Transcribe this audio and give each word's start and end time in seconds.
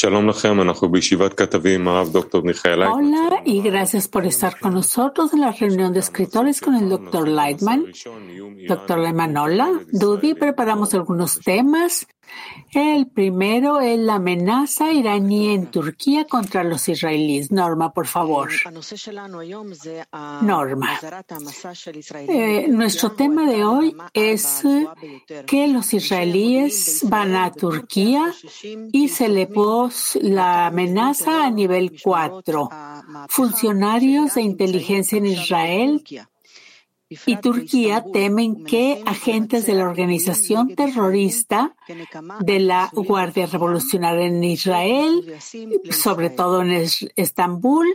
שלום 0.00 0.28
לכם, 0.28 0.60
אנחנו 0.60 0.88
בישיבת 0.88 1.34
כתבים 1.34 1.80
עם 1.80 1.88
הרב 1.88 2.12
דוקטור 2.12 2.42
מיכאל 2.42 2.78
לייטמן. 2.78 3.00
Y 3.44 3.62
gracias 3.62 4.08
por 4.08 4.26
estar 4.26 4.58
con 4.58 4.74
nosotros 4.74 5.32
en 5.32 5.40
la 5.40 5.52
reunión 5.52 5.92
de 5.92 6.00
escritores 6.00 6.60
con 6.60 6.74
el 6.74 6.88
Dr. 6.88 7.28
Lightman. 7.28 7.86
Dr. 8.68 8.98
Lightman, 8.98 9.36
hola. 9.36 9.70
Dudy, 9.92 10.34
preparamos 10.34 10.94
algunos 10.94 11.40
temas 11.40 12.06
el 12.72 13.08
primero 13.08 13.80
es 13.80 13.98
la 13.98 14.14
amenaza 14.14 14.92
iraní 14.92 15.52
en 15.52 15.70
Turquía 15.72 16.24
contra 16.24 16.62
los 16.62 16.88
israelíes. 16.88 17.50
Norma, 17.50 17.92
por 17.92 18.06
favor. 18.06 18.48
Norma. 20.42 21.00
Eh, 22.28 22.66
nuestro 22.68 23.12
tema 23.12 23.50
de 23.50 23.64
hoy 23.64 23.96
es 24.14 24.62
que 25.46 25.66
los 25.66 25.92
israelíes 25.92 27.00
van 27.08 27.34
a 27.34 27.50
Turquía 27.50 28.32
y 28.92 29.08
se 29.08 29.28
le 29.28 29.48
pos 29.48 30.16
la 30.22 30.66
amenaza 30.66 31.46
a 31.46 31.50
nivel 31.50 31.98
4. 32.00 32.68
Funcionarios 33.30 34.34
de 34.34 34.42
inteligencia 34.42 35.18
en 35.18 35.26
Israel 35.26 36.02
y 37.26 37.36
Turquía 37.36 38.04
temen 38.12 38.64
que 38.64 39.04
agentes 39.06 39.66
de 39.66 39.74
la 39.74 39.88
organización 39.88 40.74
terrorista 40.74 41.76
de 42.40 42.58
la 42.58 42.90
Guardia 42.92 43.46
Revolucionaria 43.46 44.26
en 44.26 44.42
Israel, 44.42 45.32
sobre 45.92 46.30
todo 46.30 46.62
en 46.62 46.88
Estambul, 47.14 47.86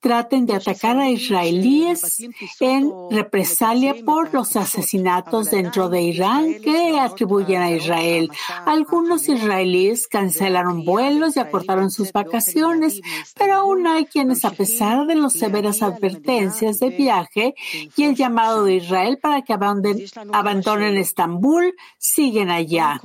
traten 0.00 0.46
de 0.46 0.54
atacar 0.54 0.98
a 0.98 1.10
israelíes 1.10 2.20
en 2.60 2.92
represalia 3.10 3.94
por 4.04 4.32
los 4.32 4.56
asesinatos 4.56 5.50
dentro 5.50 5.88
de 5.88 6.02
Irán 6.02 6.60
que 6.62 6.98
atribuyen 6.98 7.62
a 7.62 7.70
Israel. 7.72 8.30
Algunos 8.64 9.28
israelíes 9.28 10.06
cancelaron 10.06 10.84
vuelos 10.84 11.36
y 11.36 11.40
acortaron 11.40 11.90
sus 11.90 12.12
vacaciones, 12.12 13.00
pero 13.36 13.54
aún 13.54 13.86
hay 13.86 14.06
quienes, 14.06 14.44
a 14.44 14.50
pesar 14.50 15.06
de 15.06 15.16
las 15.16 15.32
severas 15.32 15.82
advertencias 15.82 16.78
de 16.78 16.90
viaje 16.90 17.54
y 17.96 18.04
el 18.04 18.14
llamado 18.14 18.64
de 18.64 18.76
Israel 18.76 19.18
para 19.20 19.42
que 19.42 19.52
abandonen 19.52 20.96
Estambul, 20.96 21.74
siguen 21.98 22.50
allá 22.50 23.00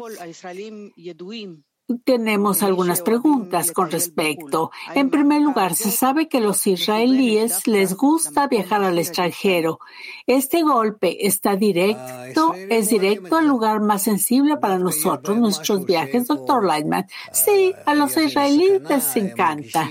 tenemos 1.99 2.63
algunas 2.63 3.01
preguntas 3.01 3.71
con 3.71 3.91
respecto. 3.91 4.71
En 4.95 5.09
primer 5.09 5.41
lugar, 5.41 5.75
se 5.75 5.91
sabe 5.91 6.27
que 6.27 6.39
los 6.39 6.65
israelíes 6.67 7.67
les 7.67 7.95
gusta 7.95 8.47
viajar 8.47 8.83
al 8.83 8.97
extranjero. 8.97 9.79
Este 10.27 10.63
golpe 10.63 11.25
está 11.27 11.55
directo, 11.55 12.53
es 12.55 12.89
directo 12.89 13.37
al 13.37 13.47
lugar 13.47 13.81
más 13.81 14.03
sensible 14.03 14.57
para 14.57 14.79
nosotros, 14.79 15.37
nuestros 15.37 15.85
viajes, 15.85 16.27
doctor 16.27 16.63
Lightman. 16.63 17.05
Sí, 17.31 17.73
a 17.85 17.93
los 17.93 18.15
israelíes 18.17 18.81
les 18.89 19.15
encanta. 19.15 19.89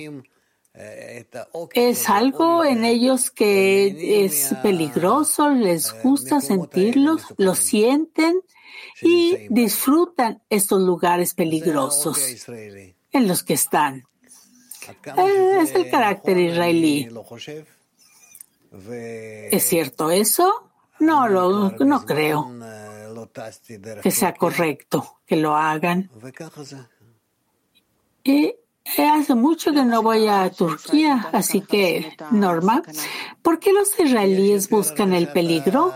Es 1.75 2.09
algo 2.09 2.65
en 2.65 2.85
ellos 2.85 3.31
que 3.31 4.25
es 4.25 4.55
peligroso, 4.63 5.51
les 5.51 5.93
gusta 6.03 6.41
sentirlos, 6.41 7.23
lo 7.37 7.55
sienten 7.55 8.41
y 9.03 9.49
disfrutan 9.51 10.43
estos 10.49 10.81
lugares 10.81 11.35
peligrosos 11.35 12.49
en 12.49 13.29
los 13.29 13.43
que 13.43 13.55
están. 13.55 14.05
Eh, 15.17 15.59
es 15.61 15.75
el 15.75 15.91
carácter 15.91 16.39
israelí. 16.39 17.09
¿Es 19.51 19.63
cierto 19.65 20.11
eso? 20.11 20.71
No, 21.01 21.29
lo, 21.29 21.71
no 21.71 22.07
creo 22.07 22.51
que 24.03 24.11
sea 24.11 24.35
correcto 24.35 25.21
que 25.27 25.37
lo 25.37 25.55
hagan. 25.55 26.11
Y 28.25 28.55
hace 28.85 29.35
mucho 29.35 29.73
que 29.73 29.85
no 29.85 30.03
voy 30.03 30.27
a 30.27 30.51
Turquía, 30.51 31.29
así 31.33 31.61
que, 31.61 32.17
Norma, 32.31 32.83
¿por 33.43 33.59
qué 33.59 33.73
los 33.73 33.99
israelíes 33.99 34.69
buscan 34.69 35.13
el 35.13 35.29
peligro? 35.29 35.93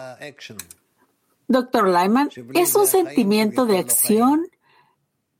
Doctor 1.48 1.88
Lyman, 1.88 2.30
es 2.54 2.74
un 2.74 2.86
sentimiento 2.86 3.66
de 3.66 3.78
acción 3.78 4.48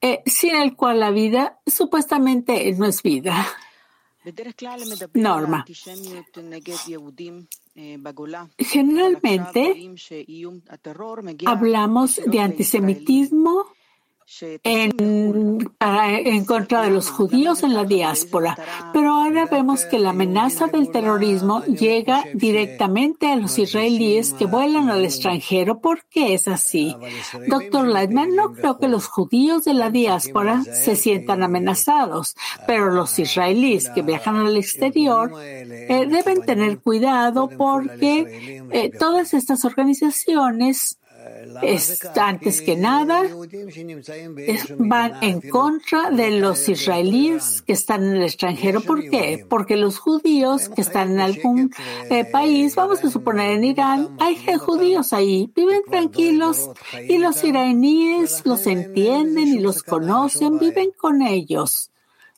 eh, 0.01 0.23
sin 0.27 0.55
el 0.55 0.77
cual 0.77 1.01
la 1.01 1.11
vida 1.11 1.59
supuestamente 1.67 2.73
no 2.75 2.87
es 2.87 3.03
vida. 3.03 3.47
Norma. 5.15 5.65
Generalmente 8.59 9.95
hablamos 11.45 12.21
de 12.27 12.41
antisemitismo 12.41 13.67
en, 14.65 15.69
en, 15.81 16.45
contra 16.45 16.83
de 16.83 16.91
los 16.91 17.11
judíos 17.11 17.63
en 17.63 17.75
la 17.75 17.85
diáspora. 17.85 18.59
Pero 18.93 19.13
ahora 19.13 19.47
vemos 19.47 19.85
que 19.85 19.99
la 19.99 20.11
amenaza 20.11 20.67
del 20.67 20.91
terrorismo 20.91 21.63
llega 21.65 22.25
directamente 22.35 23.29
a 23.29 23.37
los 23.37 23.59
israelíes 23.59 24.33
que 24.33 24.47
vuelan 24.47 24.91
al 24.91 25.05
extranjero. 25.05 25.81
¿Por 25.81 26.05
qué 26.07 26.35
es 26.35 26.49
así? 26.49 26.97
Doctor 27.47 27.87
Lightman, 27.87 28.35
no 28.35 28.53
creo 28.53 28.79
que 28.79 28.89
los 28.89 29.07
judíos 29.07 29.65
de 29.65 29.75
la 29.75 29.91
diáspora 29.91 30.63
se 30.65 30.97
sientan 30.97 31.43
amenazados, 31.43 32.37
pero 32.67 32.91
los 32.91 33.19
israelíes 33.19 33.91
que 33.91 34.03
viajan 34.03 34.37
al 34.37 34.57
exterior 34.57 35.33
eh, 35.41 36.07
deben 36.11 36.43
tener 36.43 36.81
cuidado 36.81 37.49
porque 37.57 38.63
eh, 38.73 38.91
todas 38.99 39.35
estas 39.35 39.65
organizaciones 39.65 40.99
antes 42.17 42.61
que 42.63 42.77
nada, 42.77 43.23
van 44.79 45.23
en 45.23 45.41
contra 45.41 46.11
de 46.11 46.33
los 46.33 46.69
israelíes 46.69 47.63
que 47.63 47.73
están 47.73 48.05
en 48.05 48.17
el 48.17 48.23
extranjero. 48.23 48.81
¿Por 48.81 49.09
qué? 49.09 49.45
Porque 49.49 49.77
los 49.77 49.99
judíos 49.99 50.69
que 50.69 50.81
están 50.81 51.13
en 51.13 51.21
algún 51.21 51.71
eh, 52.11 52.25
país, 52.25 52.75
vamos 52.75 53.05
a 53.05 53.11
suponer 53.11 53.53
en 53.53 53.65
Irán, 53.65 54.17
hay 54.21 54.37
judíos 54.59 55.13
ahí, 55.13 55.51
viven 55.55 55.83
tranquilos 55.91 56.71
y 57.09 57.19
los 57.19 57.43
iraníes 57.45 58.43
los 58.45 58.67
entienden 58.67 59.49
y 59.49 59.59
los 59.59 59.83
conocen, 59.83 60.59
viven 60.59 60.91
con 60.97 61.23
ellos 61.23 61.91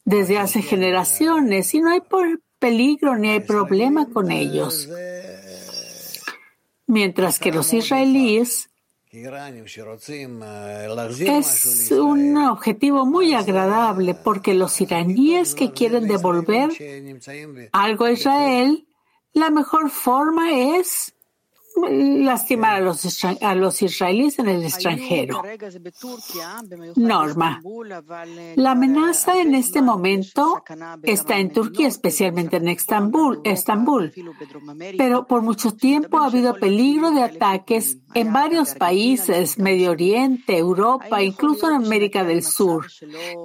desde 0.09 0.39
hace 0.39 0.63
generaciones 0.63 1.75
y 1.75 1.81
no 1.81 1.91
hay 1.91 2.01
peligro 2.59 3.17
ni 3.17 3.29
hay 3.29 3.41
problema 3.41 4.09
con 4.09 4.31
ellos. 4.31 4.89
Mientras 6.87 7.39
que 7.39 7.53
los 7.53 7.75
israelíes 7.75 8.71
es 11.21 11.91
un 11.93 12.37
objetivo 12.37 13.07
muy 13.07 13.33
agradable 13.33 14.15
porque 14.15 14.53
los 14.55 14.81
iraníes 14.81 15.55
que 15.55 15.73
quieren 15.73 16.07
devolver 16.07 16.71
algo 17.73 18.05
a 18.05 18.13
Israel, 18.13 18.87
la 19.33 19.51
mejor 19.51 19.91
forma 19.91 20.53
es 20.53 21.15
lastimar 21.89 22.77
a 22.77 22.81
los, 22.81 23.25
a 23.25 23.55
los 23.55 23.83
israelíes 23.83 24.39
en 24.39 24.49
el 24.49 24.63
extranjero. 24.65 25.43
Norma. 26.97 27.61
La 28.57 28.73
amenaza 28.73 29.41
en 29.41 29.55
este 29.55 29.83
momento 29.83 30.63
está 31.03 31.39
en 31.39 31.53
Turquía, 31.53 31.89
especialmente 31.89 32.57
en 32.57 32.69
Estambul, 32.69 33.41
Estambul. 33.45 34.13
Pero 34.97 35.27
por 35.27 35.43
mucho 35.43 35.73
tiempo 35.73 36.19
ha 36.19 36.27
habido 36.27 36.55
peligro 36.55 37.11
de 37.11 37.23
ataques 37.23 37.99
en 38.15 38.33
varios 38.33 38.75
países, 38.75 39.59
Medio 39.59 39.91
Oriente, 39.91 40.57
Europa, 40.57 41.23
incluso 41.23 41.69
en 41.69 41.77
América 41.77 42.25
del 42.25 42.43
Sur. 42.43 42.87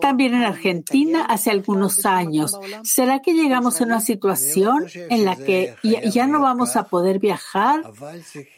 También 0.02 0.34
en 0.34 0.44
Argentina 0.44 1.26
hace 1.26 1.52
algunos 1.52 2.06
años. 2.06 2.58
¿Será 2.84 3.22
que 3.22 3.34
llegamos 3.34 3.82
a 3.82 3.84
una 3.86 4.00
situación 4.00 4.86
en 4.94 5.26
la 5.26 5.36
que 5.36 5.76
ya 6.12 6.28
no 6.28 6.42
vamos 6.42 6.76
a 6.76 6.84
poder 6.86 7.20
viajar 7.20 7.84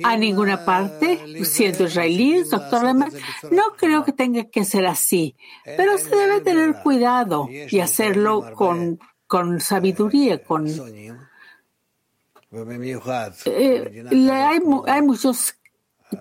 a 0.04 0.18
ninguna 0.18 0.66
parte, 0.66 1.44
siendo 1.46 1.86
israelí, 1.86 2.44
doctor 2.44 2.84
Lehmann, 2.84 3.12
no 3.52 3.76
creo 3.78 4.04
que 4.04 4.14
tenga 4.14 4.46
que 4.46 4.66
ser 4.66 4.86
así, 4.86 5.36
pero 5.64 5.98
se 5.98 6.16
debe 6.16 6.42
tener 6.42 6.82
cuidado 6.82 7.48
y 7.50 7.80
hacerlo 7.80 8.54
con, 8.56 9.00
con 9.28 9.60
sabiduría, 9.60 10.44
con... 10.44 10.68
Eh, 13.46 14.06
hay, 14.32 14.60
hay 14.88 15.02
muchos 15.02 15.56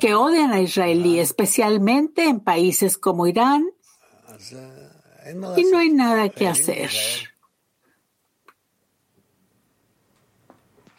que 0.01 0.15
odian 0.15 0.53
a 0.53 0.61
Israelí, 0.61 1.21
especialmente 1.21 2.25
en 2.25 2.41
países 2.41 2.99
como 2.99 3.27
Irán, 3.27 3.67
y 5.57 5.65
no 5.65 5.79
hay 5.79 5.91
nada 5.91 6.29
que 6.29 6.49
hacer. 6.49 6.91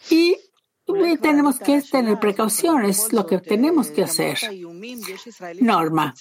Y 0.09 0.37
tenemos 1.21 1.59
que 1.59 1.81
tener 1.81 2.19
precauciones, 2.19 3.11
lo 3.13 3.25
que 3.25 3.39
tenemos 3.39 3.89
que 3.91 4.03
hacer. 4.03 4.37
Norma, 5.61 6.13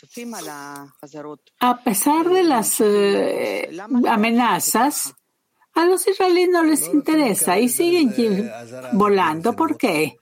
a 1.60 1.82
pesar 1.82 2.28
de 2.28 2.42
las 2.42 2.80
eh, 2.80 3.70
amenazas, 4.08 5.14
a 5.74 5.86
los 5.86 6.06
israelíes 6.06 6.48
no 6.50 6.62
les 6.62 6.86
interesa 6.88 7.58
y 7.58 7.68
siguen 7.68 8.50
volando. 8.92 9.54
¿Por 9.54 9.76
qué? 9.76 10.16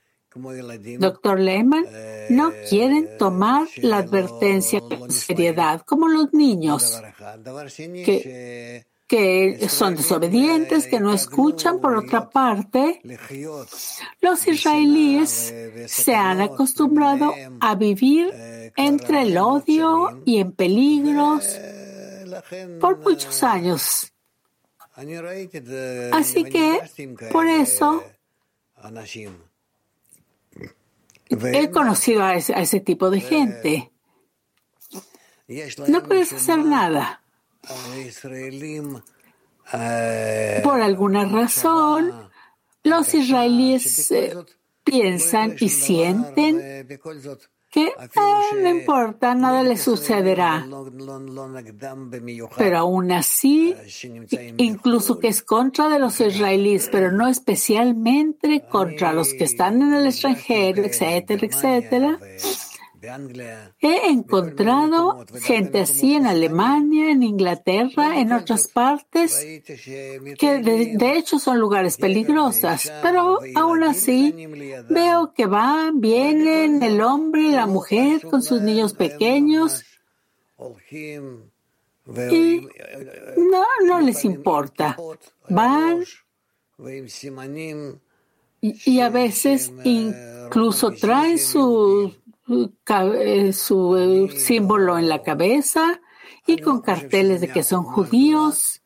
Doctor 0.98 1.38
Lehman, 1.38 1.84
no 2.30 2.52
quieren 2.68 3.18
tomar 3.18 3.68
la 3.76 3.98
advertencia 3.98 4.80
con 4.80 5.10
seriedad, 5.10 5.82
como 5.82 6.08
los 6.08 6.32
niños 6.32 7.02
que 8.04 8.86
que 9.12 9.68
son 9.68 9.94
desobedientes, 9.94 10.86
que 10.86 10.98
no 10.98 11.12
escuchan. 11.12 11.80
Por 11.80 11.98
otra 11.98 12.30
parte, 12.30 13.02
los 14.22 14.46
israelíes 14.46 15.54
se 15.86 16.14
han 16.14 16.40
acostumbrado 16.40 17.34
a 17.60 17.74
vivir 17.74 18.32
entre 18.74 19.22
el 19.24 19.36
odio 19.36 20.22
y 20.24 20.38
en 20.38 20.52
peligros 20.52 21.60
por 22.80 23.00
muchos 23.00 23.42
años. 23.42 24.14
Así 26.12 26.44
que, 26.44 26.80
por 27.30 27.46
eso, 27.48 28.02
he 31.28 31.70
conocido 31.70 32.22
a 32.22 32.34
ese, 32.36 32.80
tipo 32.80 33.10
de 33.10 33.20
gente. 33.20 33.92
No 35.86 36.02
puedes 36.02 36.32
hacer 36.32 36.64
nada. 36.64 37.21
Por 40.62 40.80
alguna 40.80 41.24
razón, 41.24 42.30
los 42.82 43.14
israelíes 43.14 44.10
eh, 44.10 44.34
piensan 44.84 45.56
y 45.58 45.68
sienten 45.68 46.88
que 47.72 47.90
no 48.60 48.68
importa, 48.68 49.34
nada 49.34 49.62
le 49.62 49.78
sucederá. 49.78 50.66
Pero 52.58 52.78
aún 52.78 53.12
así, 53.12 53.74
incluso 54.58 55.18
que 55.18 55.28
es 55.28 55.42
contra 55.42 55.88
de 55.88 55.98
los 55.98 56.20
israelíes, 56.20 56.90
pero 56.92 57.10
no 57.10 57.28
especialmente 57.28 58.64
contra 58.70 59.14
los 59.14 59.32
que 59.32 59.44
están 59.44 59.80
en 59.80 59.94
el 59.94 60.06
extranjero, 60.06 60.82
etcétera, 60.82 61.46
etcétera, 61.46 62.18
He 63.80 64.10
encontrado 64.10 65.24
gente 65.40 65.80
así 65.80 66.14
en 66.14 66.26
Alemania, 66.26 67.10
en 67.10 67.24
Inglaterra, 67.24 68.20
en 68.20 68.32
otras 68.32 68.68
partes, 68.68 69.44
que 70.38 70.58
de, 70.60 71.16
hecho 71.16 71.40
son 71.40 71.58
lugares 71.58 71.96
peligrosos, 71.96 72.92
pero 73.02 73.40
aún 73.56 73.82
así 73.82 74.32
veo 74.88 75.32
que 75.34 75.46
van, 75.46 76.00
vienen 76.00 76.80
el 76.82 77.00
hombre 77.00 77.42
y 77.42 77.50
la 77.50 77.66
mujer 77.66 78.22
con 78.22 78.40
sus 78.40 78.62
niños 78.62 78.94
pequeños. 78.94 79.84
y 82.30 82.68
no, 83.36 83.64
no 83.84 84.00
les 84.00 84.24
importa. 84.24 84.96
Van 85.48 86.04
y 88.62 89.00
a 89.00 89.08
veces 89.08 89.72
incluso 89.82 90.92
traen 90.92 91.38
su 91.38 92.12
eh, 92.14 92.21
su 92.46 93.96
eh, 93.96 94.38
símbolo 94.38 94.98
en 94.98 95.08
la 95.08 95.22
cabeza 95.22 96.00
y 96.46 96.58
con 96.58 96.80
carteles 96.80 97.40
de 97.40 97.48
que 97.48 97.62
son 97.62 97.84
judíos. 97.84 98.82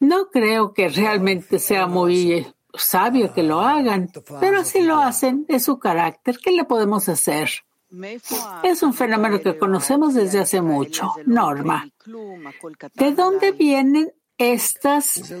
No 0.00 0.30
creo 0.30 0.72
que 0.72 0.88
realmente 0.88 1.58
sea 1.58 1.86
muy 1.86 2.32
eh, 2.32 2.54
sabio 2.74 3.32
que 3.32 3.42
lo 3.42 3.60
hagan, 3.60 4.10
pero 4.40 4.64
si 4.64 4.82
lo 4.82 4.98
hacen, 4.98 5.44
es 5.48 5.64
su 5.64 5.78
carácter. 5.78 6.38
¿Qué 6.38 6.50
le 6.52 6.64
podemos 6.64 7.08
hacer? 7.08 7.50
Es 8.62 8.82
un 8.82 8.94
fenómeno 8.94 9.40
que 9.40 9.58
conocemos 9.58 10.14
desde 10.14 10.40
hace 10.40 10.62
mucho. 10.62 11.12
Norma. 11.26 11.88
¿De 12.94 13.12
dónde 13.12 13.52
vienen 13.52 14.12
estas, 14.38 15.32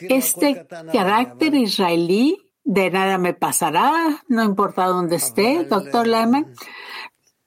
este 0.00 0.66
carácter 0.92 1.54
israelí 1.54 2.47
de 2.68 2.90
nada 2.90 3.16
me 3.16 3.32
pasará, 3.32 4.22
no 4.28 4.44
importa 4.44 4.84
dónde 4.84 5.16
esté, 5.16 5.64
doctor 5.64 6.06
Lehman. 6.06 6.54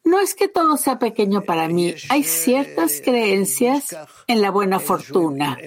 No 0.04 0.20
es 0.20 0.34
que 0.34 0.48
todo 0.48 0.78
sea 0.78 0.98
pequeño 0.98 1.44
para 1.44 1.68
mí. 1.68 1.94
Hay 2.10 2.24
ciertas 2.24 3.02
creencias 3.06 3.96
en 4.26 4.42
la 4.42 4.50
buena 4.50 4.80
fortuna. 4.80 5.60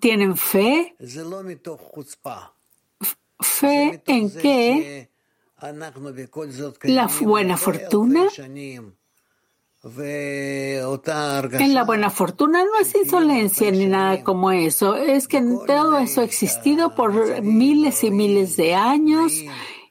¿Tienen 0.00 0.36
fe? 0.38 0.96
Fe 3.38 4.02
en 4.06 4.30
que 4.30 5.10
la 6.84 7.06
buena 7.20 7.58
fortuna 7.58 8.28
en 9.84 11.74
la 11.74 11.82
buena 11.84 12.08
fortuna 12.08 12.64
no 12.64 12.78
es 12.80 12.94
insolencia 12.94 13.68
ni 13.72 13.86
nada 13.86 14.22
como 14.22 14.52
eso, 14.52 14.94
es 14.94 15.26
que 15.26 15.42
todo 15.66 15.98
eso 15.98 16.20
ha 16.20 16.24
existido 16.24 16.94
por 16.94 17.42
miles 17.42 18.04
y 18.04 18.12
miles 18.12 18.56
de 18.56 18.74
años 18.74 19.32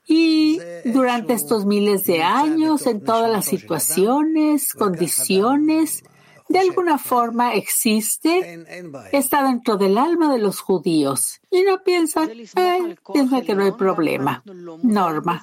y 0.08 0.60
durante 0.86 1.34
estos 1.34 1.66
miles 1.66 2.06
de 2.06 2.24
años, 2.24 2.88
en 2.88 3.04
todas 3.04 3.30
las 3.30 3.46
situaciones, 3.46 4.74
condiciones, 4.74 6.04
de 6.52 6.60
alguna 6.60 6.98
forma 6.98 7.54
existe, 7.54 8.66
está 9.12 9.44
dentro 9.44 9.78
del 9.78 9.98
alma 9.98 10.32
de 10.32 10.40
los 10.40 10.60
judíos 10.60 11.42
y 11.50 11.64
no 11.64 11.84
piensan, 11.84 12.30
eh, 12.30 12.96
piensan 13.14 13.42
que 13.42 13.56
no 13.56 13.64
hay 13.64 13.74
problema. 13.74 14.44
Norma. 14.82 15.42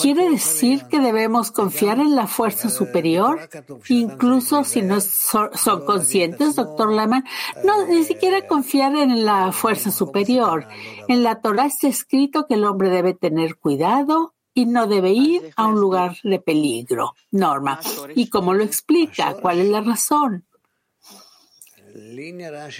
Quiere 0.00 0.30
decir 0.30 0.84
que 0.86 1.00
debemos 1.00 1.50
confiar 1.50 1.98
en 1.98 2.16
la 2.16 2.26
fuerza 2.26 2.70
superior, 2.70 3.48
incluso 3.88 4.64
si 4.64 4.82
no 4.82 5.00
son 5.00 5.84
conscientes, 5.84 6.56
doctor 6.56 6.92
Lehmann. 6.92 7.24
No, 7.64 7.86
ni 7.86 8.04
siquiera 8.04 8.46
confiar 8.46 8.96
en 8.96 9.24
la 9.24 9.52
fuerza 9.52 9.90
superior. 9.90 10.66
En 11.08 11.22
la 11.22 11.40
Torah 11.40 11.66
está 11.66 11.88
escrito 11.88 12.46
que 12.46 12.54
el 12.54 12.64
hombre 12.64 12.88
debe 12.88 13.14
tener 13.14 13.56
cuidado 13.56 14.31
y 14.54 14.66
no 14.66 14.86
debe 14.86 15.10
ir 15.10 15.52
a 15.56 15.66
un 15.66 15.80
lugar 15.80 16.16
de 16.22 16.38
peligro. 16.38 17.14
Norma. 17.30 17.80
¿Y 18.14 18.28
cómo 18.28 18.54
lo 18.54 18.64
explica? 18.64 19.34
¿Cuál 19.34 19.60
es 19.60 19.68
la 19.68 19.80
razón? 19.80 20.44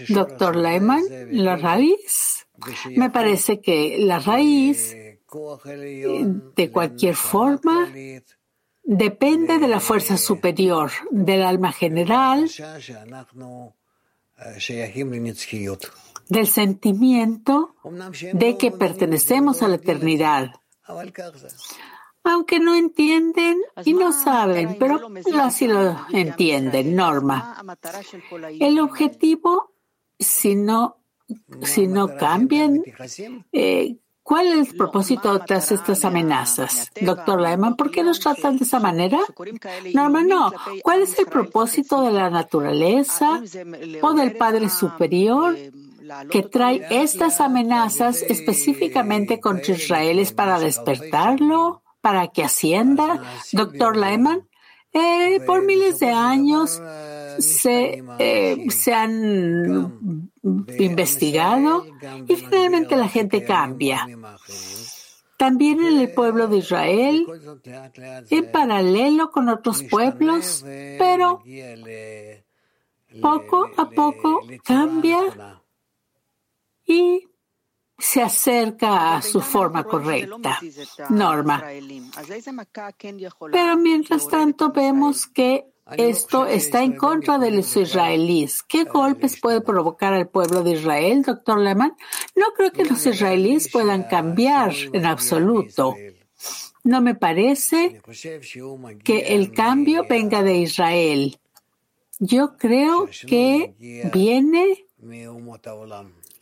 Doctor 0.09 0.57
Lehman, 0.57 1.03
la 1.31 1.57
raíz. 1.57 2.47
Me 2.91 3.11
parece 3.11 3.61
que 3.61 3.99
la 3.99 4.19
raíz, 4.19 4.95
de 4.95 6.71
cualquier 6.71 7.15
forma, 7.15 7.93
depende 8.83 9.59
de 9.59 9.69
la 9.69 9.81
fuerza 9.81 10.17
superior, 10.17 10.91
del 11.11 11.43
alma 11.43 11.73
general, 11.73 12.51
del 16.29 16.47
sentimiento 16.47 17.75
de 18.33 18.57
que 18.57 18.71
pertenecemos 18.71 19.63
a 19.63 19.69
la 19.69 19.77
eternidad. 19.77 20.53
Aunque 22.25 22.61
no 22.61 22.75
entienden 22.75 23.61
y 23.85 23.95
no 23.95 24.13
saben, 24.13 24.77
pero 24.79 25.01
así 25.41 25.67
lo 25.67 25.97
entienden, 26.13 26.95
Norma. 26.95 27.63
El 28.61 28.79
objetivo, 28.79 29.75
si 30.19 30.55
no, 30.55 30.99
si 31.63 31.89
no 31.89 32.17
cambian, 32.17 32.83
eh, 33.53 33.97
¿Cuál 34.23 34.47
es 34.47 34.71
el 34.71 34.77
propósito 34.77 35.33
de 35.33 35.45
todas 35.45 35.73
estas 35.73 36.05
amenazas? 36.05 36.91
Doctor 37.01 37.41
Lehman, 37.41 37.75
¿por 37.75 37.91
qué 37.91 38.05
nos 38.05 38.21
tratan 38.21 38.57
de 38.57 38.65
esa 38.65 38.79
manera? 38.79 39.19
Norma, 39.93 40.23
no. 40.23 40.53
¿Cuál 40.83 41.03
es 41.03 41.19
el 41.19 41.27
propósito 41.27 42.03
de 42.03 42.13
la 42.13 42.31
naturaleza 42.31 43.43
o 44.01 44.15
del 44.15 44.37
Padre 44.37 44.69
Superior 44.69 45.57
que 46.31 46.43
trae 46.43 46.87
estas 46.91 47.41
amenazas 47.41 48.23
específicamente 48.23 49.41
contra 49.41 49.75
Israel 49.75 50.19
es 50.19 50.33
para 50.33 50.59
despertarlo, 50.59 51.83
para 52.01 52.29
que 52.29 52.45
ascienda. 52.45 53.23
Doctor 53.53 53.97
Lehman, 53.97 54.49
eh, 54.93 55.41
por 55.47 55.65
miles 55.65 56.01
de 56.01 56.11
años 56.11 56.83
se, 57.39 58.05
eh, 58.19 58.67
se 58.71 58.93
han 58.93 60.01
investigado 60.79 61.87
y 62.29 62.37
finalmente 62.37 62.97
la 62.97 63.09
gente 63.09 63.45
cambia. 63.45 64.07
También 65.39 65.81
en 65.81 65.99
el 65.99 66.13
pueblo 66.13 66.47
de 66.47 66.59
Israel, 66.59 67.27
en 68.31 68.53
paralelo 68.53 69.31
con 69.31 69.49
otros 69.49 69.83
pueblos, 69.83 70.65
pero 70.99 71.43
poco 73.21 73.69
a 73.77 73.91
poco 73.91 74.43
cambia 74.65 75.62
y 76.93 77.29
se 77.99 78.21
acerca 78.23 79.17
a 79.17 79.23
su 79.23 79.41
forma 79.41 79.85
correcta, 79.85 80.59
norma. 81.11 81.65
Pero 83.53 83.77
mientras 83.77 84.29
tanto 84.29 84.73
vemos 84.73 85.27
que 85.27 85.73
esto 85.97 86.47
está 86.47 86.83
en 86.83 86.97
contra 86.97 87.39
de 87.39 87.51
los 87.51 87.77
israelíes. 87.77 88.63
¿Qué 88.63 88.85
golpes 88.85 89.41
puede 89.41 89.61
provocar 89.61 90.15
al 90.15 90.29
pueblo 90.29 90.63
de 90.63 90.73
Israel, 90.73 91.23
doctor 91.23 91.59
Lehman? 91.59 91.97
No 92.35 92.47
creo 92.57 92.73
que 92.73 92.85
los 92.85 93.05
israelíes 93.07 93.71
puedan 93.71 94.05
cambiar 94.05 94.73
en 94.93 95.07
absoluto. 95.07 95.95
No 96.85 97.01
me 97.01 97.15
parece 97.15 98.01
que 99.05 99.19
el 99.37 99.53
cambio 99.53 100.05
venga 100.09 100.43
de 100.43 100.57
Israel. 100.57 101.39
Yo 102.19 102.57
creo 102.57 103.09
que 103.27 103.75
viene 104.13 104.87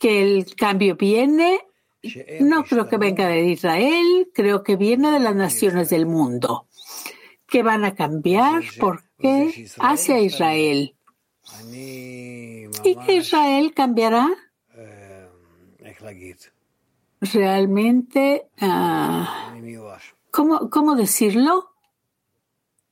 que 0.01 0.23
el 0.23 0.55
cambio 0.55 0.95
viene, 0.95 1.61
no 2.39 2.63
creo 2.63 2.89
que 2.89 2.97
venga 2.97 3.27
de 3.27 3.45
Israel, 3.45 4.29
creo 4.33 4.63
que 4.63 4.75
viene 4.75 5.11
de 5.11 5.19
las 5.19 5.35
naciones 5.35 5.89
del 5.89 6.07
mundo. 6.07 6.65
que 7.47 7.63
van 7.63 7.83
a 7.83 7.93
cambiar. 7.93 8.63
¿Por 8.79 9.03
qué? 9.19 9.67
Hacia 9.77 10.19
Israel. 10.19 10.95
¿Y 11.69 12.95
que 13.05 13.15
Israel 13.17 13.73
cambiará? 13.75 14.29
Realmente, 17.19 18.47
ah, 18.59 19.53
¿cómo, 20.31 20.69
¿cómo 20.69 20.95
decirlo? 20.95 21.70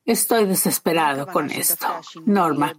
Estoy 0.10 0.46
desesperado 0.46 1.28
con 1.28 1.52
esto. 1.52 1.86
Norma. 2.26 2.76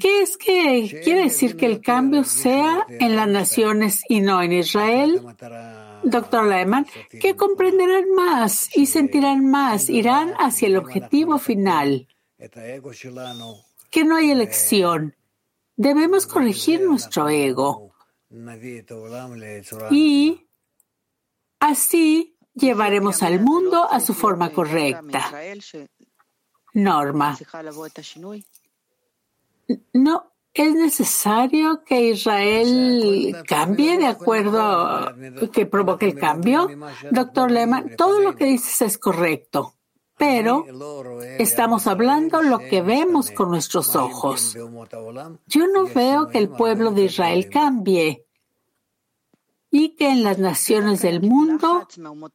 ¿Qué 0.00 0.22
es 0.22 0.38
que 0.38 1.00
quiere 1.04 1.24
decir 1.24 1.58
que 1.58 1.66
el 1.66 1.82
cambio 1.82 2.24
sea 2.24 2.86
en 2.88 3.16
las 3.16 3.28
naciones 3.28 4.00
y 4.08 4.22
no 4.22 4.40
en 4.40 4.54
Israel? 4.54 5.20
Doctor 6.04 6.46
Lehman, 6.46 6.86
que 7.20 7.36
comprenderán 7.36 8.14
más 8.14 8.74
y 8.74 8.86
sentirán 8.86 9.44
más, 9.44 9.90
irán 9.90 10.32
hacia 10.38 10.68
el 10.68 10.76
objetivo 10.78 11.38
final. 11.38 12.08
Que 13.90 14.04
no 14.04 14.16
hay 14.16 14.30
elección. 14.30 15.14
Debemos 15.76 16.26
corregir 16.26 16.80
nuestro 16.80 17.28
ego. 17.28 17.92
Y 19.90 20.46
así 21.60 22.38
llevaremos 22.54 23.22
al 23.22 23.40
mundo 23.40 23.88
a 23.90 24.00
su 24.00 24.14
forma 24.14 24.50
correcta. 24.50 25.30
Norma. 26.74 27.38
No 29.92 30.32
es 30.54 30.74
necesario 30.74 31.82
que 31.84 32.10
Israel 32.10 33.42
cambie 33.46 33.96
de 33.96 34.06
acuerdo 34.06 35.14
que 35.52 35.66
provoque 35.66 36.06
el 36.06 36.14
cambio. 36.14 36.68
Doctor 37.10 37.50
Lehmann, 37.50 37.96
todo 37.96 38.20
lo 38.20 38.34
que 38.34 38.44
dices 38.44 38.82
es 38.82 38.98
correcto, 38.98 39.74
pero 40.18 40.66
estamos 41.38 41.86
hablando 41.86 42.42
lo 42.42 42.58
que 42.58 42.82
vemos 42.82 43.30
con 43.30 43.50
nuestros 43.50 43.96
ojos. 43.96 44.54
Yo 45.46 45.66
no 45.68 45.86
veo 45.86 46.28
que 46.28 46.38
el 46.38 46.50
pueblo 46.50 46.90
de 46.90 47.04
Israel 47.04 47.48
cambie 47.50 48.26
y 49.74 49.96
que 49.96 50.10
en 50.10 50.22
las 50.22 50.38
naciones 50.38 51.00
del 51.00 51.22
mundo 51.22 51.88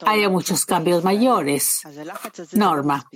haya 0.06 0.28
muchos 0.28 0.66
cambios 0.66 1.04
mayores. 1.04 1.82
Norma. 2.52 3.08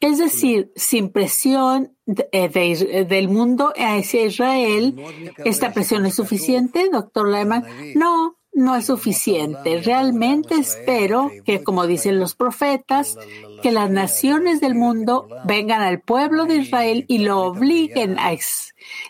Es 0.00 0.18
decir, 0.18 0.72
sin 0.74 1.10
presión 1.10 1.96
eh, 2.32 3.06
del 3.08 3.28
mundo 3.28 3.72
hacia 3.76 4.26
Israel, 4.26 5.00
¿esta 5.38 5.72
presión 5.72 6.04
es 6.04 6.16
suficiente, 6.16 6.90
doctor 6.90 7.28
Lehmann? 7.28 7.64
No, 7.94 8.38
no 8.56 8.74
es 8.74 8.86
suficiente. 8.86 9.82
Realmente 9.82 10.54
espero 10.54 11.30
que, 11.44 11.62
como 11.62 11.86
dicen 11.86 12.18
los 12.18 12.34
profetas, 12.34 13.16
que 13.62 13.70
las 13.70 13.90
naciones 13.90 14.60
del 14.60 14.74
mundo 14.74 15.28
vengan 15.44 15.82
al 15.82 16.00
pueblo 16.00 16.46
de 16.46 16.56
Israel 16.56 17.04
y 17.06 17.18
lo 17.18 17.42
obliguen 17.42 18.18
a, 18.18 18.32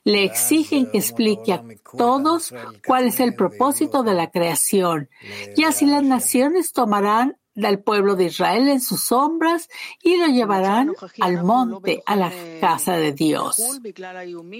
le 0.05 0.25
exigen 0.25 0.91
que 0.91 0.99
explique 0.99 1.53
a 1.53 1.63
todos 1.97 2.53
cuál 2.87 3.07
es 3.07 3.21
el 3.21 3.35
propósito 3.35 4.03
de 4.03 4.15
la 4.15 4.31
creación. 4.31 5.09
Y 5.57 5.63
así 5.63 5.87
las 5.87 6.03
naciones 6.03 6.73
tomarán 6.73 7.37
al 7.63 7.81
pueblo 7.81 8.17
de 8.17 8.25
Israel 8.25 8.69
en 8.69 8.81
sus 8.81 9.05
sombras 9.05 9.69
y 10.03 10.17
lo 10.17 10.27
llevarán 10.27 10.93
al 11.21 11.43
monte, 11.43 12.03
a 12.05 12.17
la 12.17 12.33
casa 12.61 12.97
de 12.97 13.13
Dios. 13.13 13.63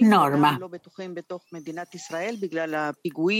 Norma. 0.01 0.59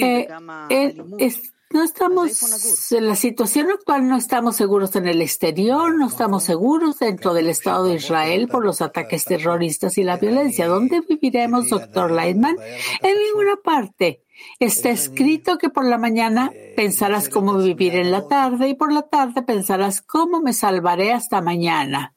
Eh, 0.02 0.28
eh, 0.70 1.34
no 1.70 1.84
estamos, 1.84 2.92
en 2.92 3.08
la 3.08 3.16
situación 3.16 3.70
actual 3.70 4.08
no 4.08 4.18
estamos 4.18 4.56
seguros 4.56 4.96
en 4.96 5.08
el 5.08 5.22
exterior, 5.22 5.94
no 5.96 6.08
estamos 6.08 6.44
seguros 6.44 7.00
dentro 7.00 7.34
del 7.34 7.50
Estado 7.50 7.86
de 7.86 7.96
Israel 7.96 8.48
por 8.48 8.64
los 8.66 8.82
ataques 8.82 9.26
terroristas 9.26 9.98
y 9.98 10.04
la 10.04 10.18
violencia. 10.18 10.68
¿Dónde 10.68 11.02
viviremos, 11.02 11.70
doctor 11.70 12.12
Leitman? 12.12 12.56
En 13.02 13.18
ninguna 13.20 13.58
parte. 13.58 14.24
Está 14.60 14.90
escrito 14.90 15.58
que 15.58 15.70
por 15.70 15.86
la 15.86 15.98
mañana 15.98 16.52
pensarás 16.76 17.28
cómo 17.28 17.58
vivir 17.58 17.96
en 17.96 18.12
la 18.12 18.28
tarde 18.28 18.70
y 18.70 18.76
por 18.76 18.94
la 18.94 19.02
tarde 19.02 19.42
pensarás 19.42 20.02
cómo 20.02 20.42
me 20.42 20.54
salvaré 20.54 21.12
hasta 21.12 21.42
mañana. 21.42 22.14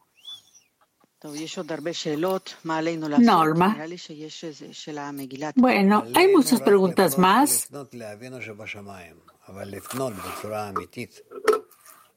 Norma. 3.18 3.76
Bueno, 5.56 6.04
hay 6.14 6.32
muchas 6.32 6.62
preguntas 6.62 7.18
más. 7.18 7.68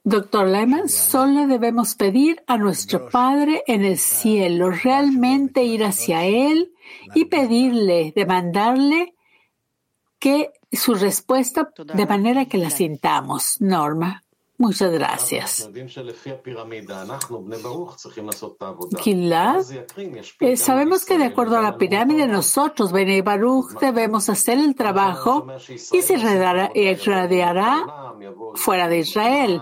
Doctor 0.05 0.47
Lehman, 0.47 0.89
solo 0.89 1.47
debemos 1.47 1.95
pedir 1.95 2.43
a 2.45 2.57
nuestro 2.57 3.09
Padre 3.09 3.63
en 3.67 3.85
el 3.85 3.97
cielo, 3.97 4.69
realmente 4.69 5.63
ir 5.63 5.85
hacia 5.85 6.25
Él 6.25 6.73
y 7.15 7.25
pedirle, 7.25 8.11
demandarle 8.13 9.15
que 10.19 10.51
su 10.71 10.93
respuesta 10.95 11.71
de 11.93 12.05
manera 12.05 12.45
que 12.45 12.57
la 12.57 12.69
sintamos. 12.69 13.61
Norma. 13.61 14.23
Muchas 14.57 14.91
gracias. 14.91 15.69
Eh, 20.39 20.57
sabemos 20.57 21.05
que 21.05 21.17
de 21.17 21.25
acuerdo 21.25 21.57
a 21.57 21.61
la 21.61 21.77
pirámide 21.77 22.27
nosotros, 22.27 22.91
Bene 22.91 23.21
Baruch, 23.23 23.79
debemos 23.79 24.29
hacer 24.29 24.59
el 24.59 24.75
trabajo 24.75 25.47
y 25.91 26.01
se 26.01 26.13
irradiará 26.13 27.85
fuera 28.55 28.87
de 28.87 28.99
Israel. 28.99 29.61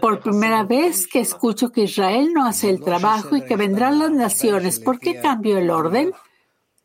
Por 0.00 0.20
primera 0.20 0.64
vez 0.64 1.06
que 1.06 1.20
escucho 1.20 1.70
que 1.70 1.82
Israel 1.82 2.32
no 2.32 2.46
hace 2.46 2.68
el 2.68 2.82
trabajo 2.82 3.36
y 3.36 3.44
que 3.44 3.56
vendrán 3.56 3.98
las 3.98 4.10
naciones. 4.10 4.80
¿Por 4.80 4.98
qué 4.98 5.20
cambió 5.20 5.58
el 5.58 5.70
orden? 5.70 6.12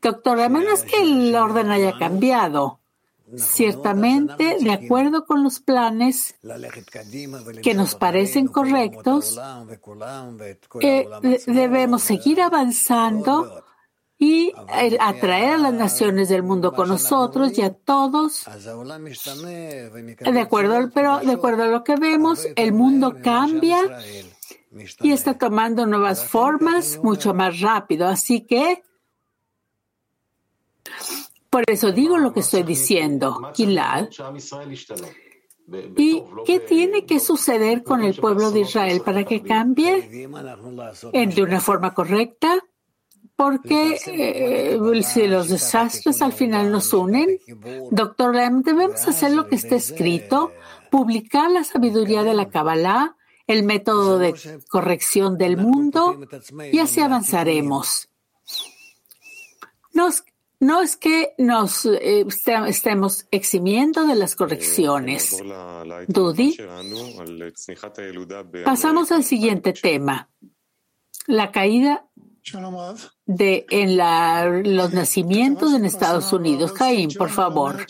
Doctor, 0.01 0.41
a 0.41 0.50
menos 0.50 0.84
que 0.84 1.01
el 1.01 1.36
orden 1.36 1.72
haya 1.72 1.98
cambiado. 1.98 2.79
Ciertamente, 3.36 4.57
de 4.62 4.72
acuerdo 4.72 5.25
con 5.25 5.43
los 5.43 5.60
planes 5.60 6.36
que 7.62 7.74
nos 7.74 7.96
parecen 7.96 8.48
correctos, 8.48 9.38
eh, 10.79 11.07
debemos 11.46 12.03
seguir 12.03 12.41
avanzando 12.41 13.65
y 14.17 14.53
atraer 15.00 15.55
a 15.55 15.57
las 15.57 15.74
naciones 15.74 16.29
del 16.29 16.41
mundo 16.41 16.72
con 16.72 16.88
nosotros 16.88 17.57
y 17.57 17.63
a 17.63 17.74
todos. 17.74 18.46
De 20.19 20.39
acuerdo, 20.39 20.89
pero 20.93 21.19
de 21.19 21.34
acuerdo 21.34 21.63
a 21.63 21.67
lo 21.67 21.84
que 21.84 21.98
vemos, 21.98 22.48
el 22.55 22.72
mundo 22.72 23.17
cambia 23.22 23.81
y 25.01 25.12
está 25.12 25.38
tomando 25.38 25.86
nuevas 25.86 26.24
formas 26.24 26.98
mucho 27.03 27.34
más 27.34 27.60
rápido. 27.60 28.07
Así 28.07 28.41
que 28.41 28.84
por 31.58 31.72
eso 31.72 31.92
digo 31.92 32.20
lo 32.20 32.34
que 32.34 32.42
estoy 32.42 32.62
diciendo, 32.62 33.52
Gilad. 33.56 34.10
¿Y 35.98 36.24
qué 36.46 36.60
tiene 36.60 37.08
que 37.08 37.20
suceder 37.20 37.82
con 37.84 38.04
el 38.04 38.14
pueblo 38.14 38.52
de 38.52 38.60
Israel 38.60 39.02
para 39.04 39.24
que 39.24 39.42
cambie 39.42 40.08
de 40.08 41.42
una 41.42 41.60
forma 41.60 41.96
correcta? 41.96 42.60
Porque 43.36 43.98
eh, 44.06 44.80
si 45.02 45.26
los 45.26 45.50
desastres 45.50 46.22
al 46.22 46.32
final 46.32 46.72
nos 46.72 46.94
unen, 46.94 47.40
doctor 47.90 48.36
Lem, 48.36 48.62
debemos 48.62 49.08
hacer 49.08 49.32
lo 49.32 49.48
que 49.48 49.56
está 49.56 49.78
escrito, 49.78 50.52
publicar 50.92 51.50
la 51.50 51.64
sabiduría 51.64 52.22
de 52.22 52.36
la 52.36 52.50
Kabbalah, 52.50 53.16
el 53.48 53.64
método 53.64 54.20
de 54.20 54.36
corrección 54.70 55.40
del 55.40 55.58
mundo, 55.58 56.20
y 56.72 56.78
así 56.78 57.02
avanzaremos. 57.02 58.10
Nos 59.94 60.24
no 60.60 60.82
es 60.82 60.98
que 60.98 61.34
nos 61.38 61.86
eh, 61.86 62.26
estemos 62.68 63.28
eximiendo 63.32 64.06
de 64.08 64.16
las 64.16 64.36
correcciones. 64.36 65.42
Dudi. 66.08 66.58
Pasamos 68.66 69.12
al 69.12 69.24
siguiente 69.24 69.74
tema. 69.74 70.30
La 71.28 71.52
caída 71.52 72.08
de 73.27 73.65
en 73.69 73.98
los 74.75 74.93
nacimientos 74.93 75.74
en 75.74 75.86
Estados 75.86 76.31
Unidos. 76.31 76.72
Jaime, 76.72 77.13
por 77.13 77.29
favor. 77.29 77.86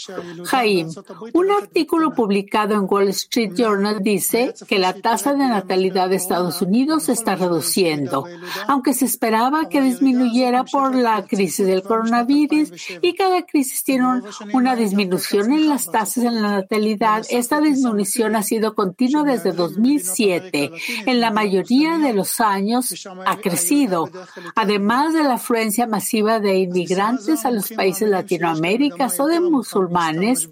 Jaime, 0.45 0.91
un 1.33 1.51
artículo 1.51 2.13
publicado 2.13 2.73
en 2.73 2.87
Wall 2.89 3.09
Street 3.09 3.53
Journal 3.55 4.01
dice 4.01 4.53
que 4.67 4.79
la 4.79 4.93
tasa 4.93 5.33
de 5.33 5.47
natalidad 5.47 6.09
de 6.09 6.15
Estados 6.15 6.61
Unidos 6.61 7.03
se 7.03 7.13
está 7.13 7.35
reduciendo, 7.35 8.25
aunque 8.67 8.93
se 8.93 9.05
esperaba 9.05 9.69
que 9.69 9.81
disminuyera 9.81 10.63
por 10.63 10.95
la 10.95 11.25
crisis 11.25 11.67
del 11.67 11.83
coronavirus 11.83 12.71
y 13.01 13.13
cada 13.13 13.43
crisis 13.43 13.83
tiene 13.83 14.21
una 14.53 14.75
disminución 14.75 15.51
en 15.51 15.69
las 15.69 15.91
tasas 15.91 16.23
de 16.23 16.31
la 16.31 16.49
natalidad. 16.49 17.25
Esta 17.29 17.61
disminución 17.61 18.35
ha 18.35 18.41
sido 18.41 18.73
continua 18.73 19.23
desde 19.23 19.51
2007. 19.51 20.71
En 21.05 21.19
la 21.19 21.29
mayoría 21.29 21.99
de 21.99 22.13
los 22.13 22.39
años 22.39 23.07
ha 23.25 23.37
crecido. 23.37 24.09
Además 24.55 25.13
de 25.13 25.26
la 25.27 25.35
afluencia 25.35 25.87
masiva 25.87 26.39
de 26.39 26.57
inmigrantes 26.57 27.45
a 27.45 27.51
los 27.51 27.69
países 27.71 28.09
Latinoamérica 28.09 29.07
o 29.19 29.27
de 29.27 29.39
musulmanes, 29.39 30.49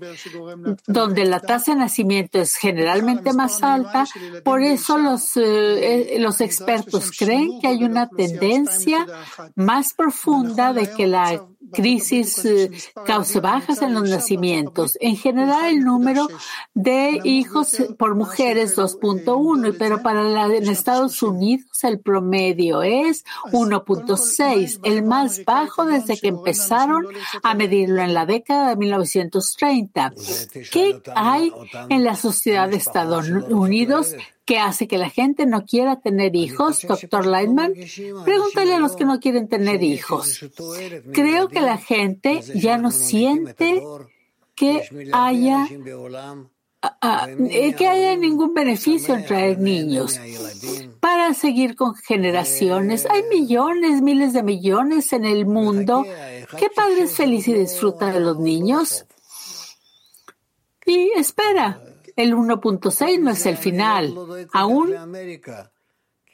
donde 0.88 1.25
la 1.25 1.39
tasa 1.39 1.74
de 1.74 1.79
nacimiento 1.79 2.39
es 2.39 2.55
generalmente 2.55 3.34
más 3.34 3.63
alta. 3.63 4.05
Por 4.44 4.62
eso 4.62 4.98
los, 4.98 5.36
eh, 5.38 6.17
los 6.20 6.41
expertos 6.41 7.12
creen 7.17 7.60
que 7.60 7.67
hay 7.67 7.84
una 7.84 8.10
tendencia 8.10 9.05
más 9.55 9.94
profunda 9.94 10.74
de 10.74 10.91
que 10.91 11.08
la 11.08 11.41
crisis 11.72 12.46
eh, 12.46 12.72
cause 13.06 13.40
bajas 13.40 13.82
en 13.82 13.94
los 13.94 14.10
nacimientos. 14.10 14.98
En 15.02 15.16
general, 15.16 15.66
el 15.66 15.84
número 15.84 16.28
de 16.74 17.20
hijos 17.24 17.76
por 17.98 18.16
mujeres 18.16 18.78
2.1, 18.78 19.76
pero 19.78 20.02
para 20.02 20.24
la, 20.24 20.46
en 20.46 20.70
Estados 20.70 21.22
Unidos 21.22 21.84
el 21.84 22.00
promedio 22.00 22.84
es 22.84 23.26
1.6, 23.52 24.80
el 24.84 25.04
más 25.04 25.44
bajo 25.46 25.86
desde 25.86 26.20
que 26.20 26.30
empezaron 26.30 27.06
a 27.44 27.54
medirlo 27.54 28.02
en 28.02 28.14
la 28.14 28.26
década 28.26 28.70
de 28.70 28.76
1930. 28.76 30.14
¿Qué 30.72 31.02
hay 31.16 31.52
en 31.90 32.04
la 32.04 32.16
sociedad 32.16 32.70
de 32.70 32.78
Estados 32.78 33.30
Unidos 33.30 34.16
¿Qué 34.46 34.60
hace 34.60 34.88
que 34.88 35.00
la 35.00 35.10
gente 35.10 35.48
no 35.48 35.66
quiera 35.66 36.00
tener 36.00 36.36
hijos, 36.36 36.86
doctor 36.88 37.25
Lightman? 37.25 37.74
Pregúntale 38.24 38.75
a 38.75 38.80
los 38.80 38.96
que 38.96 39.04
no 39.04 39.20
quieren 39.20 39.48
tener 39.48 39.82
hijos. 39.82 40.46
Creo 41.12 41.48
que 41.48 41.62
la 41.62 41.78
gente 41.78 42.42
ya 42.54 42.78
no 42.78 42.92
siente 42.92 43.82
que 44.54 44.88
haya 45.12 45.68
ah, 46.82 47.28
eh, 47.50 47.74
que 47.74 47.88
haya 47.88 48.16
ningún 48.16 48.54
beneficio 48.54 49.16
en 49.16 49.25
traer 49.25 49.60
niños 49.60 50.20
para 51.00 51.34
seguir 51.34 51.75
con 51.75 51.96
generaciones. 51.96 53.08
Hay 53.10 53.24
millones, 53.24 54.04
miles 54.04 54.34
de 54.34 54.44
millones 54.44 55.12
en 55.14 55.25
el 55.25 55.48
mundo. 55.48 56.06
¿Qué 56.58 56.70
padre 56.70 57.04
es 57.04 57.16
feliz 57.16 57.48
y 57.48 57.54
disfruta 57.54 58.12
de 58.12 58.20
los 58.20 58.38
niños? 58.40 59.06
Y 60.86 61.10
espera, 61.18 61.82
el 62.16 62.34
1.6 62.34 63.20
no 63.20 63.32
es 63.32 63.46
el 63.46 63.58
final. 63.58 64.16
Aún 64.54 64.94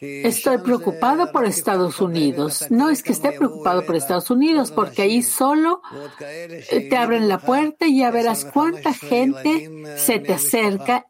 estoy 0.02 0.58
preocupado 0.60 1.32
por 1.32 1.46
Estados 1.46 2.02
Unidos. 2.02 2.66
No 2.70 2.90
es 2.90 3.04
que 3.04 3.12
esté 3.12 3.32
preocupado 3.32 3.86
por 3.86 3.96
Estados 3.96 4.30
Unidos, 4.30 4.72
porque 4.72 5.04
ahí 5.04 5.22
solo 5.22 5.82
te 6.18 6.98
abren 6.98 7.28
la 7.28 7.40
puerta 7.40 7.88
y 7.88 8.00
ya 8.00 8.12
verás 8.12 8.46
cuánta 8.46 8.94
gente 8.94 9.98
se 9.98 10.20
te 10.20 10.34
acerca 10.34 11.08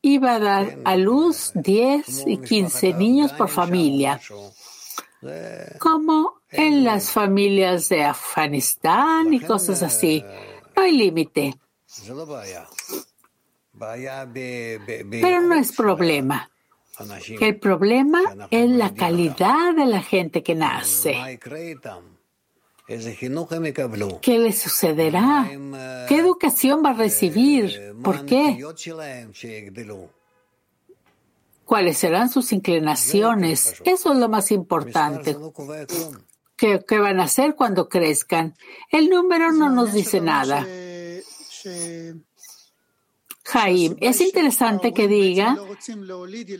y 0.00 0.18
va 0.18 0.36
a 0.36 0.38
dar 0.38 0.78
a 0.84 0.96
luz 0.96 1.52
10 1.54 2.24
y 2.26 2.38
15 2.38 2.94
niños 2.94 3.32
por 3.32 3.48
familia, 3.48 4.20
como 5.78 6.40
en 6.50 6.84
las 6.84 7.10
familias 7.10 7.88
de 7.88 8.04
Afganistán 8.04 9.34
y 9.34 9.40
cosas 9.40 9.82
así. 9.82 10.24
No 10.76 10.82
hay 10.82 10.92
límite. 10.92 11.58
Pero 13.78 15.40
no 15.40 15.54
es 15.54 15.72
problema. 15.72 16.50
El 17.40 17.58
problema 17.58 18.20
es 18.50 18.70
la 18.70 18.94
calidad 18.94 19.74
de 19.74 19.86
la 19.86 20.02
gente 20.02 20.42
que 20.42 20.54
nace. 20.54 21.38
¿Qué 24.22 24.38
le 24.38 24.52
sucederá? 24.52 25.48
¿Qué 26.08 26.16
educación 26.16 26.82
va 26.84 26.90
a 26.90 26.94
recibir? 26.94 27.94
¿Por 28.02 28.24
qué? 28.24 28.58
¿Cuáles 31.64 31.98
serán 31.98 32.30
sus 32.30 32.50
inclinaciones? 32.52 33.80
Eso 33.84 34.12
es 34.12 34.18
lo 34.18 34.28
más 34.30 34.50
importante. 34.50 35.36
¿Qué, 36.56 36.82
¿Qué, 36.88 36.98
van 36.98 37.20
a 37.20 37.24
hacer 37.24 37.54
cuando 37.54 37.88
crezcan? 37.88 38.56
El 38.90 39.10
número 39.10 39.52
no 39.52 39.68
nos 39.68 39.92
dice 39.92 40.20
nada. 40.20 40.66
Jaim, 43.50 43.96
es 44.00 44.20
interesante 44.20 44.92
que 44.92 45.08
diga 45.08 45.56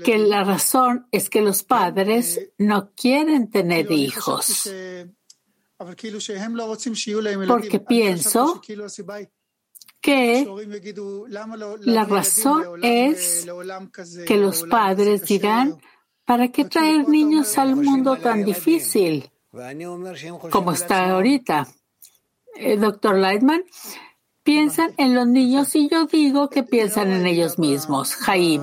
que 0.05 0.16
la 0.16 0.42
razón 0.42 1.07
es 1.12 1.29
que 1.29 1.42
los 1.42 1.62
padres 1.62 2.40
no 2.57 2.92
quieren 2.94 3.51
tener 3.51 3.92
hijos. 3.92 4.70
Porque 7.46 7.81
pienso 7.81 8.62
que 10.01 10.48
la 11.81 12.05
razón 12.05 12.83
es 12.83 13.46
que 14.27 14.37
los 14.38 14.62
padres 14.62 15.22
dirán, 15.27 15.79
¿para 16.24 16.48
qué 16.48 16.64
traer 16.64 17.07
niños 17.07 17.59
al 17.59 17.77
mundo 17.77 18.16
tan 18.16 18.46
difícil 18.46 19.31
como 20.51 20.72
está 20.72 21.11
ahorita? 21.11 21.68
Eh, 22.57 22.77
doctor 22.77 23.16
Lightman, 23.18 23.62
piensan 24.48 24.94
en 24.96 25.14
los 25.14 25.26
niños 25.26 25.76
y 25.76 25.90
yo 25.90 26.06
digo 26.06 26.48
que 26.48 26.62
piensan 26.62 27.12
en 27.12 27.26
ellos 27.26 27.58
mismos. 27.58 28.14
Jaim. 28.14 28.62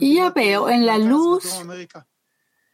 Y 0.00 0.14
ya 0.16 0.30
veo 0.30 0.68
en 0.68 0.84
la 0.84 0.98
luz 0.98 1.44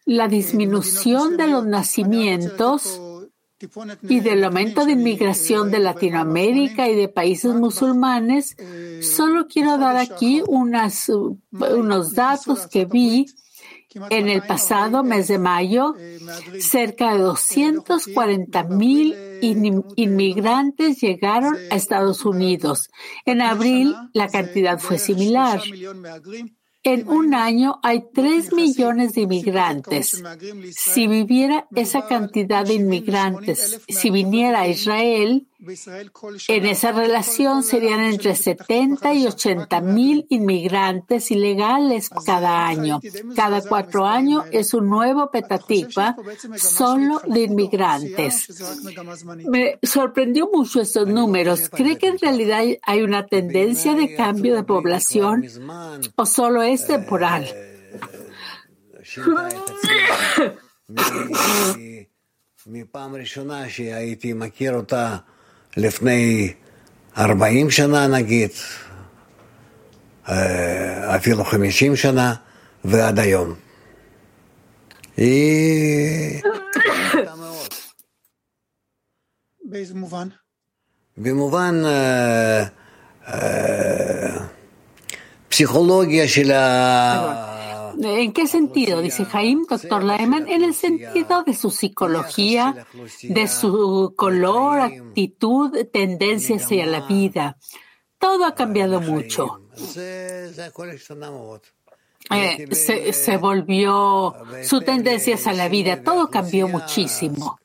la 0.06 0.28
disminución 0.28 1.36
de 1.36 1.46
los 1.46 1.66
nacimientos 1.66 2.98
y 4.08 4.20
del 4.20 4.42
aumento 4.42 4.86
de 4.86 4.92
inmigración 4.92 5.70
de 5.70 5.80
Latinoamérica 5.80 6.88
y 6.88 6.96
de 6.96 7.08
países 7.08 7.54
musulmanes, 7.54 8.56
solo 9.02 9.46
quiero 9.46 9.76
dar 9.76 9.98
aquí 9.98 10.42
unos 10.48 12.14
datos 12.14 12.66
que 12.66 12.86
vi 12.86 13.26
en 13.94 14.28
el 14.28 14.42
pasado 14.42 15.02
mes 15.02 15.28
de 15.28 15.38
mayo, 15.38 15.94
cerca 16.60 17.12
de 17.12 17.18
240 17.20 18.64
mil 18.64 19.16
inmigrantes 19.96 21.00
llegaron 21.00 21.56
a 21.70 21.76
Estados 21.76 22.24
Unidos. 22.24 22.88
En 23.24 23.42
abril, 23.42 23.94
la 24.12 24.28
cantidad 24.28 24.78
fue 24.78 24.98
similar. 24.98 25.60
En 26.82 27.08
un 27.08 27.34
año 27.34 27.78
hay 27.82 28.04
tres 28.14 28.52
millones 28.52 29.12
de 29.12 29.22
inmigrantes. 29.22 30.22
Si 30.70 31.06
viviera 31.06 31.66
esa 31.74 32.06
cantidad 32.06 32.64
de 32.64 32.74
inmigrantes, 32.74 33.82
si 33.88 34.10
viniera 34.10 34.60
a 34.60 34.68
Israel, 34.68 35.49
en 36.48 36.66
esa 36.66 36.92
relación 36.92 37.62
serían 37.62 38.00
entre 38.00 38.34
70 38.34 39.12
y 39.12 39.26
80 39.26 39.80
mil 39.82 40.26
inmigrantes 40.30 41.30
ilegales 41.30 42.08
cada 42.24 42.66
año. 42.66 43.00
Cada 43.36 43.60
cuatro 43.60 44.06
años 44.06 44.44
es 44.52 44.72
un 44.72 44.88
nuevo 44.88 45.30
petatikva 45.30 46.16
solo 46.56 47.20
de 47.26 47.42
inmigrantes. 47.42 48.48
Me 49.48 49.78
sorprendió 49.82 50.48
mucho 50.50 50.80
estos 50.80 51.06
números. 51.06 51.68
¿Cree 51.68 51.98
que 51.98 52.08
en 52.08 52.18
realidad 52.18 52.62
hay 52.82 53.02
una 53.02 53.26
tendencia 53.26 53.94
de 53.94 54.14
cambio 54.16 54.56
de 54.56 54.64
población 54.64 55.44
o 56.16 56.26
solo 56.26 56.62
es 56.62 56.86
temporal? 56.86 57.46
לפני 65.76 66.52
40 67.18 67.70
שנה 67.70 68.06
נגיד, 68.06 68.50
אפילו 71.16 71.44
50 71.44 71.96
שנה, 71.96 72.34
ועד 72.84 73.18
היום. 73.18 73.54
היא... 75.16 76.42
באיזה 79.64 79.94
מובן? 79.94 80.28
במובן 81.16 81.82
פסיכולוגיה 85.48 86.28
של 86.28 86.52
ה... 86.52 87.49
¿En 88.02 88.32
qué 88.32 88.46
sentido? 88.46 89.02
Dice 89.02 89.26
Jaim, 89.26 89.66
doctor 89.68 90.02
Lehman, 90.02 90.48
en 90.48 90.64
el 90.64 90.74
sentido 90.74 91.42
de 91.42 91.54
su 91.54 91.70
psicología, 91.70 92.86
de 93.22 93.46
su 93.46 94.14
color, 94.16 94.80
actitud, 94.80 95.86
tendencia 95.92 96.56
hacia 96.56 96.86
la 96.86 97.02
vida. 97.02 97.58
Todo 98.18 98.46
ha 98.46 98.54
cambiado 98.54 99.00
mucho. 99.00 99.60
Eh, 102.30 102.68
se, 102.72 103.12
se, 103.12 103.36
volvió 103.36 104.34
su 104.62 104.80
tendencia 104.80 105.34
hacia 105.34 105.52
la 105.52 105.68
vida, 105.68 106.02
todo 106.02 106.30
cambió 106.30 106.68
muchísimo. 106.68 107.58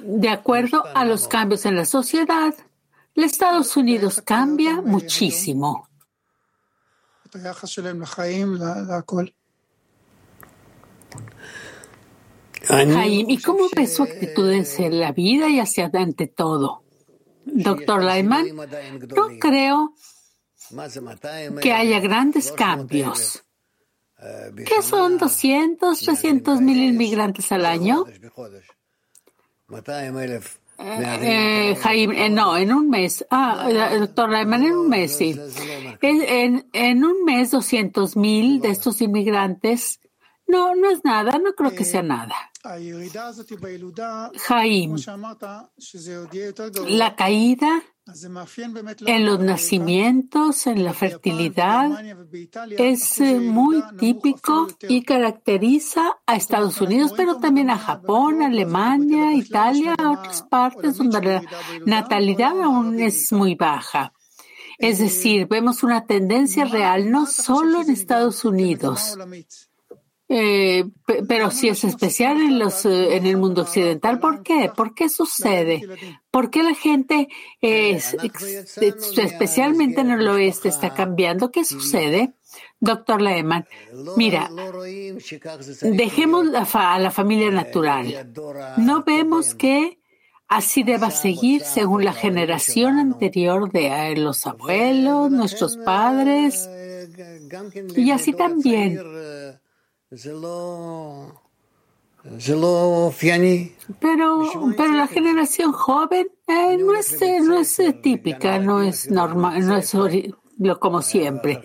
De 0.00 0.28
acuerdo 0.28 0.84
a 0.94 1.04
los 1.04 1.28
cambios 1.28 1.66
en 1.66 1.76
la 1.76 1.84
sociedad, 1.84 2.54
los 3.14 3.32
Estados 3.32 3.76
Unidos 3.76 4.22
cambia 4.24 4.80
muchísimo. 4.80 5.89
Jaime, 12.62 13.32
¿y 13.32 13.38
cómo 13.38 13.68
ve 13.74 13.86
su 13.86 14.02
actitud 14.02 14.50
en 14.50 15.00
la 15.00 15.12
vida 15.12 15.48
y 15.48 15.60
hacia 15.60 15.90
ante 15.92 16.26
todo? 16.26 16.82
Doctor 17.44 18.04
Lyman, 18.04 18.54
no 18.54 19.28
creo 19.40 19.94
que 21.60 21.72
haya 21.72 22.00
grandes 22.00 22.52
cambios. 22.52 23.44
¿Qué 24.66 24.82
son 24.82 25.18
200, 25.18 25.98
300 25.98 26.60
mil 26.60 26.78
inmigrantes 26.78 27.50
al 27.52 27.64
año? 27.64 28.04
Eh, 30.80 31.76
Jaime, 31.82 32.26
eh, 32.26 32.30
no, 32.30 32.56
en 32.56 32.72
un 32.72 32.90
mes. 32.90 33.26
Ah, 33.30 33.68
doctor 34.00 34.30
Laiman, 34.30 34.64
en 34.64 34.72
un 34.76 34.88
mes, 34.88 35.16
sí. 35.16 35.36
En, 36.02 36.68
en 36.72 37.04
un 37.04 37.24
mes, 37.24 37.50
200 37.52 38.16
mil 38.16 38.60
de 38.60 38.70
estos 38.70 39.02
inmigrantes. 39.02 40.00
No, 40.48 40.74
no 40.76 40.90
es 40.90 41.04
nada, 41.04 41.38
no 41.38 41.54
creo 41.54 41.74
que 41.74 41.84
sea 41.84 42.02
nada. 42.02 42.34
Jaime, 44.36 45.06
la 46.86 47.16
caída 47.16 47.82
en 49.06 49.26
los 49.26 49.40
nacimientos, 49.40 50.66
en 50.66 50.84
la 50.84 50.92
fertilidad, 50.92 51.90
es 52.70 53.20
eh, 53.20 53.40
muy 53.40 53.82
típico 53.98 54.68
y 54.88 55.02
caracteriza 55.02 56.18
a 56.26 56.36
Estados 56.36 56.80
Unidos, 56.80 57.12
pero 57.16 57.36
también 57.36 57.70
a 57.70 57.78
Japón, 57.78 58.42
Alemania, 58.42 59.34
Italia, 59.34 59.94
a 59.98 60.10
otras 60.10 60.42
partes 60.42 60.96
donde 60.96 61.20
la 61.20 61.42
natalidad 61.86 62.60
aún 62.62 63.00
es 63.00 63.32
muy 63.32 63.54
baja. 63.54 64.12
Es 64.78 64.98
decir, 64.98 65.46
vemos 65.46 65.82
una 65.82 66.06
tendencia 66.06 66.64
real 66.64 67.10
no 67.10 67.26
solo 67.26 67.82
en 67.82 67.90
Estados 67.90 68.46
Unidos, 68.46 69.18
eh, 70.32 70.84
pero 71.26 71.50
sí 71.50 71.66
es 71.68 71.82
especial 71.82 72.40
en, 72.40 72.60
los, 72.60 72.86
eh, 72.86 73.16
en 73.16 73.26
el 73.26 73.36
mundo 73.36 73.62
occidental. 73.62 74.20
¿Por 74.20 74.44
qué? 74.44 74.70
¿Por 74.74 74.94
qué 74.94 75.08
sucede? 75.08 75.82
¿Por 76.30 76.50
qué 76.50 76.62
la 76.62 76.74
gente, 76.74 77.26
especialmente 77.60 80.02
en 80.02 80.12
el 80.12 80.28
oeste, 80.28 80.68
está 80.68 80.94
cambiando? 80.94 81.50
¿Qué 81.50 81.64
sucede? 81.64 82.34
Doctor 82.78 83.20
Lehmann, 83.20 83.66
mira, 84.16 84.48
dejemos 85.82 86.46
a 86.74 86.98
la 87.00 87.10
familia 87.10 87.50
natural. 87.50 88.32
No 88.76 89.02
vemos 89.02 89.56
que 89.56 89.98
así 90.46 90.84
deba 90.84 91.10
seguir 91.10 91.62
según 91.62 92.04
la 92.04 92.12
generación 92.12 93.00
anterior 93.00 93.72
de 93.72 93.88
eh, 93.88 94.14
los 94.16 94.46
abuelos, 94.46 95.32
nuestros 95.32 95.76
padres, 95.76 96.70
y 97.96 98.12
así 98.12 98.32
también 98.32 99.00
pero, 104.00 104.42
pero 104.76 104.92
la 104.92 105.06
generación 105.06 105.72
joven 105.72 106.28
eh, 106.48 106.76
no 106.78 106.96
es, 106.96 107.22
eh, 107.22 107.38
no 107.40 107.58
es 107.58 107.78
eh, 107.78 107.92
típica, 107.92 108.58
no 108.58 108.82
es 108.82 109.08
normal, 109.08 109.64
no 109.66 109.76
es 109.76 109.94
lo 110.58 110.80
como 110.80 111.00
siempre. 111.00 111.62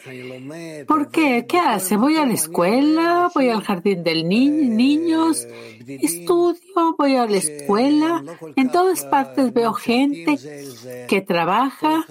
¿Por 0.88 1.10
qué? 1.10 1.46
¿Qué 1.48 1.58
hace? 1.58 1.98
Voy 1.98 2.18
a 2.18 2.26
la 2.26 2.34
escuela, 2.34 3.32
voy 3.34 3.50
al 3.50 3.64
jardín 3.64 4.04
del 4.04 4.30
niño, 4.30 4.76
niños, 4.76 5.48
estudio, 5.88 6.96
voy 6.98 7.16
a 7.16 7.26
la 7.26 7.38
escuela. 7.38 8.24
En 8.56 8.72
todas 8.72 9.04
partes 9.06 9.54
veo 9.54 9.74
gente 9.74 10.38
que 11.10 11.22
trabaja 11.22 12.06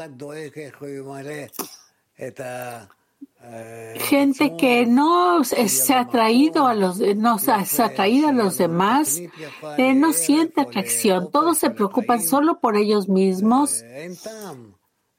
gente 3.96 4.56
que 4.56 4.86
no 4.86 5.44
se 5.44 5.94
ha 5.94 6.08
traído 6.08 6.66
a 6.66 6.74
los 6.74 6.98
no 6.98 7.38
se 7.38 7.52
ha 7.52 7.94
traído 7.94 8.28
a 8.28 8.32
los 8.32 8.58
demás 8.58 9.20
eh, 9.78 9.94
no 9.94 10.12
siente 10.12 10.60
atracción. 10.60 11.30
Todos 11.30 11.58
se 11.58 11.70
preocupan 11.70 12.20
solo 12.22 12.60
por 12.60 12.76
ellos 12.76 13.08
mismos. 13.08 13.82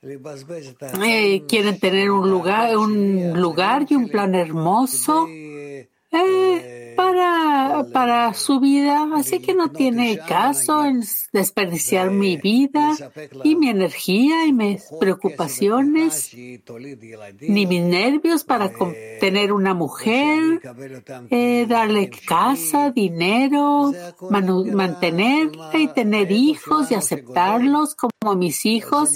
Eh, 0.03 1.43
quieren 1.47 1.79
tener 1.79 2.11
un 2.11 2.29
lugar 2.29 2.77
un 2.77 3.39
lugar 3.39 3.88
y 3.89 3.95
un 3.95 4.07
plan 4.09 4.35
hermoso 4.35 5.27
eh, 6.15 6.93
para, 6.95 7.86
para 7.91 8.34
su 8.34 8.60
vida, 8.60 9.10
así 9.15 9.39
que 9.39 9.54
no 9.54 9.69
tiene 9.69 10.17
caso 10.17 10.86
en 10.86 11.04
desperdiciar 11.34 12.10
mi 12.10 12.38
vida 12.38 12.95
y 13.43 13.56
mi 13.56 13.69
energía 13.69 14.45
y 14.45 14.54
mis 14.54 14.86
preocupaciones, 14.99 16.34
ni 16.34 17.65
mis 17.65 17.84
nervios 17.84 18.43
para 18.43 18.71
tener 19.19 19.51
una 19.51 19.73
mujer, 19.73 20.62
eh, 21.30 21.65
darle 21.67 22.10
casa, 22.10 22.91
dinero, 22.91 23.91
mantenerla 24.30 25.78
y 25.78 25.88
tener 25.89 26.32
hijos 26.32 26.91
y 26.91 26.95
aceptarlos 26.95 27.95
como 27.95 28.36
mis 28.36 28.65
hijos. 28.65 29.12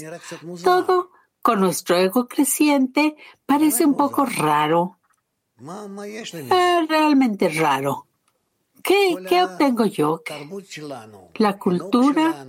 Todo 0.62 1.10
con 1.42 1.60
nuestro 1.60 1.96
ego 1.96 2.28
creciente 2.28 3.16
parece 3.46 3.84
un 3.84 3.96
poco 3.96 4.26
raro. 4.26 4.99
Es 5.60 6.88
realmente 6.88 7.48
raro. 7.48 8.06
¿Qué, 8.82 9.16
¿Qué 9.28 9.42
obtengo 9.42 9.84
yo? 9.84 10.22
La 11.36 11.58
cultura, 11.58 12.46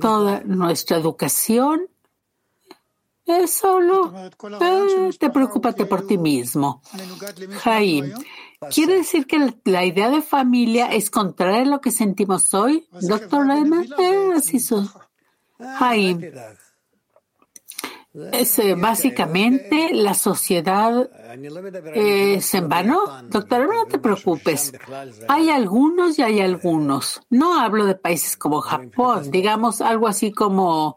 toda 0.00 0.40
nuestra 0.44 0.96
educación, 0.96 1.88
es 3.26 3.52
solo 3.52 4.12
eh, 4.60 5.10
te 5.18 5.28
preocúpate 5.28 5.84
por 5.84 6.06
ti 6.06 6.16
mismo. 6.16 6.80
Jaime, 7.62 8.14
¿quiere 8.74 8.94
decir 8.94 9.26
que 9.26 9.54
la, 9.64 9.84
idea 9.84 10.08
de 10.08 10.22
familia 10.22 10.86
es 10.92 11.10
contraria 11.10 11.62
a 11.62 11.66
lo 11.66 11.80
que 11.82 11.90
sentimos 11.90 12.54
hoy? 12.54 12.88
Doctor 13.02 13.46
Lehmann, 13.46 13.86
eh, 13.98 14.30
así 14.34 14.58
son. 14.68 14.88
Jaime, 15.58 16.32
es 18.32 18.58
eh, 18.58 18.74
básicamente 18.74 19.90
la 19.92 20.14
sociedad 20.14 21.08
es 21.94 22.54
en 22.54 22.68
vano. 22.68 23.00
Doctora, 23.28 23.66
no 23.66 23.86
te 23.86 23.98
preocupes. 23.98 24.72
Hay 25.28 25.50
algunos 25.50 26.18
y 26.18 26.22
hay 26.22 26.40
algunos. 26.40 27.20
No 27.30 27.60
hablo 27.60 27.86
de 27.86 27.94
países 27.94 28.36
como 28.36 28.60
Japón, 28.60 29.30
digamos 29.30 29.80
algo 29.80 30.08
así 30.08 30.32
como 30.32 30.96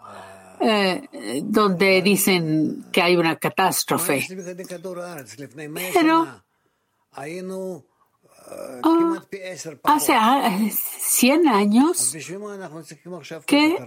eh, 0.60 1.08
donde 1.44 2.02
dicen 2.02 2.86
que 2.92 3.02
hay 3.02 3.18
una 3.18 3.38
catástrofe. 3.38 4.26
Pero 5.94 6.28
ah, 7.14 7.34
hace 9.84 10.14
100 10.72 11.48
años 11.48 12.16
que 13.46 13.78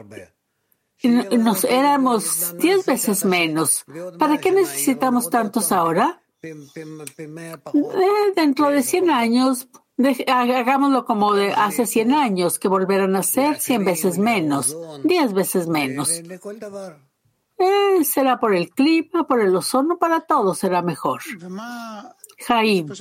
nos 1.09 1.65
éramos 1.65 2.57
diez 2.59 2.85
veces 2.87 3.25
menos. 3.25 3.85
¿Para 4.19 4.39
qué 4.39 4.51
necesitamos 4.53 5.31
tantos 5.31 5.73
ahora? 5.73 6.21
Eh, 6.43 6.55
dentro 8.37 8.71
de 8.71 8.83
100 8.83 9.11
años, 9.11 9.69
hagámoslo 10.27 11.05
como 11.05 11.35
de 11.35 11.53
hace 11.53 11.87
100 11.87 12.13
años, 12.13 12.59
que 12.59 12.69
volverán 12.69 13.17
a 13.17 13.23
ser 13.23 13.61
100 13.61 13.85
veces 13.85 14.19
menos, 14.19 14.77
10 15.05 15.33
veces 15.33 15.69
menos. 15.69 16.11
Eh, 17.57 18.05
será 18.05 18.41
por 18.41 18.55
el 18.55 18.71
clima, 18.71 19.27
por 19.27 19.41
el 19.41 19.55
ozono, 19.57 19.99
para 19.99 20.21
todo 20.21 20.55
será 20.55 20.83
mejor. 20.83 21.23
Jaime. 22.47 22.93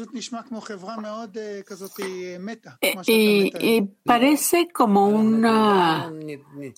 Y, 3.08 3.82
parece 4.04 4.70
como 4.72 5.08
una, 5.08 6.12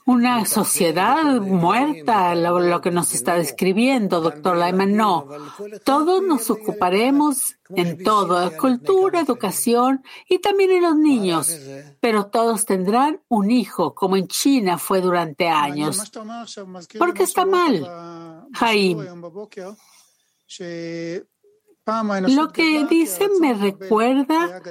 una 0.06 0.46
sociedad 0.46 1.42
muerta 1.42 2.34
lo, 2.36 2.82
que 2.82 2.92
nos 2.92 3.14
está 3.14 3.36
describiendo, 3.36 4.22
doctor 4.22 4.58
Lyman. 4.58 4.96
No, 4.96 5.28
todos 5.84 6.24
nos 6.24 6.50
ocuparemos 6.50 7.56
en 7.70 8.04
todo, 8.04 8.52
cultura, 8.58 9.22
educación 9.22 10.04
y 10.28 10.40
también 10.40 10.72
en 10.72 10.84
los 10.84 10.96
niños, 10.96 11.60
pero 12.00 12.28
todos 12.28 12.66
tendrán 12.66 13.22
un 13.28 13.52
hijo, 13.52 13.94
como 13.94 14.18
en 14.18 14.28
China 14.28 14.78
fue 14.78 15.02
durante 15.02 15.48
años. 15.48 16.12
¿Por 16.98 17.14
qué 17.14 17.24
está 17.24 17.46
mal, 17.46 18.48
Jaime? 18.54 19.06
Lo 22.30 22.52
que 22.52 22.86
dice 22.86 23.30
me 23.40 23.54
recuerda 23.54 24.62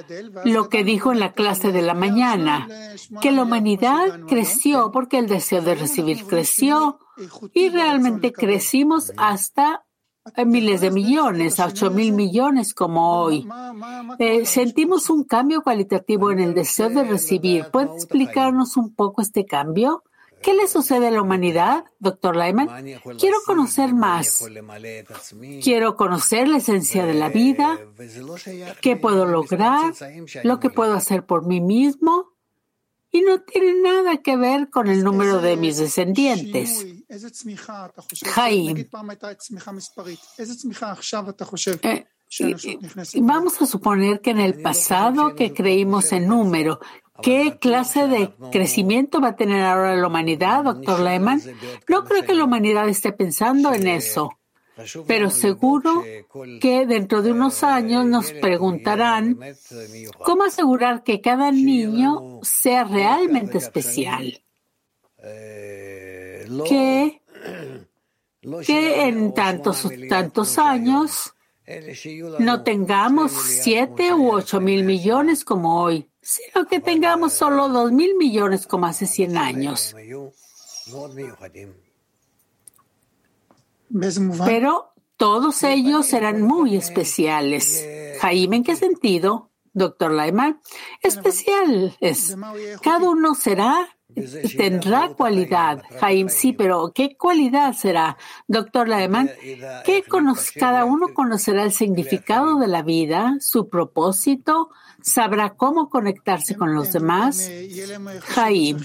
lo 0.43 0.67
que 0.67 0.83
dijo 0.83 1.13
en 1.13 1.19
la 1.19 1.31
clase 1.31 1.71
de 1.71 1.81
la 1.81 1.93
mañana, 1.93 2.67
que 3.21 3.31
la 3.31 3.43
humanidad 3.43 4.19
creció 4.27 4.91
porque 4.91 5.19
el 5.19 5.27
deseo 5.27 5.61
de 5.61 5.75
recibir 5.75 6.25
creció 6.25 6.99
y 7.53 7.69
realmente 7.69 8.33
crecimos 8.33 9.13
hasta 9.15 9.85
miles 10.45 10.81
de 10.81 10.91
millones, 10.91 11.59
ocho 11.59 11.89
mil 11.89 12.11
millones 12.11 12.73
como 12.73 13.21
hoy. 13.21 13.47
Eh, 14.19 14.45
sentimos 14.45 15.09
un 15.09 15.23
cambio 15.23 15.61
cualitativo 15.61 16.31
en 16.31 16.39
el 16.39 16.53
deseo 16.53 16.89
de 16.89 17.03
recibir. 17.03 17.65
¿Puede 17.71 17.93
explicarnos 17.93 18.75
un 18.75 18.93
poco 18.93 19.21
este 19.21 19.45
cambio? 19.45 20.03
¿Qué 20.45 20.53
le 20.53 20.67
sucede 20.67 21.07
a 21.07 21.11
la 21.11 21.23
humanidad, 21.23 21.85
doctor 21.97 22.35
Lyman? 22.35 22.67
Quiero 23.19 23.37
conocer 23.47 23.95
más. 23.95 24.45
Quiero 25.63 25.95
conocer 25.95 26.47
la 26.47 26.57
esencia 26.57 27.03
de 27.03 27.15
la 27.15 27.29
vida, 27.29 27.79
qué 28.79 28.95
puedo 28.95 29.25
lograr, 29.25 29.91
lo 30.43 30.59
que 30.59 30.69
puedo 30.69 30.93
hacer 30.93 31.25
por 31.25 31.47
mí 31.47 31.61
mismo. 31.61 32.35
y 33.11 33.21
no 33.21 33.41
tiene 33.41 33.81
nada 33.81 34.17
que 34.17 34.35
ver 34.35 34.69
con 34.69 34.87
el 34.87 35.03
número 35.03 35.39
de 35.39 35.55
mis 35.57 35.77
descendientes. 35.77 36.85
Jaime, 38.25 38.89
eh, 42.39 42.57
vamos 43.21 43.61
a 43.61 43.65
suponer 43.65 44.19
que 44.19 44.31
en 44.31 44.39
el 44.39 44.61
pasado 44.61 45.33
que 45.33 45.53
creímos 45.53 46.11
en 46.11 46.27
número, 46.27 46.81
¿qué 47.21 47.57
clase 47.59 48.07
de 48.07 48.33
crecimiento 48.51 49.21
va 49.21 49.29
a 49.29 49.35
tener 49.35 49.63
ahora 49.63 49.95
la 49.95 50.07
humanidad, 50.07 50.63
doctor 50.63 50.99
Lehman? 50.99 51.41
No 51.87 52.03
creo 52.05 52.23
que 52.23 52.33
la 52.33 52.43
humanidad 52.43 52.87
esté 52.89 53.11
pensando 53.11 53.73
en 53.73 53.87
eso. 53.87 54.37
Pero 55.07 55.29
seguro 55.29 56.03
que 56.59 56.85
dentro 56.85 57.21
de 57.21 57.31
unos 57.31 57.63
años 57.63 58.05
nos 58.05 58.33
preguntarán 58.33 59.39
cómo 60.19 60.43
asegurar 60.43 61.03
que 61.03 61.21
cada 61.21 61.51
niño 61.51 62.39
sea 62.43 62.83
realmente 62.83 63.57
especial. 63.57 64.41
Que, 66.67 67.21
que 68.65 69.07
en 69.07 69.33
tantos, 69.33 69.87
tantos 70.09 70.57
años 70.59 71.33
no 72.39 72.63
tengamos 72.63 73.31
siete 73.31 74.13
u 74.13 74.31
ocho 74.31 74.59
mil 74.59 74.83
millones 74.83 75.45
como 75.45 75.81
hoy, 75.81 76.09
sino 76.25 76.65
que 76.65 76.79
tengamos 76.79 77.33
solo 77.33 77.69
dos 77.69 77.91
mil 77.91 78.15
millones 78.15 78.65
como 78.65 78.87
hace 78.87 79.05
cien 79.05 79.37
años. 79.37 79.95
Pero 84.43 84.93
todos 85.17 85.63
ellos 85.63 86.07
serán 86.07 86.41
muy 86.41 86.75
especiales. 86.75 87.85
Jaime, 88.19 88.57
¿en 88.57 88.63
qué 88.63 88.75
sentido? 88.75 89.51
Doctor 89.73 90.11
Laiman, 90.11 90.59
especiales. 91.03 92.35
Cada 92.81 93.07
uno 93.07 93.35
será, 93.35 93.87
tendrá 94.57 95.09
cualidad. 95.09 95.83
Jaime, 95.99 96.31
sí, 96.31 96.53
pero 96.53 96.91
¿qué 96.95 97.15
cualidad 97.15 97.73
será? 97.73 98.17
Doctor 98.47 98.87
Laiman, 98.87 99.29
¿qué 99.85 100.03
cada 100.55 100.85
uno 100.85 101.13
conocerá 101.13 101.63
el 101.63 101.71
significado 101.71 102.57
de 102.57 102.67
la 102.67 102.81
vida, 102.81 103.35
su 103.41 103.69
propósito, 103.69 104.71
sabrá 105.05 105.51
cómo 105.51 105.89
conectarse 105.89 106.55
con 106.55 106.73
los 106.73 106.91
demás. 106.91 107.49
Jaim. 108.23 108.79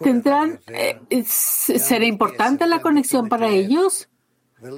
¿Tendrán, 0.00 0.60
eh, 0.68 1.24
será 1.26 2.06
importante 2.06 2.66
la 2.66 2.80
conexión 2.80 3.28
para 3.28 3.48
ellos? 3.48 4.08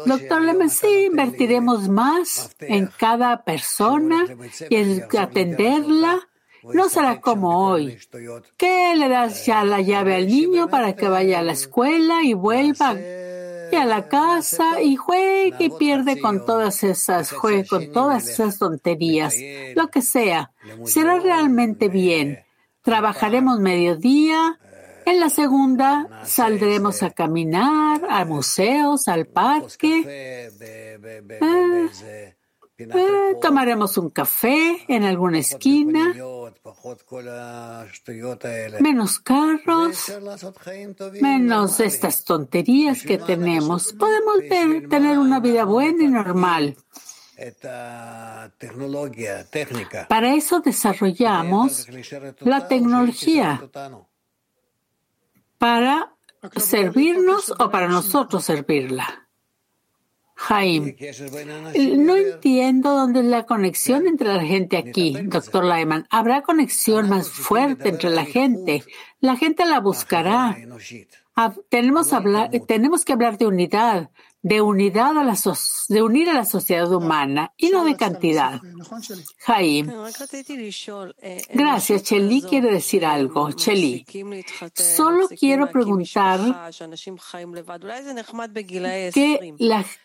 Doctor 0.06 0.42
Lemon, 0.42 0.70
sí, 0.70 1.08
invertiremos 1.10 1.88
más 1.88 2.56
en 2.60 2.90
cada 2.98 3.44
persona 3.44 4.24
y 4.68 4.76
en 4.76 5.04
atenderla. 5.16 6.20
No 6.62 6.88
será 6.88 7.20
como 7.20 7.68
hoy, 7.68 7.98
que 8.56 8.94
le 8.96 9.08
das 9.08 9.44
ya 9.44 9.64
la 9.64 9.82
llave 9.82 10.16
al 10.16 10.26
niño 10.26 10.68
para 10.68 10.96
que 10.96 11.06
vaya 11.08 11.40
a 11.40 11.42
la 11.42 11.52
escuela 11.52 12.22
y 12.22 12.32
vuelva 12.32 12.96
a 13.76 13.84
la 13.84 14.08
casa 14.08 14.82
y 14.82 14.96
juegue 14.96 15.56
y 15.58 15.70
pierde 15.70 16.20
con 16.20 16.44
todas 16.44 16.82
esas, 16.84 17.32
juegue 17.32 17.66
con 17.66 17.92
todas 17.92 18.28
esas 18.28 18.58
tonterías, 18.58 19.34
lo 19.74 19.88
que 19.90 20.02
sea. 20.02 20.52
Será 20.84 21.18
realmente 21.18 21.88
bien. 21.88 22.44
Trabajaremos 22.82 23.60
mediodía. 23.60 24.58
En 25.06 25.20
la 25.20 25.28
segunda 25.28 26.22
saldremos 26.24 27.02
a 27.02 27.10
caminar, 27.10 28.00
a 28.08 28.24
museos, 28.24 29.06
al 29.08 29.26
parque. 29.26 30.50
Ah, 31.40 32.33
eh, 32.76 33.36
tomaremos 33.40 33.96
un 33.98 34.10
café 34.10 34.84
en 34.88 35.04
alguna 35.04 35.38
esquina, 35.38 36.14
menos 38.80 39.20
carros, 39.20 40.12
menos 41.20 41.80
estas 41.80 42.24
tonterías 42.24 43.02
que 43.02 43.18
tenemos. 43.18 43.92
Podemos 43.92 44.38
tener 44.88 45.18
una 45.18 45.38
vida 45.40 45.64
buena 45.64 46.02
y 46.02 46.08
normal. 46.08 46.76
Para 50.08 50.34
eso 50.34 50.60
desarrollamos 50.60 51.88
la 52.40 52.68
tecnología. 52.68 53.62
para 55.58 56.14
servirnos 56.56 57.54
o 57.58 57.70
para 57.70 57.88
nosotros 57.88 58.44
servirla. 58.44 59.23
Jaime, 60.36 60.96
no 61.96 62.16
entiendo 62.16 62.90
dónde 62.94 63.20
es 63.20 63.26
la 63.26 63.46
conexión 63.46 64.06
entre 64.06 64.34
la 64.34 64.42
gente 64.42 64.76
aquí, 64.76 65.16
doctor 65.24 65.64
Lyman. 65.64 66.06
Habrá 66.10 66.42
conexión 66.42 67.08
más 67.08 67.28
fuerte 67.28 67.88
entre 67.88 68.10
la 68.10 68.24
gente. 68.24 68.82
La 69.20 69.36
gente 69.36 69.64
la 69.64 69.80
buscará. 69.80 70.56
Ah, 71.36 71.54
tenemos, 71.68 72.12
hablar, 72.12 72.50
tenemos 72.66 73.04
que 73.04 73.12
hablar 73.12 73.38
de 73.38 73.46
unidad, 73.46 74.10
de 74.44 74.60
unidad 74.60 75.16
a 75.16 75.24
la 75.24 75.34
de 75.88 76.02
unir 76.02 76.28
a 76.28 76.34
la 76.34 76.44
sociedad 76.44 76.92
humana 76.92 77.54
y 77.56 77.70
no 77.70 77.82
de 77.82 77.96
cantidad. 77.96 78.60
Jaime. 79.38 79.92
Gracias, 81.52 82.02
Cheli 82.02 82.42
quiere 82.42 82.70
decir 82.70 83.06
algo. 83.06 83.52
Cheli. 83.52 84.04
Solo 84.74 85.28
quiero 85.28 85.70
preguntar 85.70 86.72
que 89.14 89.54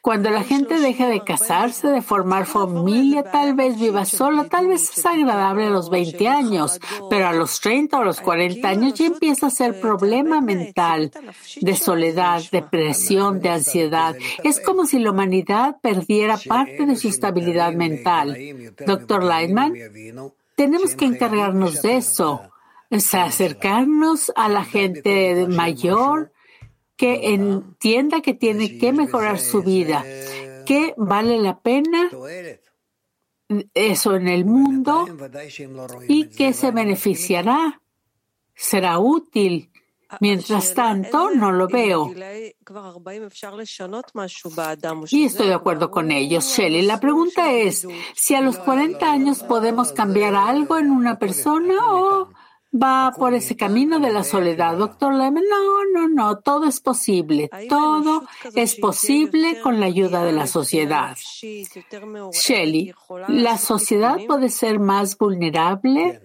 cuando 0.01 0.29
la 0.29 0.43
gente 0.43 0.79
deja 0.79 1.07
de 1.07 1.21
casarse, 1.21 1.89
de 1.89 2.01
formar 2.01 2.45
familia, 2.45 3.29
tal 3.29 3.55
vez 3.55 3.77
viva 3.77 4.05
sola, 4.05 4.45
tal 4.45 4.67
vez 4.67 4.97
es 4.97 5.05
agradable 5.05 5.65
a 5.65 5.69
los 5.69 5.89
20 5.89 6.27
años, 6.29 6.79
pero 7.09 7.27
a 7.27 7.33
los 7.33 7.59
30 7.59 7.99
o 7.99 8.03
los 8.05 8.21
40 8.21 8.69
años 8.69 8.93
ya 8.93 9.07
empieza 9.07 9.47
a 9.47 9.49
ser 9.49 9.81
problema 9.81 10.39
mental 10.39 11.11
de 11.59 11.75
soledad, 11.75 12.41
depresión, 12.51 13.41
de 13.41 13.49
ansiedad 13.49 14.15
es 14.43 14.59
como 14.59 14.85
si 14.85 14.99
la 14.99 15.11
humanidad 15.11 15.77
perdiera 15.81 16.37
parte 16.37 16.85
de 16.85 16.95
su 16.95 17.07
estabilidad 17.07 17.73
mental. 17.73 18.37
Doctor 18.85 19.23
Lightman, 19.23 19.73
tenemos 20.55 20.95
que 20.95 21.05
encargarnos 21.05 21.81
de 21.81 21.97
eso, 21.97 22.41
es 22.89 23.13
acercarnos 23.13 24.31
a 24.35 24.49
la 24.49 24.63
gente 24.63 25.47
mayor 25.47 26.31
que 26.97 27.33
entienda 27.33 28.21
que 28.21 28.33
tiene 28.33 28.77
que 28.77 28.91
mejorar 28.91 29.39
su 29.39 29.63
vida, 29.63 30.03
que 30.65 30.93
vale 30.97 31.37
la 31.37 31.59
pena 31.59 32.09
eso 33.73 34.15
en 34.15 34.27
el 34.27 34.45
mundo 34.45 35.05
y 36.07 36.25
que 36.25 36.53
se 36.53 36.71
beneficiará, 36.71 37.81
será 38.53 38.99
útil 38.99 39.71
Mientras 40.19 40.73
tanto, 40.73 41.29
no 41.31 41.51
lo 41.51 41.67
veo. 41.67 42.11
Y 45.11 45.23
estoy 45.23 45.47
de 45.47 45.53
acuerdo 45.53 45.91
con 45.91 46.11
ellos, 46.11 46.45
Shelley. 46.45 46.81
La 46.81 46.99
pregunta 46.99 47.51
es 47.53 47.87
si 48.15 48.35
a 48.35 48.41
los 48.41 48.57
40 48.57 49.11
años 49.11 49.43
podemos 49.43 49.91
cambiar 49.91 50.35
algo 50.35 50.77
en 50.77 50.89
una 50.91 51.19
persona 51.19 51.75
o 51.93 52.29
va 52.71 53.13
por 53.17 53.33
ese 53.33 53.55
camino 53.55 53.99
de 53.99 54.11
la 54.11 54.23
soledad. 54.23 54.77
Doctor 54.77 55.13
Lehman, 55.13 55.43
no, 55.49 55.85
no, 55.93 56.07
no, 56.07 56.39
todo 56.39 56.65
es 56.65 56.79
posible. 56.79 57.49
Todo 57.67 58.23
es 58.55 58.75
posible 58.75 59.59
con 59.61 59.79
la 59.79 59.87
ayuda 59.87 60.23
de 60.23 60.31
la 60.31 60.47
sociedad. 60.47 61.17
Shelley, 62.31 62.93
¿la 63.27 63.57
sociedad 63.57 64.17
puede 64.27 64.49
ser 64.49 64.79
más 64.79 65.17
vulnerable? 65.17 66.21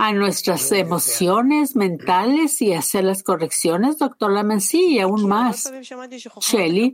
A 0.00 0.12
nuestras 0.12 0.70
emociones 0.70 1.74
mentales 1.74 2.62
y 2.62 2.72
hacer 2.72 3.02
las 3.02 3.24
correcciones, 3.24 3.98
doctor 3.98 4.32
Lamency, 4.32 4.94
y 4.94 5.00
aún 5.00 5.26
más. 5.26 5.72
Shelly, 6.40 6.92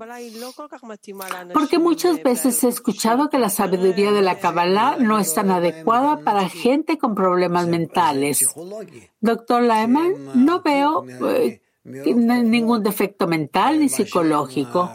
porque 1.53 1.79
muchas 1.79 2.23
veces 2.23 2.65
he 2.65 2.69
escuchado 2.69 3.29
que 3.29 3.39
la 3.39 3.51
sabiduría 3.51 4.11
de 4.11 4.23
la 4.23 4.39
Kabbalah 4.39 4.97
no 4.99 5.19
es 5.19 5.35
tan 5.35 5.51
adecuada 5.51 6.21
para 6.21 6.49
gente 6.49 6.97
con 6.97 7.15
problemas 7.15 7.67
mentales. 7.67 8.55
Doctor 9.21 9.63
Lyman, 9.63 10.47
no 10.47 10.63
veo 10.63 11.05
eh, 11.29 11.61
ningún 11.85 12.83
defecto 12.83 13.27
mental 13.27 13.81
ni 13.81 13.91
psicológico. 13.91 14.91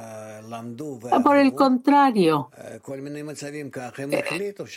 Por 1.23 1.37
el 1.37 1.53
contrario, 1.53 2.49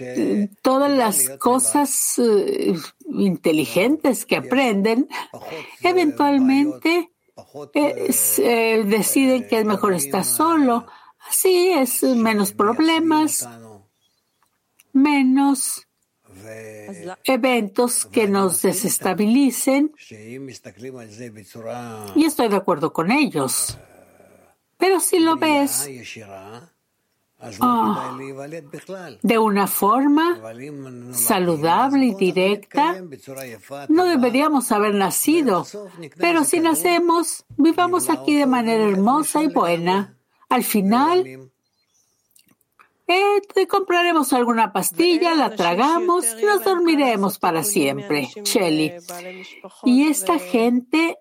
eh, 0.00 0.50
todas 0.60 0.90
las 0.90 1.28
cosas 1.38 2.18
eh, 2.18 2.74
inteligentes 3.10 4.26
que 4.26 4.36
aprenden, 4.36 5.08
eventualmente 5.82 7.12
eh, 7.74 8.84
deciden 8.86 9.48
que 9.48 9.58
es 9.60 9.64
mejor 9.64 9.94
estar 9.94 10.24
solo. 10.24 10.86
Así 11.28 11.70
es, 11.70 12.02
menos 12.02 12.52
problemas, 12.52 13.48
menos 14.92 15.86
eventos 17.24 18.06
que 18.06 18.28
nos 18.28 18.62
desestabilicen. 18.62 19.92
Y 22.14 22.24
estoy 22.24 22.48
de 22.48 22.56
acuerdo 22.56 22.92
con 22.92 23.10
ellos. 23.10 23.78
Pero 24.82 24.98
si 24.98 25.20
lo 25.20 25.36
ves 25.36 25.88
Ah, 27.60 28.16
de 29.22 29.38
una 29.38 29.66
forma 29.66 30.40
saludable 31.12 32.06
y 32.06 32.14
directa, 32.14 33.02
no 33.88 34.04
deberíamos 34.04 34.70
haber 34.70 34.94
nacido, 34.94 35.66
pero 36.18 36.44
si 36.44 36.60
nacemos, 36.60 37.44
vivamos 37.56 38.10
aquí 38.10 38.36
de 38.36 38.46
manera 38.46 38.84
hermosa 38.84 39.42
y 39.42 39.48
buena. 39.48 40.16
Al 40.48 40.62
final, 40.62 41.50
eh, 43.08 43.66
compraremos 43.68 44.32
alguna 44.32 44.72
pastilla, 44.72 45.34
la 45.34 45.56
tragamos 45.56 46.24
y 46.40 46.44
nos 46.44 46.62
dormiremos 46.62 47.40
para 47.40 47.64
siempre. 47.64 48.30
Shelly. 48.44 48.92
Y 49.84 50.04
esta 50.04 50.38
gente 50.38 51.18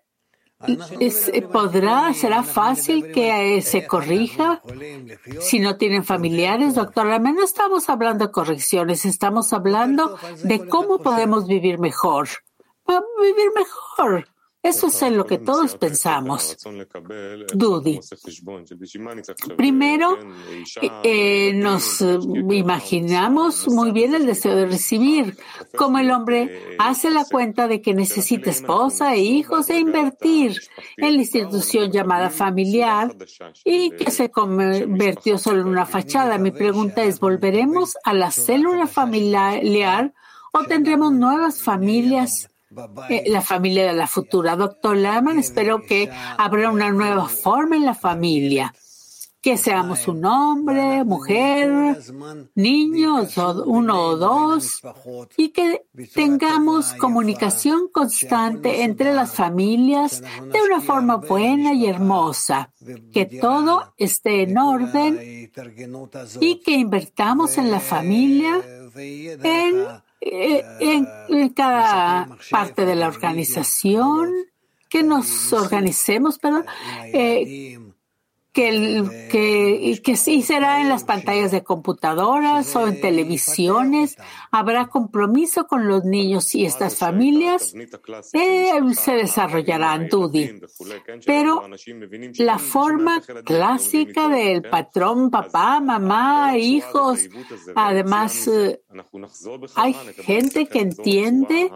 ¿Podrá, 1.51 2.13
será 2.13 2.43
fácil 2.43 3.11
que 3.11 3.57
eh, 3.57 3.61
se 3.61 3.87
corrija 3.87 4.61
si 5.39 5.59
no 5.59 5.77
tienen 5.77 6.03
familiares, 6.03 6.75
doctor? 6.75 7.07
No 7.19 7.43
estamos 7.43 7.89
hablando 7.89 8.25
de 8.25 8.31
correcciones, 8.31 9.05
estamos 9.05 9.53
hablando 9.53 10.17
de 10.43 10.67
cómo 10.67 10.99
podemos 10.99 11.47
vivir 11.47 11.79
mejor. 11.79 12.27
Vivir 12.87 13.51
mejor. 13.55 14.27
Eso 14.63 14.87
es 14.87 15.01
en 15.01 15.17
lo 15.17 15.25
que 15.25 15.39
todos 15.39 15.75
pensamos. 15.75 16.55
Dudi. 17.51 17.99
Primero, 19.57 20.19
eh, 21.03 21.51
nos 21.55 22.01
imaginamos 22.01 23.67
muy 23.67 23.91
bien 23.91 24.13
el 24.13 24.27
deseo 24.27 24.55
de 24.55 24.67
recibir, 24.67 25.35
como 25.75 25.97
el 25.97 26.11
hombre 26.11 26.75
hace 26.77 27.09
la 27.09 27.25
cuenta 27.25 27.67
de 27.67 27.81
que 27.81 27.95
necesita 27.95 28.51
esposa 28.51 29.15
e 29.15 29.21
hijos 29.21 29.67
e 29.71 29.79
invertir 29.79 30.55
en 30.97 31.15
la 31.15 31.21
institución 31.21 31.91
llamada 31.91 32.29
familiar 32.29 33.15
y 33.65 33.89
que 33.91 34.11
se 34.11 34.29
convirtió 34.29 35.39
solo 35.39 35.61
en 35.61 35.69
una 35.69 35.87
fachada. 35.87 36.37
Mi 36.37 36.51
pregunta 36.51 37.03
es, 37.03 37.19
¿volveremos 37.19 37.97
a 38.03 38.13
la 38.13 38.29
célula 38.29 38.85
familiar 38.85 40.13
o 40.53 40.63
tendremos 40.65 41.13
nuevas 41.13 41.63
familias 41.63 42.45
eh, 42.45 42.50
la 43.25 43.41
familia 43.41 43.85
de 43.87 43.93
la 43.93 44.07
futura. 44.07 44.55
Doctor 44.55 44.97
Laman, 44.97 45.39
espero 45.39 45.81
que 45.81 46.09
habrá 46.37 46.69
una 46.69 46.91
nueva 46.91 47.27
forma 47.27 47.75
en 47.75 47.85
la 47.85 47.95
familia. 47.95 48.73
Que 49.41 49.57
seamos 49.57 50.07
un 50.07 50.23
hombre, 50.23 51.03
mujer, 51.03 51.97
niños, 52.53 53.35
uno 53.65 54.01
o 54.01 54.17
dos, 54.17 54.81
y 55.35 55.49
que 55.49 55.87
tengamos 56.13 56.93
comunicación 56.93 57.89
constante 57.91 58.83
entre 58.83 59.13
las 59.13 59.33
familias 59.33 60.21
de 60.21 60.61
una 60.61 60.79
forma 60.79 61.15
buena 61.15 61.73
y 61.73 61.87
hermosa. 61.87 62.71
Que 63.11 63.25
todo 63.25 63.93
esté 63.97 64.43
en 64.43 64.57
orden 64.57 65.49
y 66.39 66.55
que 66.57 66.73
invertamos 66.73 67.57
en 67.57 67.71
la 67.71 67.79
familia 67.79 68.61
en 68.95 70.01
eh, 70.23 70.63
en, 70.79 71.49
cada 71.49 72.37
parte 72.51 72.85
de 72.85 72.95
la 72.95 73.07
organización, 73.07 74.31
que 74.87 75.01
nos 75.01 75.51
organicemos, 75.51 76.37
perdón, 76.37 76.65
eh, 77.11 77.79
que, 78.53 79.27
que, 79.31 80.01
que 80.03 80.15
sí 80.17 80.41
será 80.41 80.81
en 80.81 80.89
las 80.89 81.05
pantallas 81.05 81.51
de 81.51 81.63
computadoras 81.63 82.75
o 82.75 82.87
en 82.87 82.99
televisiones. 82.99 84.17
Habrá 84.51 84.87
compromiso 84.87 85.67
con 85.67 85.87
los 85.87 86.03
niños 86.03 86.53
y 86.55 86.65
estas 86.65 86.97
familias 86.97 87.73
eh, 88.33 88.71
se 88.93 89.13
desarrollarán, 89.13 90.09
Dudi. 90.09 90.59
Pero 91.25 91.63
la 92.37 92.59
forma 92.59 93.21
clásica 93.45 94.27
del 94.27 94.63
patrón, 94.63 95.29
papá, 95.29 95.79
mamá, 95.79 96.57
hijos, 96.57 97.29
además 97.75 98.47
eh, 98.47 98.81
hay 99.75 99.93
gente 99.93 100.65
que 100.67 100.79
entiende 100.79 101.71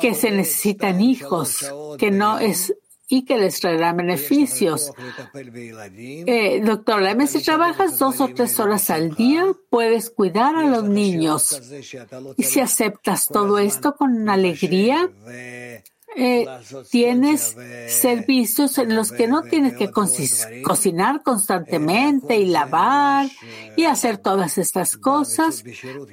que 0.00 0.14
se 0.14 0.30
necesitan 0.30 1.02
hijos, 1.02 1.70
que 1.98 2.10
no 2.10 2.38
es 2.38 2.74
y 3.08 3.24
que 3.24 3.38
les 3.38 3.58
traerá 3.60 3.92
beneficios. 3.92 4.92
Eh, 5.34 6.60
doctor 6.62 7.00
Lemes, 7.00 7.30
si 7.30 7.42
trabajas 7.42 7.98
dos 7.98 8.20
o 8.20 8.28
tres 8.28 8.60
horas 8.60 8.90
al 8.90 9.14
día, 9.14 9.46
puedes 9.70 10.10
cuidar 10.10 10.56
a 10.56 10.64
los 10.64 10.84
niños. 10.84 11.60
Y 12.36 12.42
si 12.42 12.60
aceptas 12.60 13.28
todo 13.28 13.58
esto 13.58 13.96
con 13.96 14.28
alegría, 14.28 15.08
eh, 16.16 16.46
tienes 16.90 17.56
servicios 17.88 18.76
en 18.78 18.94
los 18.94 19.12
que 19.12 19.26
no 19.26 19.42
tienes 19.42 19.74
que 19.74 19.90
cocinar 19.90 21.22
constantemente 21.22 22.36
y 22.36 22.46
lavar 22.46 23.28
y 23.76 23.84
hacer 23.84 24.18
todas 24.18 24.58
estas 24.58 24.96
cosas, 24.96 25.64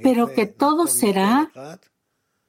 pero 0.02 0.32
que 0.32 0.46
todo 0.46 0.88
será 0.88 1.52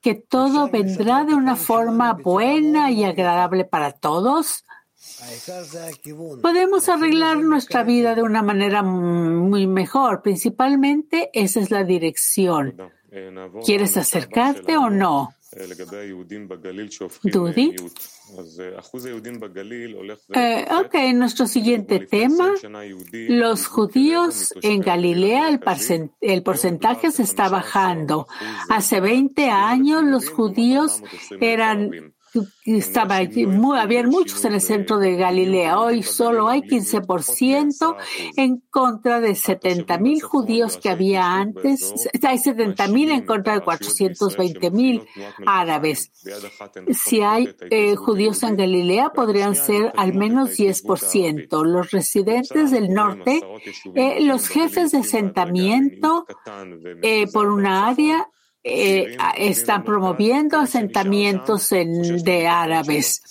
que 0.06 0.14
todo 0.14 0.68
vendrá 0.68 1.24
de 1.24 1.34
una 1.34 1.56
forma 1.56 2.12
buena 2.12 2.92
y 2.92 3.02
agradable 3.02 3.64
para 3.64 3.90
todos? 3.90 4.64
Podemos 6.42 6.88
arreglar 6.88 7.38
nuestra 7.38 7.82
vida 7.82 8.14
de 8.14 8.22
una 8.22 8.40
manera 8.40 8.84
muy 8.84 9.66
mejor. 9.66 10.22
Principalmente 10.22 11.28
esa 11.32 11.58
es 11.58 11.72
la 11.72 11.82
dirección. 11.82 12.76
¿Quieres 13.64 13.96
acercarte 13.96 14.76
o 14.76 14.90
no? 14.90 15.34
Dudi. 17.22 17.74
Eh, 20.34 20.66
ok, 20.70 20.94
nuestro 21.14 21.46
siguiente 21.46 22.00
tema. 22.00 22.54
Los 23.12 23.66
judíos 23.66 24.52
en 24.62 24.80
Galilea, 24.80 25.48
el, 25.48 25.60
el 26.20 26.42
porcentaje 26.42 27.10
se 27.12 27.22
está 27.22 27.48
bajando. 27.48 28.26
Hace 28.68 29.00
20 29.00 29.48
años 29.50 30.02
los 30.04 30.30
judíos 30.30 31.02
eran 31.40 32.14
estaba 32.64 33.16
había 33.16 34.02
muchos 34.04 34.44
en 34.44 34.54
el 34.54 34.60
centro 34.60 34.98
de 34.98 35.16
Galilea. 35.16 35.78
Hoy 35.78 36.02
solo 36.02 36.48
hay 36.48 36.62
15% 36.62 37.96
en 38.36 38.62
contra 38.70 39.20
de 39.20 39.34
70 39.34 39.98
mil 39.98 40.20
judíos 40.22 40.76
que 40.76 40.90
había 40.90 41.34
antes. 41.34 42.08
Hay 42.22 42.38
70 42.38 42.88
mil 42.88 43.10
en 43.10 43.24
contra 43.24 43.54
de 43.54 43.60
420 43.60 44.70
mil 44.70 45.06
árabes. 45.46 46.10
Si 46.92 47.20
hay 47.20 47.54
eh, 47.70 47.96
judíos 47.96 48.42
en 48.42 48.56
Galilea, 48.56 49.10
podrían 49.10 49.54
ser 49.54 49.92
al 49.96 50.14
menos 50.14 50.58
10%. 50.58 51.64
Los 51.64 51.90
residentes 51.90 52.70
del 52.70 52.92
norte, 52.92 53.42
eh, 53.94 54.20
los 54.20 54.48
jefes 54.48 54.92
de 54.92 54.98
asentamiento 54.98 56.26
eh, 57.02 57.26
por 57.32 57.48
una 57.48 57.88
área, 57.88 58.28
eh, 58.68 59.16
están 59.36 59.84
promoviendo 59.84 60.58
asentamientos 60.58 61.70
de 61.70 62.48
árabes. 62.48 63.22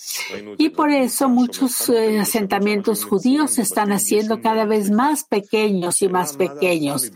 Y 0.58 0.70
por 0.70 0.92
eso 0.92 1.28
muchos 1.28 1.90
eh, 1.90 2.20
asentamientos 2.20 3.04
judíos 3.04 3.52
se 3.52 3.64
están 3.64 3.92
haciendo 3.92 4.40
cada 4.42 4.64
vez 4.64 4.92
más 4.92 5.26
pequeños 5.26 6.02
y 6.02 6.08
más 6.08 6.38
pequeños. 6.38 7.12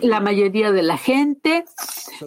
La 0.00 0.20
mayoría 0.20 0.72
de 0.72 0.82
la 0.82 0.96
gente 0.96 1.66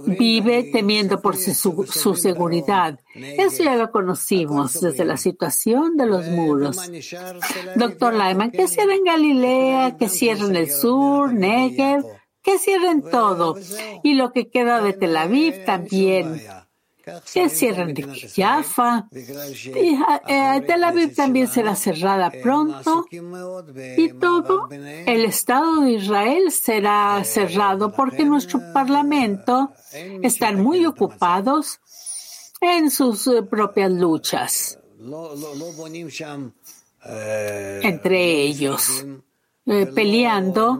vive 0.05 0.69
temiendo 0.71 1.19
por 1.19 1.35
su, 1.35 2.15
seguridad. 2.15 2.99
Eso 3.15 3.63
ya 3.63 3.75
lo 3.75 3.89
conocimos 3.89 4.79
desde 4.79 5.03
la 5.03 5.17
situación 5.17 5.97
de 5.97 6.05
los 6.05 6.27
muros. 6.27 6.77
Doctor 7.75 8.13
Lyman, 8.13 8.51
que 8.51 8.67
cierren 8.67 9.03
Galilea, 9.03 9.97
que 9.97 10.09
cierren 10.09 10.55
el 10.55 10.69
sur, 10.69 11.33
Negev, 11.33 12.05
que 12.47 12.57
cierren 12.59 13.01
todo. 13.01 13.57
Y 14.03 14.13
lo 14.13 14.31
que 14.31 14.47
queda 14.49 14.81
de 14.81 14.93
Tel 14.93 15.17
Aviv 15.17 15.65
también. 15.65 16.41
Que 17.33 17.49
cierren 17.49 17.93
de 17.93 18.03
Jaffa. 18.35 19.07
Y, 19.11 19.99
eh, 20.27 20.63
Tel 20.65 20.83
Aviv 20.83 21.13
también 21.13 21.47
será 21.47 21.75
cerrada 21.75 22.31
pronto. 22.31 23.05
Y 23.97 24.13
todo 24.13 24.69
el 24.71 25.25
Estado 25.25 25.81
de 25.81 25.91
Israel 25.91 26.51
será 26.51 27.21
cerrado 27.25 27.91
porque 27.91 28.23
nuestro 28.23 28.61
Parlamento 28.73 29.71
están 30.21 30.61
muy 30.61 30.85
ocupados 30.85 31.81
en 32.61 32.89
sus 32.91 33.27
eh, 33.27 33.43
propias 33.43 33.91
luchas. 33.91 34.79
Entre 37.83 38.41
ellos, 38.41 39.05
eh, 39.65 39.85
peleando 39.93 40.79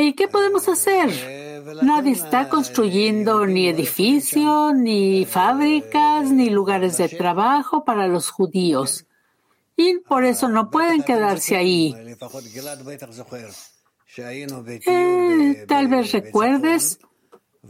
¿Y 0.00 0.12
qué 0.12 0.28
podemos 0.28 0.68
hacer? 0.68 1.10
Nadie 1.82 2.12
está 2.12 2.48
construyendo 2.48 3.44
ni 3.46 3.66
edificios, 3.66 4.72
ni 4.72 5.24
fábricas, 5.24 6.30
ni 6.30 6.50
lugares 6.50 6.98
de 6.98 7.08
trabajo 7.08 7.84
para 7.84 8.06
los 8.06 8.30
judíos. 8.30 9.06
Y 9.76 9.98
por 9.98 10.24
eso 10.24 10.48
no 10.48 10.70
pueden 10.70 11.02
quedarse 11.02 11.56
ahí. 11.56 11.96
Eh, 14.86 15.64
tal 15.66 15.88
vez 15.88 16.12
recuerdes 16.12 17.00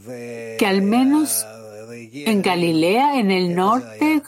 que 0.05 0.65
al 0.67 0.83
menos 0.83 1.47
en 2.13 2.43
Galilea, 2.43 3.19
en 3.19 3.31
el 3.31 3.55
norte, 3.55 4.21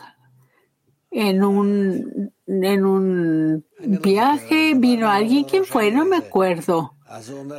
en 1.11 1.43
un 1.43 2.33
en 2.47 2.85
un 2.85 3.65
viaje, 3.79 4.73
vino 4.75 5.07
alguien, 5.07 5.43
¿quién 5.43 5.65
fue? 5.65 5.91
No 5.91 6.03
me 6.05 6.17
acuerdo. 6.17 6.95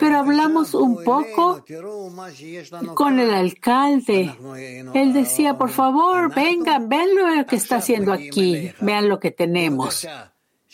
Pero 0.00 0.18
hablamos 0.18 0.74
un 0.74 1.02
poco 1.04 1.64
con 2.94 3.18
el 3.18 3.34
alcalde. 3.34 4.34
Él 4.94 5.12
decía, 5.12 5.58
por 5.58 5.70
favor, 5.70 6.34
vengan, 6.34 6.88
vean 6.88 7.08
lo 7.14 7.46
que 7.46 7.56
está 7.56 7.76
haciendo 7.76 8.12
aquí, 8.12 8.72
vean 8.80 9.08
lo 9.08 9.18
que 9.20 9.30
tenemos. 9.30 10.06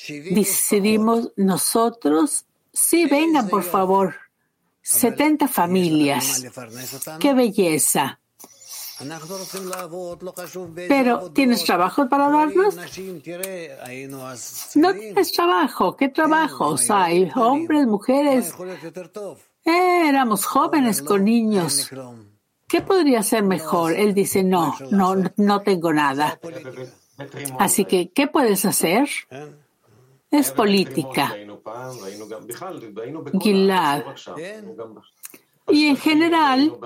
Decidimos 0.06 1.32
nosotros, 1.36 2.44
sí, 2.72 3.06
vengan, 3.06 3.48
por 3.48 3.62
favor. 3.62 4.14
70 4.82 5.48
familias. 5.48 6.46
¡Qué 7.20 7.34
belleza! 7.34 8.20
Pero, 10.88 11.30
¿tienes 11.30 11.64
trabajo 11.64 12.08
para 12.08 12.28
darnos? 12.28 12.76
No 14.74 14.92
tienes 14.94 15.32
trabajo. 15.32 15.96
¿Qué 15.96 16.08
trabajos 16.08 16.90
hay? 16.90 17.30
Hombres, 17.34 17.86
mujeres. 17.86 18.54
Eh, 19.64 20.08
éramos 20.08 20.44
jóvenes 20.44 21.02
con 21.02 21.24
niños. 21.24 21.90
¿Qué 22.66 22.80
podría 22.82 23.22
ser 23.22 23.44
mejor? 23.44 23.92
Él 23.92 24.14
dice, 24.14 24.42
no, 24.42 24.76
no, 24.90 25.14
no 25.36 25.62
tengo 25.62 25.92
nada. 25.92 26.38
Así 27.58 27.84
que, 27.84 28.10
¿qué 28.10 28.26
puedes 28.26 28.64
hacer? 28.64 29.08
Es 30.30 30.52
política. 30.52 31.34
Gilad. 33.40 34.04
Y 35.68 35.86
en 35.86 35.96
general, 35.96 36.78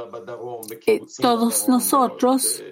eh, 0.86 1.00
todos 1.20 1.68
nosotros 1.68 2.62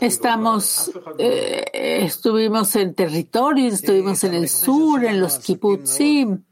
estamos, 0.00 0.92
eh, 1.18 1.64
estuvimos 2.04 2.74
en 2.76 2.94
territorios, 2.94 3.74
estuvimos 3.74 4.24
en 4.24 4.34
el 4.34 4.48
sur, 4.48 5.04
en 5.04 5.20
los 5.20 5.38
kibbutzim. 5.38 6.44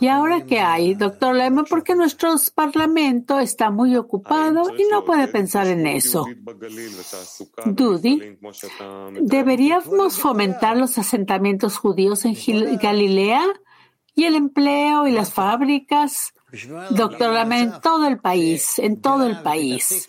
¿Y 0.00 0.06
ahora 0.06 0.44
qué 0.46 0.60
hay, 0.60 0.94
doctor 0.94 1.34
Lema? 1.34 1.64
Porque 1.64 1.94
nuestro 1.96 2.34
parlamento 2.54 3.40
está 3.40 3.70
muy 3.70 3.96
ocupado 3.96 4.62
y 4.78 4.84
no 4.90 5.04
puede 5.04 5.26
pensar 5.26 5.66
en 5.66 5.86
eso. 5.86 6.24
Dudi, 7.66 8.38
¿deberíamos 9.20 10.18
fomentar 10.18 10.76
los 10.76 10.98
asentamientos 10.98 11.78
judíos 11.78 12.24
en 12.24 12.36
Galilea 12.78 13.44
y 14.14 14.24
el 14.24 14.36
empleo 14.36 15.08
y 15.08 15.12
las 15.12 15.32
fábricas? 15.32 16.33
Doctor 16.90 17.32
Lama, 17.32 17.60
en 17.60 17.80
todo 17.80 18.06
el 18.06 18.18
país, 18.18 18.78
en 18.78 19.00
todo 19.00 19.26
el 19.26 19.42
país. 19.42 20.06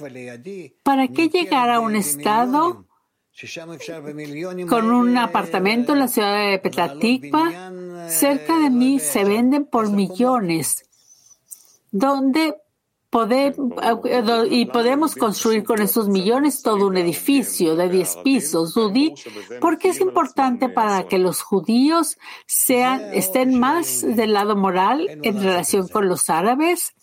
¿Para 0.83 1.07
qué 1.07 1.29
llegar 1.29 1.69
a 1.69 1.79
un 1.79 1.95
estado 1.95 2.85
con 4.69 4.91
un 4.91 5.17
apartamento 5.17 5.93
en 5.93 5.99
la 5.99 6.07
ciudad 6.07 6.49
de 6.49 6.59
Petatikva? 6.59 7.71
Cerca 8.07 8.59
de 8.59 8.69
mí 8.69 8.99
se 8.99 9.23
venden 9.23 9.65
por 9.65 9.89
millones, 9.89 10.83
donde 11.91 12.55
y 14.49 14.65
podemos 14.65 15.15
construir 15.15 15.63
con 15.63 15.81
esos 15.81 16.09
millones 16.09 16.61
todo 16.61 16.87
un 16.87 16.97
edificio 16.97 17.75
de 17.75 17.89
10 17.89 18.17
pisos, 18.23 18.73
Dudi, 18.73 19.13
porque 19.61 19.89
es 19.89 20.01
importante 20.01 20.69
para 20.69 21.07
que 21.07 21.17
los 21.17 21.41
judíos 21.41 22.17
sean, 22.45 23.13
estén 23.13 23.59
más 23.59 24.01
del 24.01 24.33
lado 24.33 24.55
moral 24.55 25.07
en 25.23 25.41
relación 25.41 25.87
con 25.87 26.09
los 26.09 26.29
árabes 26.29 26.93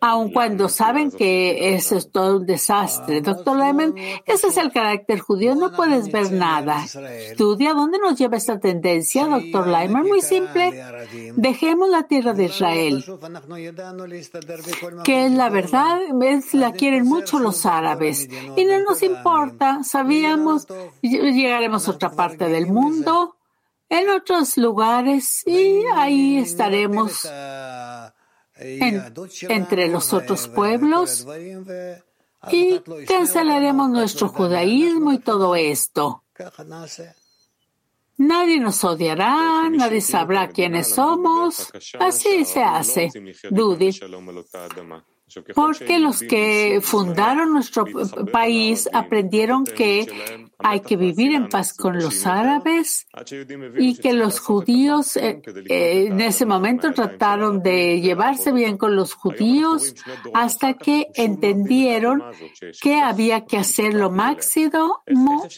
aun 0.00 0.32
cuando 0.32 0.68
saben 0.68 1.10
que 1.10 1.74
eso 1.74 1.96
es 1.96 2.10
todo 2.10 2.38
un 2.38 2.46
desastre. 2.46 3.20
Doctor 3.20 3.56
Lehman, 3.56 3.94
ese 4.26 4.48
es 4.48 4.56
el 4.56 4.72
carácter 4.72 5.20
judío, 5.20 5.54
no 5.54 5.72
puedes 5.72 6.10
ver 6.12 6.32
nada. 6.32 6.84
Estudia 6.84 7.74
dónde 7.74 7.98
nos 7.98 8.18
lleva 8.18 8.36
esta 8.36 8.58
tendencia, 8.58 9.26
doctor 9.26 9.66
Lehman. 9.66 10.06
Muy 10.06 10.20
simple, 10.20 10.84
dejemos 11.36 11.88
la 11.88 12.04
tierra 12.04 12.32
de 12.34 12.44
Israel, 12.44 13.04
que 15.04 15.26
es 15.26 15.32
la 15.32 15.48
verdad, 15.48 16.00
es, 16.22 16.54
la 16.54 16.72
quieren 16.72 17.04
mucho 17.06 17.38
los 17.38 17.64
árabes 17.66 18.28
y 18.56 18.64
no 18.64 18.80
nos 18.80 19.02
importa, 19.02 19.82
sabíamos, 19.84 20.66
llegaremos 21.00 21.88
a 21.88 21.92
otra 21.92 22.10
parte 22.10 22.48
del 22.48 22.66
mundo, 22.66 23.36
en 23.88 24.08
otros 24.10 24.56
lugares 24.56 25.46
y 25.46 25.84
ahí 25.94 26.38
estaremos 26.38 27.28
entre 28.56 29.88
los 29.88 30.12
otros 30.12 30.48
pueblos 30.48 31.26
y 32.50 32.80
cancelaremos 33.06 33.90
nuestro 33.90 34.28
judaísmo 34.28 35.12
y 35.12 35.18
todo 35.18 35.56
esto. 35.56 36.24
Nadie 38.16 38.60
nos 38.60 38.84
odiará, 38.84 39.68
nadie 39.70 40.00
sabrá 40.00 40.48
quiénes 40.48 40.88
somos. 40.94 41.72
Así 41.98 42.44
se 42.44 42.62
hace. 42.62 43.10
Dudi 43.50 43.90
porque 45.54 45.98
los 45.98 46.20
que 46.20 46.80
fundaron 46.82 47.52
nuestro 47.52 47.86
país 48.30 48.88
aprendieron 48.92 49.64
que 49.64 50.06
hay 50.66 50.80
que 50.80 50.96
vivir 50.96 51.34
en 51.34 51.50
paz 51.50 51.74
con 51.74 51.98
los 51.98 52.26
árabes 52.26 53.06
y 53.76 53.96
que 53.96 54.14
los 54.14 54.40
judíos 54.40 55.14
eh, 55.18 55.42
eh, 55.68 56.06
en 56.08 56.22
ese 56.22 56.46
momento 56.46 56.90
trataron 56.94 57.62
de 57.62 58.00
llevarse 58.00 58.50
bien 58.50 58.78
con 58.78 58.96
los 58.96 59.12
judíos 59.12 59.94
hasta 60.32 60.72
que 60.72 61.08
entendieron 61.16 62.22
que 62.80 62.98
había 62.98 63.44
que 63.44 63.58
hacer 63.58 63.92
lo 63.92 64.10
máximo 64.10 65.02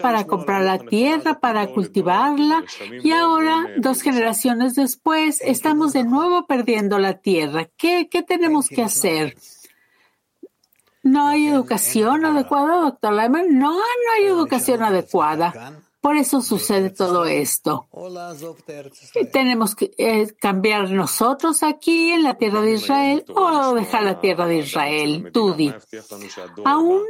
para 0.02 0.26
comprar 0.26 0.62
la 0.62 0.78
tierra, 0.78 1.38
para 1.38 1.68
cultivarla 1.68 2.64
y 3.04 3.12
ahora, 3.12 3.64
dos 3.78 4.02
generaciones 4.02 4.74
después, 4.74 5.40
estamos 5.40 5.92
de 5.92 6.02
nuevo 6.02 6.48
perdiendo 6.48 6.98
la 6.98 7.14
tierra. 7.20 7.68
¿Qué, 7.76 8.08
qué 8.10 8.24
tenemos 8.24 8.68
que 8.68 8.82
hacer? 8.82 9.36
No 11.06 11.28
hay 11.28 11.46
educación 11.46 12.24
adecuada, 12.24 12.80
doctor 12.80 13.12
Lyman. 13.12 13.58
No, 13.60 13.70
no 13.74 14.12
hay 14.16 14.24
educación 14.24 14.82
adecuada. 14.82 15.54
Por 16.06 16.16
eso 16.16 16.40
sucede 16.40 16.90
todo 16.90 17.24
esto. 17.24 17.88
Tenemos 19.32 19.74
que 19.74 19.90
eh, 19.98 20.32
cambiar 20.38 20.88
nosotros 20.92 21.64
aquí 21.64 22.12
en 22.12 22.22
la 22.22 22.34
tierra 22.34 22.60
de 22.60 22.74
Israel 22.74 23.24
o 23.34 23.74
dejar 23.74 24.04
la 24.04 24.20
tierra 24.20 24.46
de 24.46 24.58
Israel. 24.58 25.32
Tudi. 25.32 25.74
Aún 26.64 27.02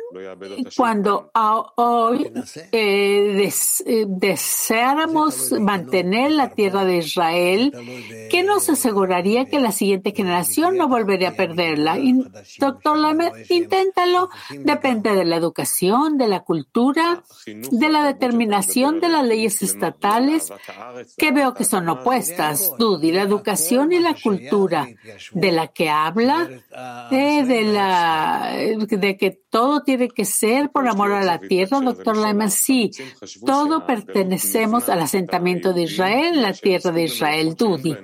cuando 0.74 1.30
hoy 1.76 2.32
eh, 2.72 3.52
eh, 3.84 4.04
deseáramos 4.08 5.52
mantener 5.60 6.30
la 6.30 6.48
tierra 6.54 6.86
de 6.86 6.96
Israel, 6.96 7.74
¿qué 8.30 8.42
nos 8.44 8.70
aseguraría 8.70 9.44
que 9.44 9.60
la 9.60 9.72
siguiente 9.72 10.14
generación 10.16 10.78
no 10.78 10.88
volvería 10.88 11.28
a 11.28 11.34
perderla? 11.34 11.98
doctor 12.58 12.96
Lame, 12.96 13.30
inténtalo. 13.50 14.30
Depende 14.48 15.14
de 15.14 15.26
la 15.26 15.36
educación, 15.36 16.16
de 16.16 16.28
la 16.28 16.40
cultura, 16.44 17.22
de 17.44 17.88
la 17.90 18.02
determinación 18.02 18.85
de 18.92 19.08
las 19.08 19.24
leyes 19.24 19.62
estatales 19.62 20.52
que 21.16 21.32
veo 21.32 21.54
que 21.54 21.64
son 21.64 21.88
opuestas, 21.88 22.72
Dudi, 22.78 23.12
la 23.12 23.22
educación 23.22 23.92
y 23.92 23.98
la 23.98 24.14
cultura 24.14 24.86
de 25.32 25.52
la 25.52 25.68
que 25.68 25.90
habla, 25.90 26.48
eh, 27.10 27.44
de, 27.44 27.62
la, 27.62 28.52
de 28.88 29.16
que 29.16 29.40
todo 29.56 29.80
tiene 29.80 30.10
que 30.10 30.26
ser 30.26 30.68
por 30.68 30.86
amor 30.86 31.12
a 31.12 31.24
la 31.24 31.38
tierra, 31.38 31.80
doctor 31.80 32.14
Lyman, 32.14 32.50
sí, 32.50 32.90
todo 33.46 33.86
pertenecemos 33.86 34.90
al 34.90 35.00
asentamiento 35.00 35.72
de 35.72 35.84
Israel, 35.84 36.42
la 36.42 36.52
tierra 36.52 36.90
de 36.90 37.04
Israel, 37.04 37.54
Dudi. 37.54 37.96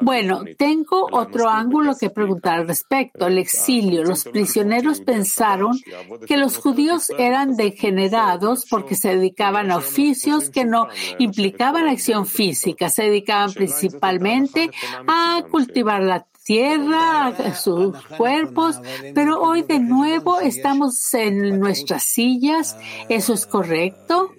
Bueno, 0.00 0.42
tengo 0.58 1.06
otro 1.12 1.48
ángulo 1.48 1.94
que 1.96 2.10
preguntar 2.10 2.54
al 2.58 2.66
respecto, 2.66 3.28
el 3.28 3.38
exilio. 3.38 4.02
Los 4.02 4.24
prisioneros 4.24 5.00
pensaron 5.00 5.78
que 6.26 6.36
los 6.36 6.56
judíos 6.56 7.10
eran 7.16 7.54
degenerados 7.54 8.66
porque 8.68 8.96
se 8.96 9.14
dedicaban 9.14 9.70
a 9.70 9.76
oficios 9.76 10.50
que 10.50 10.64
no 10.64 10.88
implicaban 11.20 11.86
acción 11.86 12.26
física, 12.26 12.88
se 12.88 13.04
dedicaban 13.04 13.52
principalmente 13.52 14.72
a 15.06 15.44
cultivar 15.52 16.02
la 16.02 16.26
tierra, 16.46 17.34
sus 17.54 17.96
cuerpos, 18.16 18.80
pero 19.14 19.42
hoy 19.42 19.62
de 19.62 19.80
nuevo 19.80 20.38
estamos 20.38 21.12
en 21.12 21.58
nuestras 21.58 22.04
sillas. 22.04 22.76
¿Eso 23.08 23.34
es 23.34 23.46
correcto? 23.46 24.30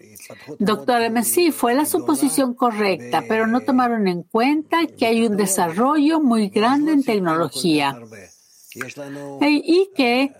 Doctora 0.59 1.23
sí, 1.23 1.51
fue 1.51 1.73
la 1.73 1.85
suposición 1.85 2.53
correcta, 2.53 3.23
pero 3.27 3.45
no 3.45 3.61
tomaron 3.61 4.07
en 4.07 4.23
cuenta 4.23 4.87
que 4.87 5.05
hay 5.05 5.25
un 5.25 5.37
desarrollo 5.37 6.21
muy 6.21 6.49
grande 6.49 6.93
en 6.93 7.03
tecnología 7.03 7.99
y 9.41 9.89
que 9.95 10.31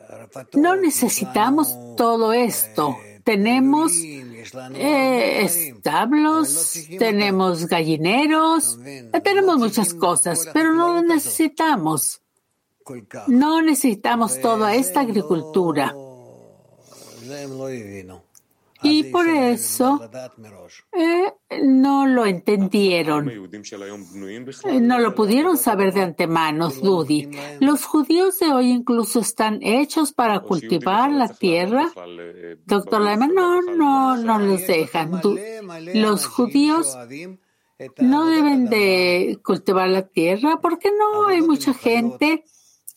no 0.53 0.75
necesitamos 0.75 1.75
todo 1.97 2.33
esto. 2.33 2.97
Tenemos 3.23 3.91
eh, 4.75 5.41
establos, 5.43 6.73
tenemos 6.97 7.65
gallineros, 7.67 8.77
eh, 8.85 9.09
tenemos 9.23 9.57
muchas 9.57 9.93
cosas, 9.93 10.47
pero 10.53 10.73
no 10.73 10.93
lo 10.93 11.01
necesitamos. 11.01 12.21
No 13.27 13.61
necesitamos 13.61 14.39
toda 14.39 14.75
esta 14.75 15.01
agricultura. 15.01 15.93
Y 18.83 19.03
por 19.05 19.27
eso 19.27 19.99
eh, 20.91 21.33
no 21.63 22.05
lo 22.05 22.25
entendieron. 22.25 23.29
Eh, 23.29 24.79
no 24.79 24.99
lo 24.99 25.15
pudieron 25.15 25.57
saber 25.57 25.93
de 25.93 26.01
antemano, 26.01 26.69
Dudi. 26.69 27.29
Los 27.59 27.85
judíos 27.85 28.39
de 28.39 28.51
hoy 28.51 28.69
incluso 28.69 29.19
están 29.19 29.59
hechos 29.61 30.13
para 30.13 30.41
cultivar 30.41 31.11
la 31.11 31.29
tierra. 31.29 31.91
Doctor 32.65 33.01
Lehmann, 33.01 33.33
no, 33.33 33.61
no, 33.61 34.17
no 34.17 34.39
les 34.39 34.67
dejan. 34.67 35.21
Los 35.93 36.25
judíos 36.27 36.97
no 37.97 38.25
deben 38.27 38.69
de 38.69 39.39
cultivar 39.43 39.89
la 39.89 40.07
tierra 40.07 40.59
porque 40.61 40.89
no 40.91 41.27
hay 41.27 41.41
mucha 41.41 41.73
gente 41.73 42.43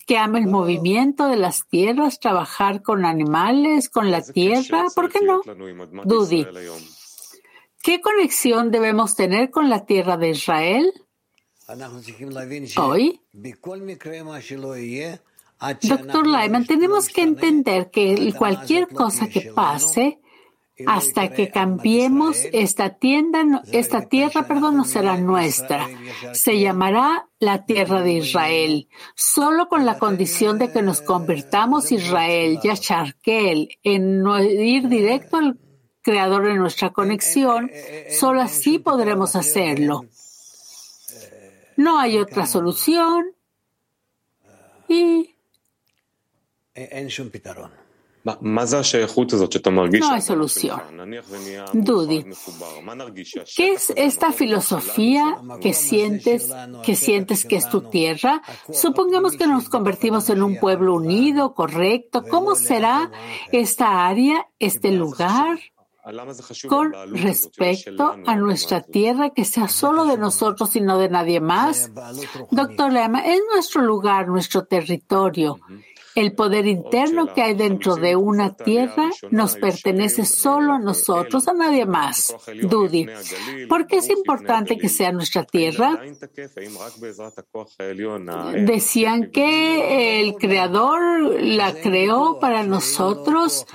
que 0.07 0.18
ama 0.18 0.38
el 0.38 0.46
movimiento 0.46 1.28
de 1.28 1.36
las 1.36 1.66
tierras, 1.68 2.18
trabajar 2.20 2.82
con 2.82 3.05
animales, 3.05 3.88
con 3.88 4.11
la 4.11 4.22
tierra, 4.22 4.86
¿por 4.94 5.11
qué 5.11 5.20
no? 5.20 5.40
Dudi, 6.05 6.46
¿qué 7.82 8.01
conexión 8.01 8.70
debemos 8.70 9.14
tener 9.14 9.51
con 9.51 9.68
la 9.70 9.86
tierra 9.86 10.16
de 10.16 10.30
Israel? 10.30 10.92
Hoy, 12.78 13.20
Doctor 15.82 16.26
Lyman, 16.26 16.66
tenemos 16.66 17.09
que 17.09 17.22
entender 17.22 17.90
que 17.90 18.34
cualquier 18.36 18.88
cosa 18.88 19.28
que 19.28 19.53
pase, 19.53 20.18
hasta 20.86 21.30
que 21.30 21.50
cambiemos 21.50 22.38
esta 22.52 22.90
tienda, 22.90 23.62
esta 23.72 24.02
tierra, 24.02 24.46
perdón, 24.46 24.76
no 24.76 24.84
será 24.84 25.16
nuestra. 25.16 25.88
Se 26.32 26.58
llamará 26.58 27.28
la 27.38 27.64
tierra 27.64 28.02
de 28.02 28.14
Israel, 28.14 28.88
solo 29.14 29.68
con 29.68 29.86
la 29.86 29.98
condición 29.98 30.58
de 30.58 30.70
que 30.70 30.82
nos 30.82 31.00
convirtamos 31.00 31.92
Israel, 31.92 32.58
Yacharkel, 32.62 33.78
en 33.82 34.24
ir 34.50 34.88
directo 34.88 35.36
al 35.36 35.58
creador 36.02 36.46
de 36.46 36.54
nuestra 36.54 36.90
conexión, 36.90 37.70
solo 38.10 38.40
así 38.40 38.78
podremos 38.78 39.36
hacerlo. 39.36 40.04
No 41.76 41.98
hay 41.98 42.18
otra 42.18 42.46
solución. 42.46 43.32
Y 44.88 45.34
no 48.24 50.12
hay 50.12 50.20
solución. 50.20 50.80
Dudi, 51.72 52.26
¿qué 53.56 53.72
es 53.72 53.92
esta 53.96 54.32
filosofía 54.32 55.38
que 55.60 55.72
sientes, 55.72 56.52
que 56.84 56.96
sientes 56.96 57.44
que 57.44 57.56
es 57.56 57.68
tu 57.68 57.82
tierra? 57.82 58.42
Supongamos 58.72 59.36
que 59.36 59.46
nos 59.46 59.68
convertimos 59.68 60.28
en 60.28 60.42
un 60.42 60.58
pueblo 60.58 60.94
unido, 60.94 61.54
correcto. 61.54 62.24
¿Cómo 62.28 62.54
será 62.54 63.10
esta 63.52 64.06
área, 64.06 64.46
este 64.58 64.92
lugar? 64.92 65.58
con 66.68 66.92
respecto 67.12 68.16
a 68.26 68.34
nuestra 68.34 68.80
tierra 68.80 69.30
que 69.30 69.44
sea 69.44 69.68
solo 69.68 70.06
de 70.06 70.16
nosotros 70.16 70.74
y 70.76 70.80
no 70.80 70.98
de 70.98 71.10
nadie 71.10 71.40
más. 71.40 71.90
Doctor 72.50 72.92
Lema, 72.92 73.20
es 73.20 73.40
nuestro 73.52 73.82
lugar, 73.82 74.28
nuestro 74.28 74.64
territorio. 74.64 75.60
El 76.14 76.32
poder 76.34 76.66
interno 76.66 77.32
que 77.34 77.42
hay 77.42 77.54
dentro 77.54 77.96
de 77.96 78.16
una 78.16 78.54
tierra 78.54 79.11
nos 79.30 79.56
pertenece 79.56 80.24
solo 80.24 80.72
a 80.72 80.78
nosotros, 80.78 81.46
a 81.48 81.52
nadie 81.52 81.86
más. 81.86 82.34
Dudi, 82.62 83.06
¿por 83.68 83.86
qué 83.86 83.98
es 83.98 84.11
importante 84.11 84.76
que 84.76 84.88
sea 84.88 85.12
nuestra 85.12 85.44
tierra? 85.44 86.00
Decían 88.66 89.30
que 89.30 90.20
el 90.20 90.34
creador 90.34 91.00
la 91.40 91.74
creó 91.74 92.38
para 92.40 92.64
nosotros. 92.64 93.66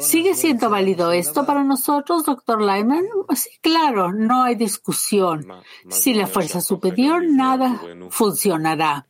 ¿Sigue 0.00 0.34
siendo 0.34 0.70
válido 0.70 1.12
esto 1.12 1.44
para 1.44 1.64
nosotros, 1.64 2.24
doctor 2.24 2.60
Lyman? 2.60 3.04
Sí, 3.34 3.50
claro, 3.60 4.12
no 4.12 4.42
hay 4.42 4.54
discusión. 4.54 5.46
Sin 5.88 6.18
la 6.18 6.26
fuerza 6.26 6.60
superior, 6.60 7.24
nada 7.28 7.80
funcionará. 8.10 9.06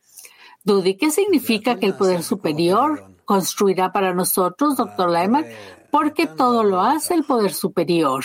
Dudi, 0.63 0.95
¿qué 0.95 1.11
significa 1.11 1.77
que 1.77 1.87
el 1.87 1.95
poder 1.95 2.23
superior 2.23 3.03
construirá 3.25 3.91
para 3.91 4.13
nosotros, 4.13 4.77
doctor 4.77 5.09
Lyman? 5.09 5.45
Porque 5.89 6.27
todo 6.27 6.63
lo 6.63 6.81
hace 6.81 7.13
el 7.13 7.23
poder 7.23 7.53
superior. 7.53 8.23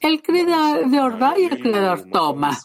El 0.00 0.22
creador 0.22 1.18
da 1.18 1.38
y 1.38 1.44
el 1.44 1.60
creador 1.60 2.04
toma. 2.10 2.58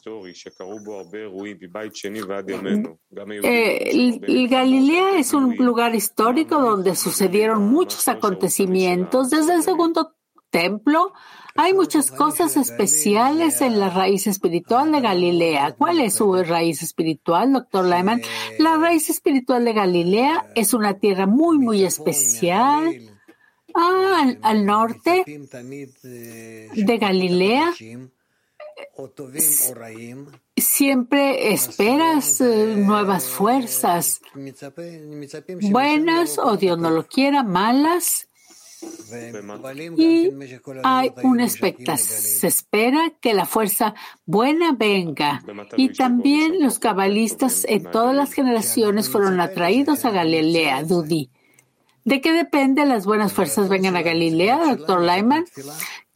Eh, 3.43 4.47
Galilea 4.49 5.19
es 5.19 5.33
un 5.33 5.55
lugar 5.57 5.93
histórico 5.93 6.59
donde 6.59 6.95
sucedieron 6.95 7.67
muchos 7.67 8.07
acontecimientos 8.07 9.29
desde 9.29 9.53
el 9.53 9.63
segundo 9.63 10.15
templo 10.49 11.13
hay 11.55 11.73
muchas 11.73 12.11
cosas 12.11 12.57
especiales 12.57 13.61
en 13.61 13.79
la 13.79 13.89
raíz 13.89 14.27
espiritual 14.27 14.91
de 14.91 14.99
Galilea. 14.99 15.75
¿Cuál 15.77 16.01
es 16.01 16.15
su 16.15 16.33
raíz 16.43 16.83
espiritual, 16.83 17.53
doctor 17.53 17.85
Lyman? 17.85 18.21
La 18.59 18.77
raíz 18.77 19.09
espiritual 19.09 19.63
de 19.63 19.73
Galilea 19.73 20.51
es 20.55 20.73
una 20.73 20.99
tierra 20.99 21.25
muy, 21.25 21.57
muy 21.57 21.85
especial. 21.85 23.09
Ah, 23.73 24.33
al, 24.41 24.65
norte 24.65 25.23
de 25.25 26.97
Galilea 26.97 27.73
siempre 30.57 31.53
esperas 31.53 32.39
eh, 32.41 32.75
nuevas 32.77 33.25
fuerzas, 33.25 34.21
buenas 35.61 36.37
o 36.37 36.55
Dios 36.57 36.77
no 36.77 36.89
lo 36.89 37.05
quiera, 37.05 37.43
malas. 37.43 38.29
Y 39.97 40.31
hay 40.83 41.11
una 41.23 41.45
se 41.47 42.47
espera 42.47 43.11
que 43.21 43.33
la 43.33 43.45
fuerza 43.45 43.93
buena 44.25 44.73
venga. 44.73 45.43
Y 45.77 45.89
también 45.89 46.61
los 46.61 46.79
cabalistas 46.79 47.65
en 47.67 47.89
todas 47.91 48.15
las 48.15 48.33
generaciones 48.33 49.09
fueron 49.09 49.39
atraídos 49.39 50.05
a 50.05 50.11
Galilea, 50.11 50.83
Dudi. 50.83 51.29
¿De 52.03 52.21
qué 52.21 52.33
depende 52.33 52.85
las 52.85 53.05
buenas 53.05 53.33
fuerzas 53.33 53.69
vengan 53.69 53.95
a 53.95 54.01
Galilea, 54.01 54.75
doctor 54.75 55.01
Lyman? 55.01 55.45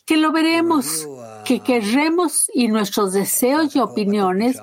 Que 0.05 0.18
lo 0.18 0.32
veremos, 0.32 1.07
que 1.45 1.62
querremos 1.62 2.49
y 2.53 2.68
nuestros 2.68 3.14
deseos 3.14 3.76
y 3.76 3.80
opiniones 3.80 4.57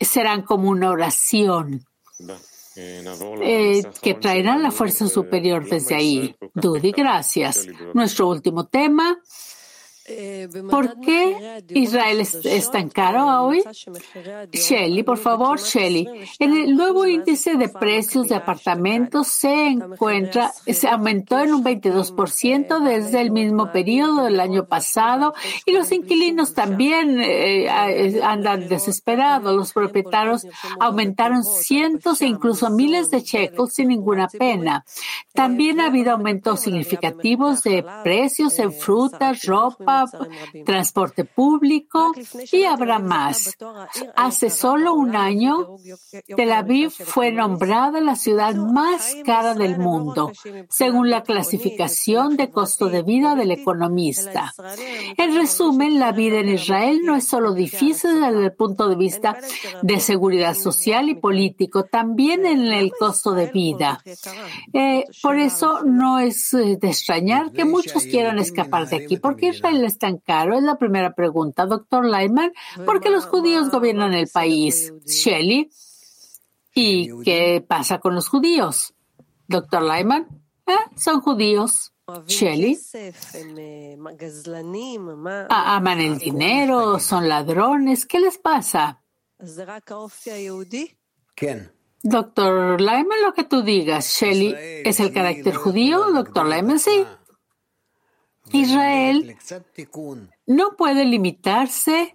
serán 0.00 0.42
como 0.42 0.70
una 0.70 0.90
oración 0.90 1.84
eh, 3.42 3.82
que 4.00 4.14
traerán 4.14 4.62
la 4.62 4.70
fuerza 4.70 5.08
superior 5.08 5.68
desde 5.68 5.94
ahí. 5.94 6.36
Dudi, 6.54 6.92
gracias. 6.92 7.66
Nuestro 7.94 8.28
último 8.28 8.66
tema. 8.66 9.18
¿Por 10.70 11.00
qué 11.00 11.62
Israel 11.68 12.20
es, 12.20 12.70
tan 12.70 12.88
caro 12.88 13.42
hoy? 13.42 13.62
Shelly, 14.52 15.02
por 15.02 15.18
favor, 15.18 15.60
Shelly. 15.60 16.08
En 16.38 16.56
el 16.56 16.76
nuevo 16.76 17.06
índice 17.06 17.56
de 17.56 17.68
precios 17.68 18.28
de 18.28 18.34
apartamentos 18.34 19.28
se 19.28 19.68
encuentra, 19.68 20.52
se 20.66 20.88
aumentó 20.88 21.38
en 21.40 21.54
un 21.54 21.64
22% 21.64 22.80
desde 22.82 23.20
el 23.20 23.30
mismo 23.30 23.70
periodo 23.72 24.24
del 24.24 24.40
año 24.40 24.66
pasado 24.66 25.34
y 25.66 25.72
los 25.72 25.92
inquilinos 25.92 26.54
también 26.54 27.20
eh, 27.20 27.68
andan 28.22 28.68
desesperados. 28.68 29.54
Los 29.54 29.72
propietarios 29.72 30.46
aumentaron 30.80 31.44
cientos 31.44 32.22
e 32.22 32.26
incluso 32.26 32.70
miles 32.70 33.10
de 33.10 33.22
cheques 33.22 33.58
sin 33.72 33.88
ninguna 33.88 34.28
pena. 34.28 34.84
También 35.32 35.80
ha 35.80 35.86
habido 35.86 36.12
aumentos 36.12 36.60
significativos 36.60 37.62
de 37.62 37.84
precios 38.02 38.58
en 38.58 38.72
frutas, 38.72 39.44
ropa, 39.44 39.97
transporte 40.64 41.24
público 41.24 42.12
y 42.52 42.64
habrá 42.64 42.98
más. 42.98 43.56
Hace 44.16 44.50
solo 44.50 44.94
un 44.94 45.16
año, 45.16 45.76
Tel 46.36 46.52
Aviv 46.52 46.90
fue 46.90 47.32
nombrada 47.32 48.00
la 48.00 48.16
ciudad 48.16 48.54
más 48.54 49.16
cara 49.24 49.54
del 49.54 49.78
mundo, 49.78 50.32
según 50.68 51.10
la 51.10 51.22
clasificación 51.22 52.36
de 52.36 52.50
costo 52.50 52.88
de 52.88 53.02
vida 53.02 53.34
del 53.34 53.50
economista. 53.50 54.54
En 55.16 55.34
resumen, 55.34 55.98
la 55.98 56.12
vida 56.12 56.40
en 56.40 56.48
Israel 56.48 57.00
no 57.04 57.16
es 57.16 57.26
solo 57.26 57.52
difícil 57.52 58.20
desde 58.20 58.44
el 58.46 58.52
punto 58.52 58.88
de 58.88 58.96
vista 58.96 59.38
de 59.82 60.00
seguridad 60.00 60.54
social 60.54 61.08
y 61.08 61.14
político, 61.14 61.84
también 61.84 62.46
en 62.46 62.64
el 62.72 62.92
costo 62.92 63.32
de 63.32 63.46
vida. 63.46 64.02
Eh, 64.72 65.04
por 65.22 65.38
eso 65.38 65.82
no 65.84 66.18
es 66.18 66.52
eh, 66.54 66.78
de 66.80 66.88
extrañar 66.88 67.52
que 67.52 67.64
muchos 67.64 68.04
quieran 68.04 68.38
escapar 68.38 68.88
de 68.88 68.96
aquí, 68.96 69.16
porque 69.16 69.48
Israel 69.48 69.80
es 69.88 69.98
tan 69.98 70.18
caro? 70.18 70.56
Es 70.56 70.62
la 70.62 70.78
primera 70.78 71.14
pregunta, 71.14 71.66
doctor 71.66 72.04
Lyman. 72.04 72.52
¿Por 72.86 73.00
qué 73.00 73.10
los 73.10 73.26
judíos 73.26 73.70
gobiernan 73.70 74.14
el 74.14 74.28
país? 74.28 74.92
Shelley. 75.04 75.70
¿Y 76.74 77.22
qué 77.24 77.64
pasa 77.66 77.98
con 77.98 78.14
los 78.14 78.28
judíos? 78.28 78.94
Doctor 79.48 79.82
Lyman. 79.82 80.28
¿Eh? 80.66 80.72
Son 80.96 81.20
judíos. 81.20 81.92
Shelley. 82.26 82.78
Ah, 85.50 85.76
aman 85.76 86.00
el 86.00 86.18
dinero, 86.18 86.98
son 86.98 87.28
ladrones. 87.28 88.06
¿Qué 88.06 88.20
les 88.20 88.38
pasa? 88.38 89.02
Doctor 92.02 92.80
Lyman, 92.80 93.22
lo 93.24 93.34
que 93.34 93.44
tú 93.44 93.62
digas. 93.62 94.06
Shelley, 94.20 94.54
¿es 94.84 95.00
el 95.00 95.12
carácter 95.12 95.54
judío? 95.54 96.12
Doctor 96.12 96.46
Lyman, 96.46 96.78
sí. 96.78 97.04
Israel 98.52 99.36
no 100.46 100.76
puede 100.76 101.04
limitarse 101.04 102.14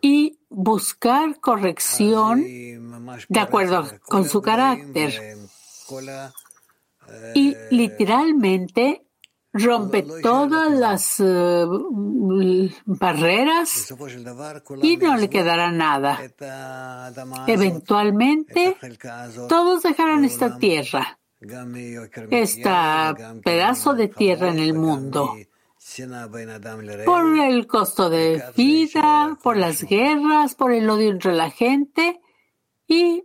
y 0.00 0.38
buscar 0.48 1.40
corrección 1.40 2.44
de 3.28 3.40
acuerdo 3.40 3.88
con 4.06 4.28
su 4.28 4.42
carácter. 4.42 5.36
Y 7.34 7.54
literalmente 7.70 9.06
rompe 9.52 10.04
todas 10.22 10.70
las 10.72 11.20
eh, 11.20 11.64
barreras 12.84 13.94
y 14.82 14.96
no 14.96 15.16
le 15.16 15.30
quedará 15.30 15.70
nada. 15.70 16.20
Eventualmente, 17.46 18.76
todos 19.48 19.82
dejarán 19.82 20.24
esta 20.24 20.58
tierra, 20.58 21.18
este 22.30 22.70
pedazo 23.44 23.94
de 23.94 24.08
tierra 24.08 24.48
en 24.50 24.58
el 24.58 24.74
mundo, 24.74 25.36
por 27.04 27.38
el 27.38 27.66
costo 27.66 28.10
de 28.10 28.42
vida, 28.56 29.38
por 29.42 29.56
las 29.56 29.82
guerras, 29.82 30.54
por 30.54 30.72
el 30.72 30.88
odio 30.88 31.10
entre 31.10 31.32
la 31.34 31.50
gente 31.50 32.20
y 32.86 33.24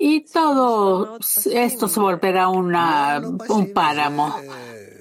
y 0.00 0.20
todo 0.26 1.18
esto 1.50 1.88
se 1.88 1.98
volverá 2.00 2.48
una, 2.48 3.20
un 3.20 3.72
páramo. 3.72 4.36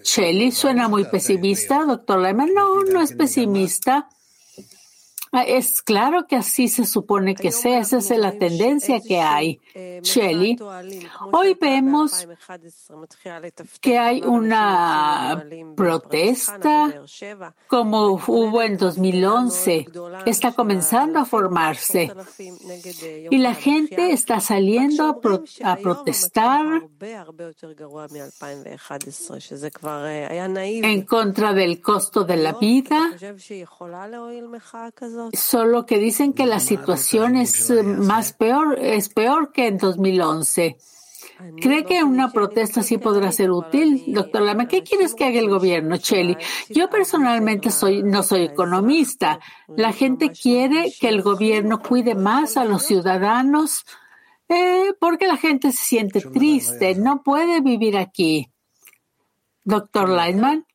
Shelley 0.04 0.52
suena 0.52 0.88
muy 0.88 1.06
pesimista, 1.06 1.86
doctor 1.86 2.20
Lehman. 2.20 2.52
No, 2.56 2.84
no 2.84 3.02
es 3.02 3.14
pesimista. 3.14 4.10
Ah, 5.32 5.44
es 5.44 5.82
claro 5.82 6.26
que 6.28 6.36
así 6.36 6.68
se 6.68 6.86
supone 6.86 7.36
que 7.36 7.52
sea, 7.52 7.80
esa 7.80 7.98
es 7.98 8.10
la 8.12 8.32
tendencia 8.38 9.00
que 9.00 9.20
hay. 9.20 9.60
Shelley, 10.02 10.58
hoy 11.32 11.58
vemos 11.60 12.28
que 13.82 13.98
hay 13.98 14.22
una 14.22 15.46
protesta 15.76 17.04
como 17.68 18.14
hubo 18.28 18.62
en 18.62 18.78
2011, 18.78 19.88
está 20.26 20.54
comenzando 20.54 21.20
a 21.20 21.26
formarse 21.26 22.12
y 23.30 23.38
la 23.38 23.54
gente 23.54 24.12
está 24.12 24.40
saliendo 24.40 25.06
a, 25.64 25.76
protestar 25.78 26.84
en 30.58 31.02
contra 31.06 31.54
del 31.54 31.82
costo 31.82 32.24
de 32.24 32.38
la 32.38 32.54
vida 32.54 33.12
solo 35.34 35.86
que 35.86 36.00
dicen 36.00 36.34
que 36.34 36.46
la 36.46 36.60
situación 36.60 37.36
es 37.36 37.70
más 37.86 38.34
peor, 38.34 38.78
es 38.80 39.10
peor 39.10 39.52
que 39.52 39.68
en 39.68 39.78
2011. 39.78 40.78
¿Cree 41.62 41.86
que 41.86 42.04
una 42.04 42.32
protesta 42.32 42.82
sí 42.82 42.98
podrá 42.98 43.32
ser 43.32 43.52
útil? 43.52 44.04
Doctor 44.08 44.42
Lama, 44.42 44.68
¿qué 44.68 44.82
quieres 44.84 45.14
que 45.14 45.26
haga 45.26 45.40
el 45.40 45.50
gobierno, 45.50 45.98
Chelly? 45.98 46.36
Yo 46.70 46.90
personalmente 46.90 47.70
soy, 47.70 48.02
no 48.02 48.24
soy 48.24 48.44
economista. 48.44 49.40
La 49.68 49.94
gente 49.94 50.32
quiere 50.32 50.92
que 51.00 51.10
el 51.10 51.22
gobierno 51.22 51.80
cuide 51.80 52.16
más 52.16 52.58
a 52.58 52.66
los 52.66 52.84
ciudadanos 52.84 53.86
eh, 54.50 54.94
porque 55.00 55.28
la 55.28 55.38
gente 55.38 55.72
se 55.72 55.84
siente 55.84 56.22
triste, 56.22 56.96
no 56.96 57.22
puede 57.22 57.62
vivir 57.62 57.98
aquí. 57.98 58.52
Doctor 59.64 60.10
Lightman, 60.10 60.66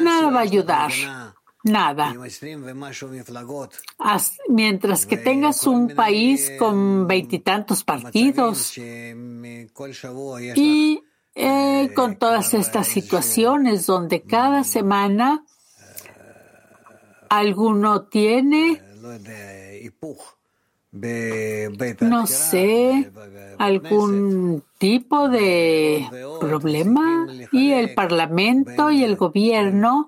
nada 0.00 0.30
va 0.30 0.40
a 0.40 0.42
ayudar 0.42 0.90
nada. 1.68 2.14
mientras 4.48 5.06
que 5.06 5.16
tengas 5.16 5.66
un 5.66 5.94
país 5.94 6.52
con 6.58 7.06
veintitantos 7.06 7.84
partidos 7.84 8.76
y 10.56 11.02
eh, 11.34 11.90
con 11.94 12.16
todas 12.16 12.54
estas 12.54 12.86
situaciones 12.88 13.86
donde 13.86 14.22
cada 14.22 14.64
semana 14.64 15.44
alguno 17.28 18.06
tiene 18.06 18.82
no 20.90 22.26
sé, 22.26 23.10
algún 23.58 24.64
tipo 24.78 25.28
de 25.28 26.06
problema 26.40 27.26
y 27.52 27.72
el 27.72 27.94
Parlamento 27.94 28.90
y 28.90 29.04
el 29.04 29.16
gobierno 29.16 30.06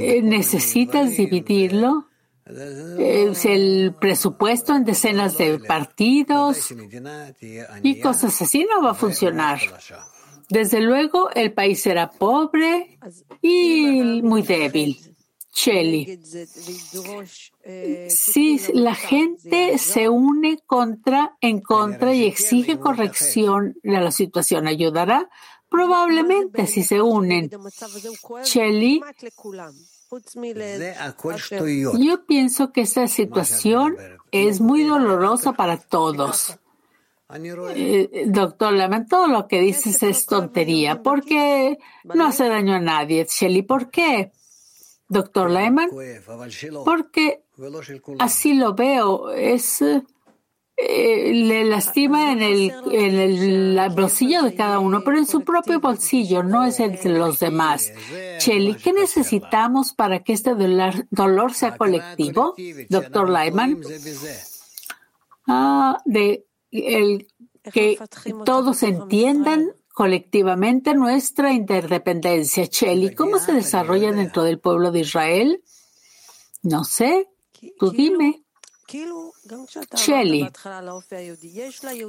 eh, 0.00 0.22
necesitas 0.22 1.16
dividirlo. 1.16 2.06
El 2.46 3.92
presupuesto 4.00 4.76
en 4.76 4.84
decenas 4.84 5.36
de 5.36 5.58
partidos 5.58 6.72
y 7.82 8.00
cosas 8.00 8.40
así 8.40 8.64
no 8.64 8.84
va 8.84 8.92
a 8.92 8.94
funcionar. 8.94 9.58
Desde 10.48 10.80
luego, 10.80 11.28
el 11.34 11.52
país 11.52 11.82
será 11.82 12.08
pobre 12.08 13.00
y 13.42 14.22
muy 14.22 14.42
débil. 14.42 15.15
Shelly. 15.56 16.20
Si 18.08 18.60
la 18.74 18.94
gente 18.94 19.78
se 19.78 20.08
une 20.10 20.58
contra, 20.66 21.38
en 21.40 21.60
contra 21.60 22.14
y 22.14 22.24
exige 22.26 22.78
corrección 22.78 23.74
de 23.82 24.00
la 24.00 24.10
situación, 24.10 24.66
¿ayudará? 24.66 25.30
Probablemente 25.70 26.66
si 26.66 26.82
se 26.82 27.00
unen. 27.00 27.50
Shelly, 28.44 29.00
yo. 31.98 32.26
Pienso 32.26 32.72
que 32.72 32.82
esta 32.82 33.08
situación 33.08 33.96
es 34.30 34.60
muy 34.60 34.84
dolorosa 34.84 35.54
para 35.54 35.78
todos. 35.78 36.58
Eh, 37.74 38.24
doctor 38.26 38.74
lamento 38.74 39.26
lo 39.26 39.48
que 39.48 39.60
dices 39.60 40.02
es 40.02 40.26
tontería, 40.26 41.02
porque 41.02 41.78
no 42.04 42.26
hace 42.26 42.46
daño 42.46 42.74
a 42.74 42.80
nadie. 42.80 43.26
Shelly, 43.28 43.62
¿por 43.62 43.90
qué? 43.90 44.32
Doctor 45.08 45.50
Lehman, 45.50 45.90
porque 46.84 47.44
así 48.18 48.54
lo 48.54 48.74
veo, 48.74 49.30
es 49.30 49.82
eh, 50.78 51.32
le 51.32 51.64
lastima 51.64 52.32
en 52.32 52.42
el, 52.42 52.72
el, 52.92 53.90
bolsillo 53.94 54.42
de 54.42 54.54
cada 54.54 54.78
uno, 54.78 55.02
pero 55.02 55.16
en 55.16 55.26
su 55.26 55.40
propio 55.40 55.80
bolsillo, 55.80 56.42
no 56.42 56.64
es 56.66 56.80
entre 56.80 57.18
los 57.18 57.38
demás. 57.38 57.90
Shelly, 58.40 58.74
¿qué 58.74 58.92
necesitamos 58.92 59.94
para 59.94 60.22
que 60.22 60.34
este 60.34 60.54
dolor, 60.54 61.54
sea 61.54 61.78
colectivo, 61.78 62.54
doctor 62.90 63.30
Lyman? 63.30 63.80
Ah, 65.46 65.96
de 66.04 66.46
el, 66.70 67.26
que 67.72 67.98
todos 68.44 68.82
entiendan 68.82 69.72
colectivamente 69.96 70.94
nuestra 70.94 71.54
interdependencia. 71.54 72.66
Cheli, 72.66 73.14
¿cómo 73.14 73.38
se 73.38 73.54
desarrolla 73.54 74.12
dentro 74.12 74.42
del 74.42 74.60
pueblo 74.60 74.92
de 74.92 75.00
Israel? 75.00 75.64
No 76.62 76.84
sé, 76.84 77.30
tú 77.78 77.92
dime. 77.92 78.44
Shelly, 79.94 80.48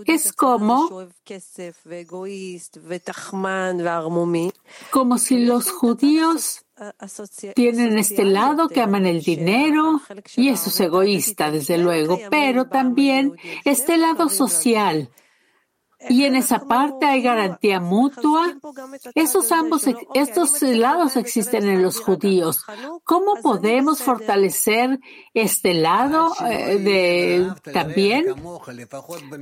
es 0.05 0.33
como, 0.33 1.09
como 4.91 5.17
si 5.17 5.45
los 5.45 5.71
judíos 5.71 6.65
tienen 7.55 7.97
este 7.97 8.25
lado 8.25 8.67
que 8.67 8.81
aman 8.81 9.05
el 9.05 9.21
dinero 9.21 10.01
y 10.35 10.49
eso 10.49 10.69
es 10.69 10.79
egoísta, 10.81 11.51
desde 11.51 11.77
luego, 11.77 12.19
pero 12.29 12.67
también 12.67 13.33
este 13.63 13.97
lado 13.97 14.27
social 14.27 15.09
y 16.09 16.25
en 16.25 16.35
esa 16.35 16.59
parte 16.67 17.05
hay 17.05 17.21
garantía 17.21 17.79
mutua. 17.79 18.55
Esos 19.15 19.51
ambos, 19.51 19.83
estos 20.13 20.61
lados 20.61 21.15
existen 21.15 21.67
en 21.67 21.81
los 21.81 21.99
judíos. 21.99 22.65
¿Cómo 23.03 23.35
podemos 23.41 24.01
fortalecer 24.01 24.99
este 25.33 25.73
lado 25.73 26.33
eh, 26.45 26.77
de 26.79 27.71
también? 27.71 28.35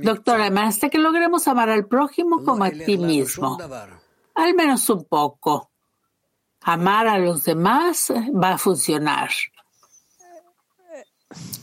Doctora, 0.02 0.46
hasta 0.62 0.88
que 0.88 0.98
logremos 0.98 1.46
amar 1.48 1.70
al 1.70 1.86
prójimo 1.86 2.44
como 2.44 2.64
a 2.64 2.70
ti 2.70 2.98
mismo. 2.98 3.58
Al 4.34 4.54
menos 4.54 4.88
un 4.90 5.04
poco. 5.04 5.70
Amar 6.62 7.06
a 7.06 7.18
los 7.18 7.44
demás 7.44 8.12
va 8.12 8.54
a 8.54 8.58
funcionar. 8.58 9.30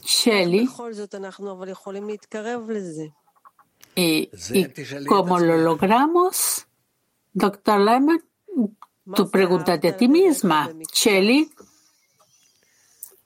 Shelly. 0.03 0.69
¿Y, 3.95 4.29
cómo 5.07 5.39
lo 5.39 5.57
logramos? 5.57 6.67
Doctor 7.33 7.79
Lehman, 7.79 8.23
tú 9.15 9.29
pregúntate 9.29 9.89
a 9.89 9.97
ti 9.97 10.07
misma. 10.07 10.71
Shelly, 10.93 11.51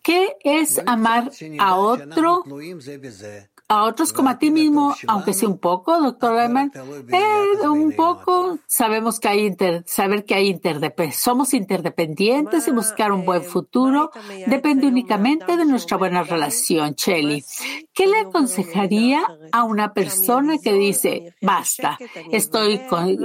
¿qué 0.01 0.37
es 0.43 0.81
amar 0.85 1.31
a 1.59 1.75
otro 1.75 2.43
a 3.69 3.83
otros 3.83 4.13
como 4.13 4.29
a 4.29 4.39
ti 4.39 4.49
mismo, 4.49 4.95
aunque 5.07 5.33
sea 5.33 5.49
un 5.49 5.57
poco, 5.57 5.99
doctor 5.99 6.35
Lehman, 6.35 6.71
eh, 6.75 7.67
un 7.67 7.91
poco, 7.93 8.59
sabemos 8.65 9.19
que 9.19 9.27
hay 9.27 9.57
saber 9.85 10.23
que 10.23 10.35
hay 10.35 10.47
interdependencia, 10.47 11.19
somos 11.19 11.53
interdependientes 11.53 12.67
y 12.67 12.71
buscar 12.71 13.11
un 13.11 13.25
buen 13.25 13.43
futuro 13.43 14.11
depende 14.47 14.87
únicamente 14.87 15.57
de 15.57 15.65
nuestra 15.65 15.97
buena 15.97 16.23
relación, 16.23 16.95
Chelly. 16.95 17.43
¿Qué 17.93 18.07
le 18.07 18.19
aconsejaría 18.19 19.21
a 19.51 19.63
una 19.63 19.93
persona 19.93 20.57
que 20.59 20.73
dice, 20.73 21.35
basta, 21.41 21.97
estoy 22.31 22.79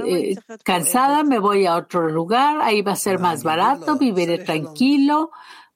eh, 0.05 0.35
cansada, 0.63 1.23
me 1.23 1.39
voy 1.39 1.65
a 1.65 1.77
otro 1.77 2.09
lugar, 2.09 2.59
ahí 2.61 2.81
va 2.81 2.93
a 2.93 2.97
ser 2.97 3.19
más 3.19 3.43
barato, 3.43 3.97
viviré 3.97 4.39
tranquilo? 4.39 5.31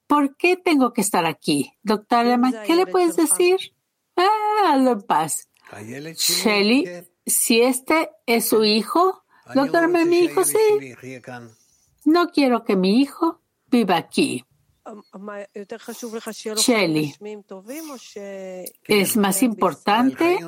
¿Por 0.07 0.35
qué 0.35 0.57
tengo 0.57 0.93
que 0.93 1.01
estar 1.01 1.25
aquí? 1.25 1.73
Doctor 1.83 2.25
Lehman, 2.25 2.53
¿qué 2.65 2.75
le 2.75 2.85
puedes 2.85 3.15
decir? 3.15 3.76
Ah, 4.17 4.75
en 4.75 5.01
paz. 5.03 5.47
Shelly, 6.15 6.85
si 7.25 7.61
este 7.61 8.09
es 8.25 8.49
su 8.49 8.63
hijo, 8.63 9.23
doctor, 9.53 9.87
mi 9.87 10.19
hijo 10.19 10.43
sí. 10.43 10.57
No 12.05 12.29
quiero 12.31 12.63
que 12.63 12.75
mi 12.75 13.01
hijo 13.01 13.41
viva 13.67 13.97
aquí. 13.97 14.43
Shelly, 16.55 17.15
¿es 18.87 19.17
más 19.17 19.43
importante 19.43 20.39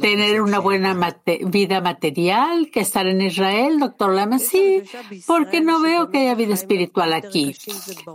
tener 0.00 0.40
una 0.40 0.58
buena 0.58 1.22
vida 1.46 1.80
material 1.80 2.70
que 2.70 2.80
estar 2.80 3.06
en 3.06 3.20
Israel, 3.20 3.78
doctor 3.78 4.14
Lama? 4.14 4.38
Sí, 4.38 4.82
porque 5.26 5.60
no 5.60 5.80
veo 5.80 6.10
que 6.10 6.18
haya 6.18 6.34
vida 6.34 6.54
espiritual 6.54 7.12
aquí. 7.12 7.54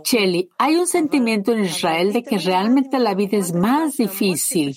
Shelly, 0.04 0.50
hay 0.58 0.76
un 0.76 0.86
sentimiento 0.86 1.52
en 1.52 1.64
Israel 1.64 2.12
de 2.12 2.22
que 2.22 2.38
realmente 2.38 2.98
la 2.98 3.14
vida 3.14 3.38
es 3.38 3.52
más 3.52 3.96
difícil. 3.96 4.76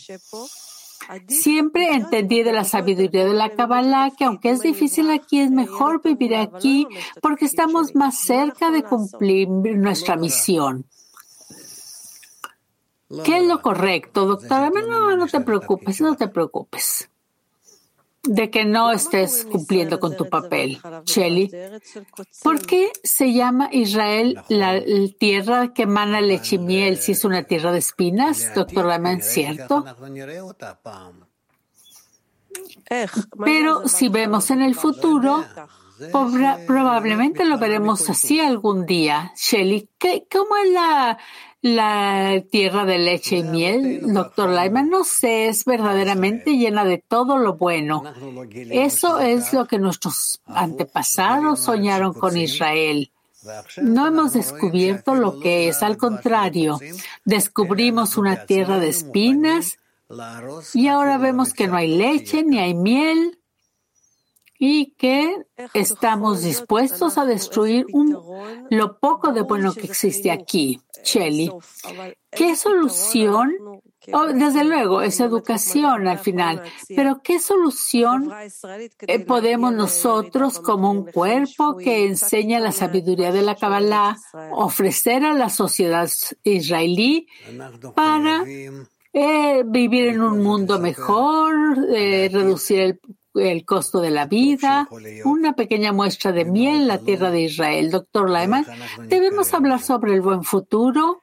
Siempre 1.28 1.94
entendí 1.94 2.44
de 2.44 2.54
la 2.54 2.64
sabiduría 2.64 3.26
de 3.26 3.34
la 3.34 3.50
Kabbalah 3.50 4.12
que 4.18 4.26
aunque 4.26 4.50
es 4.50 4.62
difícil 4.62 5.10
aquí, 5.10 5.42
es 5.42 5.52
mejor 5.52 6.02
vivir 6.02 6.36
aquí 6.36 6.88
porque 7.22 7.46
estamos 7.46 7.96
más 7.96 8.20
cerca 8.20 8.72
de 8.72 8.84
cumplir 8.84 9.48
nuestra 9.50 10.16
misión. 10.16 10.86
¿Qué 13.26 13.40
es 13.40 13.48
lo 13.48 13.62
correcto, 13.62 14.26
doctora? 14.26 14.70
No, 14.70 15.16
no 15.18 15.28
te 15.28 15.42
preocupes, 15.42 16.00
no 16.00 16.16
te 16.16 16.28
preocupes 16.30 17.11
de 18.24 18.52
que 18.52 18.66
no 18.66 18.92
estés 18.92 19.48
cumpliendo 19.52 20.00
con 20.00 20.16
tu 20.16 20.30
papel, 20.30 20.80
Shelly. 21.06 21.52
¿Por 22.44 22.66
qué 22.66 22.92
se 23.04 23.34
llama 23.34 23.70
Israel 23.72 24.42
la, 24.48 24.80
tierra 25.18 25.74
que 25.74 25.84
emana 25.84 26.22
leche 26.22 26.56
y 26.56 26.60
miel 26.60 26.98
si 26.98 27.14
es 27.14 27.26
una 27.26 27.44
tierra 27.44 27.72
de 27.72 27.80
espinas, 27.80 28.54
doctor 28.54 28.86
Laman, 28.86 29.22
cierto? 29.22 29.84
Pero 33.44 33.88
si 33.88 34.10
vemos 34.10 34.52
en 34.52 34.62
el 34.62 34.76
futuro, 34.76 35.44
probablemente 36.68 37.46
lo 37.46 37.58
veremos 37.58 38.10
así 38.10 38.40
algún 38.40 38.86
día. 38.86 39.34
Shelly, 39.36 39.90
¿cómo 40.32 40.58
es 40.58 40.72
la, 40.72 41.18
la 41.62 42.42
tierra 42.50 42.86
de 42.86 42.98
leche 42.98 43.38
y 43.38 43.44
miel, 43.44 44.14
doctor 44.14 44.50
Lyman, 44.50 44.90
no 44.90 45.04
sé, 45.04 45.48
es 45.48 45.64
verdaderamente 45.64 46.58
llena 46.58 46.84
de 46.86 46.98
todo 46.98 47.38
lo 47.38 47.56
bueno. 47.56 48.04
Eso 48.52 49.20
es 49.20 49.54
lo 49.54 49.68
que 49.68 49.78
nuestros 49.78 50.42
antepasados 50.46 51.60
soñaron 51.60 52.14
con 52.14 52.36
Israel. 52.36 53.12
No 53.78 54.08
hemos 54.08 54.34
descubierto 54.34 55.16
lo 55.16 55.40
que 55.40 55.68
es, 55.68 55.84
al 55.84 55.98
contrario, 55.98 56.80
descubrimos 57.26 58.18
una 58.18 58.46
tierra 58.46 58.80
de 58.80 58.90
espinas 58.90 59.78
y 60.74 60.88
ahora 60.88 61.18
vemos 61.18 61.54
que 61.54 61.68
no 61.68 61.78
hay 61.78 61.96
leche 61.96 62.44
ni 62.44 62.60
hay 62.60 62.74
miel 62.74 63.40
y 64.64 64.94
que 64.96 65.38
estamos 65.74 66.44
dispuestos 66.44 67.18
a 67.18 67.26
destruir 67.26 67.88
lo 68.70 69.00
poco 69.00 69.34
de 69.34 69.42
bueno 69.42 69.74
que 69.74 69.88
existe 69.88 70.30
aquí. 70.30 70.80
Shelly, 71.04 71.52
¿qué 72.30 72.56
solución? 72.56 73.56
Oh, 74.14 74.28
desde 74.28 74.64
luego, 74.64 75.02
es 75.02 75.20
educación 75.20 76.08
al 76.08 76.20
final, 76.20 76.62
pero 76.96 77.22
¿qué 77.24 77.40
solución 77.40 78.32
eh, 79.08 79.20
podemos 79.26 79.74
nosotros 79.74 80.60
como 80.60 80.92
un 80.92 81.06
cuerpo 81.06 81.76
que 81.78 82.06
enseña 82.06 82.60
la 82.60 82.72
sabiduría 82.72 83.32
de 83.32 83.42
la 83.42 83.56
Kabbalah 83.56 84.16
ofrecer 84.52 85.26
a 85.26 85.34
la 85.34 85.50
sociedad 85.50 86.08
israelí 86.44 87.28
para 87.96 88.44
eh, 88.46 89.64
vivir 89.66 90.10
en 90.10 90.22
un 90.22 90.44
mundo 90.44 90.78
mejor, 90.78 91.54
eh, 91.96 92.30
reducir 92.32 92.80
el 92.80 93.00
el 93.36 93.66
costo 93.66 94.02
de 94.02 94.12
la 94.12 94.26
vida, 94.26 94.88
una 95.26 95.54
pequeña 95.54 95.92
muestra 95.92 96.32
de 96.32 96.46
miel 96.46 96.82
en 96.82 96.88
la 96.88 96.98
tierra 97.00 97.32
de 97.32 97.42
Israel. 97.42 97.92
Doctor 97.92 98.30
Lyman, 98.30 98.66
debemos 99.08 99.54
hablar 99.54 99.82
sobre 99.82 100.14
el 100.14 100.22
buen 100.22 100.44
futuro, 100.44 101.22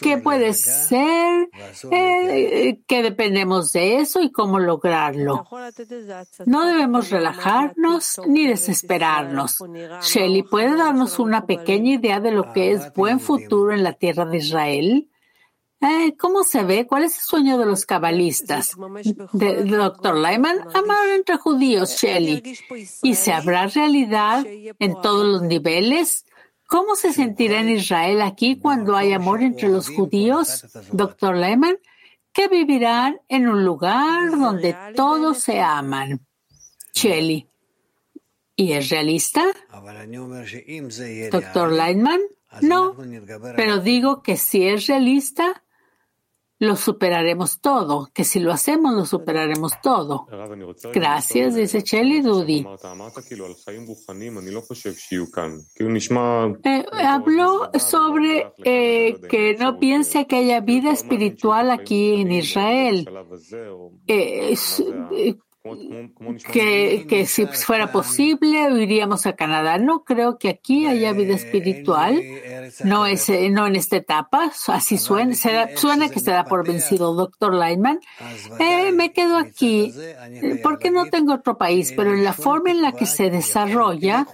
qué 0.00 0.18
puede 0.18 0.52
ser, 0.54 1.48
eh, 1.90 2.80
qué 2.86 3.02
dependemos 3.02 3.72
de 3.72 3.98
eso 3.98 4.20
y 4.20 4.32
cómo 4.32 4.58
lograrlo. 4.58 5.46
No 6.46 6.66
debemos 6.66 7.10
relajarnos 7.10 8.20
ni 8.26 8.46
desesperarnos. 8.46 9.58
Shelley, 10.02 10.42
¿puede 10.42 10.76
darnos 10.76 11.18
una 11.18 11.46
pequeña 11.46 11.94
idea 11.94 12.20
de 12.20 12.32
lo 12.32 12.52
que 12.52 12.72
es 12.72 12.92
buen 12.94 13.20
futuro 13.20 13.72
en 13.72 13.82
la 13.82 13.92
tierra 13.92 14.24
de 14.24 14.38
Israel? 14.38 15.08
Eh, 15.82 16.14
¿Cómo 16.16 16.44
se 16.44 16.62
ve? 16.62 16.86
¿Cuál 16.86 17.02
es 17.02 17.18
el 17.18 17.24
sueño 17.24 17.58
de 17.58 17.66
los 17.66 17.84
cabalistas? 17.84 18.76
De, 19.32 19.64
Dr. 19.64 20.14
Lyman, 20.14 20.60
amar 20.74 21.08
entre 21.08 21.36
judíos, 21.38 21.96
Shelley. 22.00 22.40
¿Y 23.02 23.14
se 23.16 23.32
habrá 23.32 23.66
realidad 23.66 24.46
en 24.46 25.00
todos 25.02 25.26
los 25.26 25.42
niveles? 25.42 26.24
¿Cómo 26.68 26.94
se 26.94 27.12
sentirá 27.12 27.60
en 27.60 27.70
Israel 27.70 28.22
aquí 28.22 28.60
cuando 28.60 28.96
hay 28.96 29.12
amor 29.12 29.42
entre 29.42 29.68
los 29.68 29.88
judíos, 29.88 30.66
Dr. 30.92 31.36
Lyman? 31.36 31.76
Que 32.32 32.46
vivirán 32.46 33.20
en 33.28 33.48
un 33.48 33.64
lugar 33.64 34.30
donde 34.30 34.76
todos 34.94 35.38
se 35.38 35.60
aman. 35.60 36.20
Shelley. 36.94 37.48
¿Y 38.54 38.72
es 38.72 38.88
realista? 38.88 39.44
Dr. 41.30 41.72
Lyman, 41.72 42.20
no, 42.60 42.96
pero 43.56 43.80
digo 43.80 44.22
que 44.22 44.36
si 44.36 44.68
es 44.68 44.86
realista, 44.86 45.62
lo 46.62 46.76
superaremos 46.76 47.60
todo, 47.60 48.08
que 48.14 48.22
si 48.22 48.38
lo 48.38 48.52
hacemos 48.52 48.94
lo 48.94 49.04
superaremos 49.04 49.72
todo. 49.82 50.28
Gracias, 50.94 51.56
dice 51.56 51.82
Chelly 51.82 52.20
Dudi. 52.20 52.64
Eh, 56.64 56.84
habló 57.04 57.70
sobre 57.80 58.52
eh, 58.64 59.20
que 59.28 59.56
no 59.58 59.80
piense 59.80 60.26
que 60.28 60.36
haya 60.36 60.60
vida 60.60 60.92
espiritual 60.92 61.72
aquí 61.72 62.20
en 62.20 62.30
Israel. 62.30 63.08
Eh, 64.06 64.54
que, 66.52 67.06
que, 67.08 67.26
si 67.26 67.46
fuera 67.46 67.92
posible 67.92 68.82
iríamos 68.82 69.26
a 69.26 69.34
Canadá. 69.34 69.78
No 69.78 70.02
creo 70.02 70.36
que 70.36 70.48
aquí 70.48 70.86
haya 70.86 71.12
vida 71.12 71.34
espiritual, 71.34 72.20
no, 72.84 73.06
es, 73.06 73.28
no 73.28 73.66
en 73.68 73.76
esta 73.76 73.96
etapa, 73.96 74.50
así 74.68 74.98
suena, 74.98 75.34
suena 75.76 76.08
que 76.08 76.18
se 76.18 76.32
da 76.32 76.44
por 76.44 76.66
vencido, 76.66 77.14
doctor 77.14 77.54
Lyman. 77.54 78.00
Eh, 78.58 78.90
me 78.92 79.12
quedo 79.12 79.36
aquí. 79.36 79.94
porque 80.62 80.90
no 80.90 81.06
tengo 81.06 81.34
otro 81.34 81.56
país, 81.56 81.92
pero 81.96 82.12
en 82.12 82.24
la 82.24 82.32
forma 82.32 82.72
en 82.72 82.82
la 82.82 82.92
que 82.92 83.06
se 83.06 83.30
desarrolla, 83.30 84.26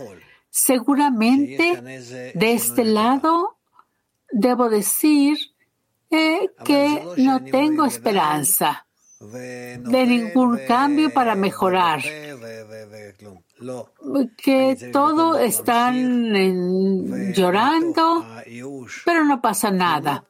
seguramente 0.49 2.33
de 2.35 2.53
este 2.53 2.85
lado 2.85 3.59
debo 4.31 4.71
decir 4.71 5.39
eh, 6.11 6.49
que 6.65 7.03
no 7.19 7.45
tengo 7.45 7.85
esperanza 7.85 8.88
de 9.21 10.07
ningún 10.07 10.59
cambio 10.67 11.13
para 11.13 11.35
mejorar. 11.35 12.01
Que 14.37 14.91
todo 14.93 15.39
están 15.39 17.33
llorando, 17.33 18.25
pero 19.05 19.25
no 19.25 19.41
pasa 19.41 19.71
nada. 19.71 20.25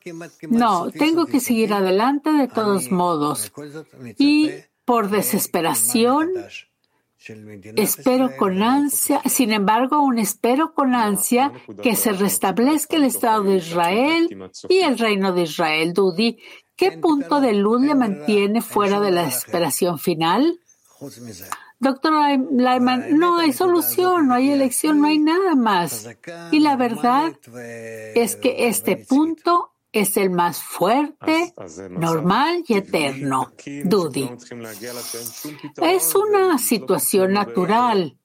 No, 0.49 0.91
tengo 0.91 1.26
que 1.26 1.41
seguir 1.41 1.72
adelante 1.74 2.30
de 2.32 2.49
todos 2.49 2.91
modos. 2.91 3.53
Y 4.16 4.51
por 4.84 5.11
desesperación, 5.11 6.30
Espero 7.76 8.36
con 8.36 8.62
ansia, 8.62 9.20
sin 9.26 9.53
embargo, 9.53 9.97
aún 9.97 10.18
espero 10.18 10.72
con 10.72 10.95
ansia 10.95 11.53
que 11.82 11.97
se 11.97 12.12
restablezca 12.12 12.97
el 12.97 13.05
Estado 13.05 13.43
de 13.43 13.57
Israel 13.57 14.51
y 14.68 14.78
el 14.78 14.97
reino 14.97 15.32
de 15.32 15.43
Israel, 15.43 15.93
Dudi, 15.93 16.39
¿Qué 16.79 16.93
punto 16.93 17.41
de 17.41 17.55
luz 17.55 17.83
le 17.83 17.97
mantiene 17.97 18.62
fuera 18.62 19.01
de 19.01 19.11
la 19.11 19.24
desesperación 19.24 19.99
final? 19.99 20.61
Doctor 21.81 22.12
Lyman, 22.53 23.18
no 23.18 23.39
hay 23.39 23.53
solución, 23.53 24.29
no 24.29 24.35
hay 24.35 24.51
elección, 24.51 25.01
no 25.01 25.09
hay 25.09 25.18
nada 25.18 25.57
más. 25.57 26.09
Y 26.53 26.61
la 26.61 26.76
verdad 26.76 27.37
es 28.14 28.37
que 28.37 28.68
este 28.68 28.97
punto 28.97 29.72
es 29.91 30.16
el 30.16 30.31
más 30.31 30.62
fuerte, 30.62 31.53
normal 31.91 32.64
y 32.68 32.74
eterno. 32.74 33.53
Dudi. 33.85 34.31
Es 35.83 36.14
una 36.14 36.59
situación 36.59 37.33
natural 37.33 38.16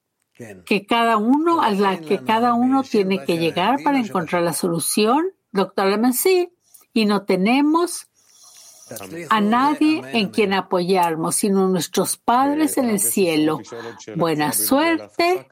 que 0.66 0.86
cada 0.86 1.18
uno, 1.18 1.64
a 1.64 1.72
la 1.72 1.99
que 1.99 2.24
cada 2.24 2.54
uno 2.54 2.84
tiene 2.84 3.26
que 3.26 3.39
llegar 3.39 3.82
para 3.84 3.97
encontrar 3.97 4.43
la 4.43 4.54
solución, 4.54 5.26
doctor 5.51 5.91
sí, 6.14 6.54
y 6.93 7.06
no 7.06 7.24
tenemos 7.24 8.10
a 9.30 9.42
nadie 9.42 10.02
en 10.14 10.30
quien 10.30 10.54
apoyarnos, 10.54 11.36
sino 11.36 11.68
nuestros 11.68 12.18
padres 12.18 12.78
en 12.78 12.90
el 12.90 13.00
cielo. 13.00 13.60
Buena 14.16 14.52
suerte 14.52 15.48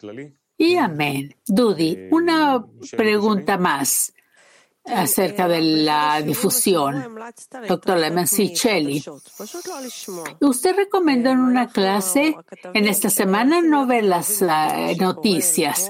y 0.58 0.76
amén. 0.76 1.36
Dudi, 1.48 2.08
una 2.12 2.66
pregunta 2.96 3.58
más 3.58 4.14
acerca 4.86 5.48
de 5.48 5.62
la 5.62 6.22
difusión. 6.22 7.20
Doctor 7.68 7.98
Lemensicelli, 7.98 9.04
usted 10.40 10.76
recomendó 10.76 11.30
en 11.32 11.40
una 11.40 11.68
clase 11.68 12.36
en 12.74 12.88
esta 12.88 13.10
semana 13.10 13.62
no 13.62 13.86
ver 13.86 14.04
las 14.06 14.44
noticias. 15.00 15.90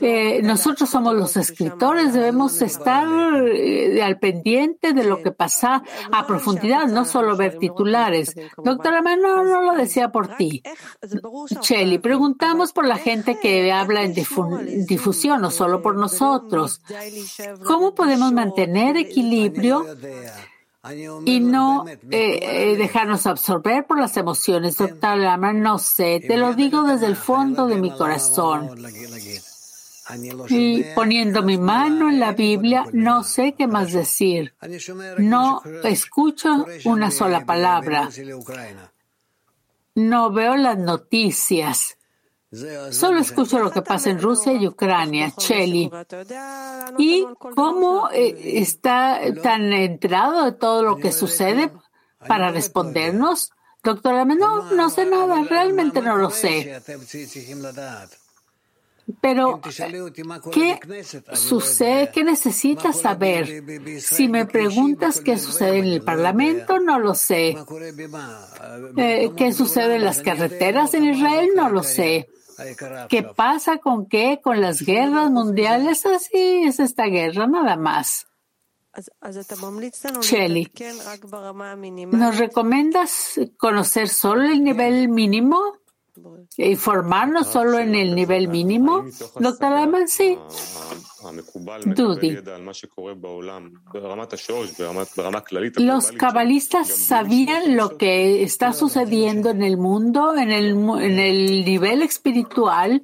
Eh, 0.00 0.40
nosotros 0.42 0.88
somos 0.88 1.14
los 1.14 1.36
escritores, 1.36 2.12
debemos 2.12 2.60
estar 2.62 3.06
eh, 3.46 4.02
al 4.02 4.18
pendiente 4.18 4.92
de 4.92 5.04
lo 5.04 5.22
que 5.22 5.32
pasa 5.32 5.82
a 6.12 6.26
profundidad, 6.26 6.86
no 6.86 7.04
solo 7.04 7.36
ver 7.36 7.58
titulares. 7.58 8.34
Doctora, 8.56 9.00
no, 9.00 9.44
no 9.44 9.62
lo 9.62 9.74
decía 9.74 10.10
por 10.10 10.36
ti. 10.36 10.62
Chelly, 11.60 11.98
preguntamos 11.98 12.72
por 12.72 12.86
la 12.86 12.96
gente 12.96 13.38
que 13.40 13.72
habla 13.72 14.02
en 14.02 14.14
difusión, 14.14 15.40
no 15.40 15.50
solo 15.50 15.82
por 15.82 15.96
nosotros. 15.96 16.80
¿Cómo 17.72 17.94
podemos 17.94 18.30
mantener 18.34 18.98
equilibrio 18.98 19.86
y 21.24 21.40
no 21.40 21.86
eh, 21.88 21.94
eh, 22.10 22.76
dejarnos 22.76 23.26
absorber 23.26 23.86
por 23.86 23.98
las 23.98 24.14
emociones? 24.18 24.76
Doctor 24.76 25.16
Lama, 25.16 25.54
no 25.54 25.78
sé, 25.78 26.20
te 26.20 26.36
lo 26.36 26.52
digo 26.52 26.82
desde 26.82 27.06
el 27.06 27.16
fondo 27.16 27.66
de 27.66 27.76
mi 27.76 27.90
corazón. 27.90 28.76
Y 30.50 30.84
poniendo 30.94 31.42
mi 31.42 31.56
mano 31.56 32.10
en 32.10 32.20
la 32.20 32.32
Biblia, 32.32 32.84
no 32.92 33.24
sé 33.24 33.54
qué 33.56 33.66
más 33.66 33.90
decir. 33.90 34.52
No 35.16 35.62
escucho 35.82 36.66
una 36.84 37.10
sola 37.10 37.46
palabra. 37.46 38.10
No 39.94 40.30
veo 40.30 40.56
las 40.56 40.76
noticias. 40.76 41.96
Solo 42.90 43.20
escucho 43.20 43.58
lo 43.58 43.70
que 43.70 43.80
pasa 43.80 44.10
en 44.10 44.20
Rusia 44.20 44.52
y 44.52 44.66
Ucrania, 44.66 45.32
Cheli. 45.36 45.90
¿Y 46.98 47.26
cómo 47.54 48.10
eh, 48.12 48.58
está 48.60 49.20
tan 49.42 49.72
enterado 49.72 50.44
de 50.44 50.52
todo 50.52 50.82
lo 50.82 50.96
que 50.96 51.12
sucede 51.12 51.72
para 52.28 52.50
respondernos? 52.50 53.52
Doctora, 53.82 54.26
no, 54.26 54.70
no 54.70 54.90
sé 54.90 55.06
nada, 55.06 55.42
realmente 55.44 56.02
no 56.02 56.18
lo 56.18 56.30
sé. 56.30 56.80
Pero, 59.20 59.60
¿qué 60.52 60.78
sucede? 61.34 62.10
¿Qué 62.12 62.22
necesitas 62.22 63.00
saber? 63.00 63.64
Si 64.00 64.28
me 64.28 64.46
preguntas 64.46 65.20
qué 65.20 65.38
sucede 65.38 65.78
en 65.78 65.86
el 65.86 66.02
Parlamento, 66.02 66.78
no 66.78 66.98
lo 66.98 67.14
sé. 67.14 67.56
Eh, 68.96 69.30
¿Qué 69.36 69.52
sucede 69.52 69.96
en 69.96 70.04
las 70.04 70.22
carreteras 70.22 70.94
en 70.94 71.04
Israel? 71.04 71.50
No 71.56 71.70
lo 71.70 71.82
sé. 71.82 72.28
¿Qué 73.08 73.22
pasa 73.22 73.78
con 73.78 74.06
qué? 74.06 74.40
Con 74.42 74.60
las 74.60 74.82
guerras 74.82 75.30
mundiales, 75.30 76.04
así 76.06 76.64
es 76.64 76.80
esta 76.80 77.06
guerra, 77.06 77.46
nada 77.46 77.76
más. 77.76 78.26
Shelly, 80.20 80.70
¿nos 82.10 82.38
recomiendas 82.38 83.40
conocer 83.56 84.08
solo 84.08 84.44
el 84.44 84.62
nivel 84.62 85.08
mínimo? 85.08 85.58
¿Informarnos 86.58 87.46
solo 87.46 87.78
en 87.78 87.94
el 87.94 88.14
nivel 88.14 88.48
mínimo? 88.48 89.04
Doctor 89.38 89.72
Lehmann, 89.72 90.08
sí. 90.08 90.36
Dudi. 91.86 92.38
Los 95.78 96.12
cabalistas 96.12 96.88
sabían 96.88 97.76
lo 97.76 97.96
que 97.96 98.42
está 98.42 98.72
sucediendo 98.72 99.50
en 99.50 99.62
el 99.62 99.76
mundo, 99.78 100.36
en 100.36 100.50
el, 100.50 100.70
en 100.70 101.18
el 101.18 101.64
nivel 101.64 102.02
espiritual, 102.02 103.02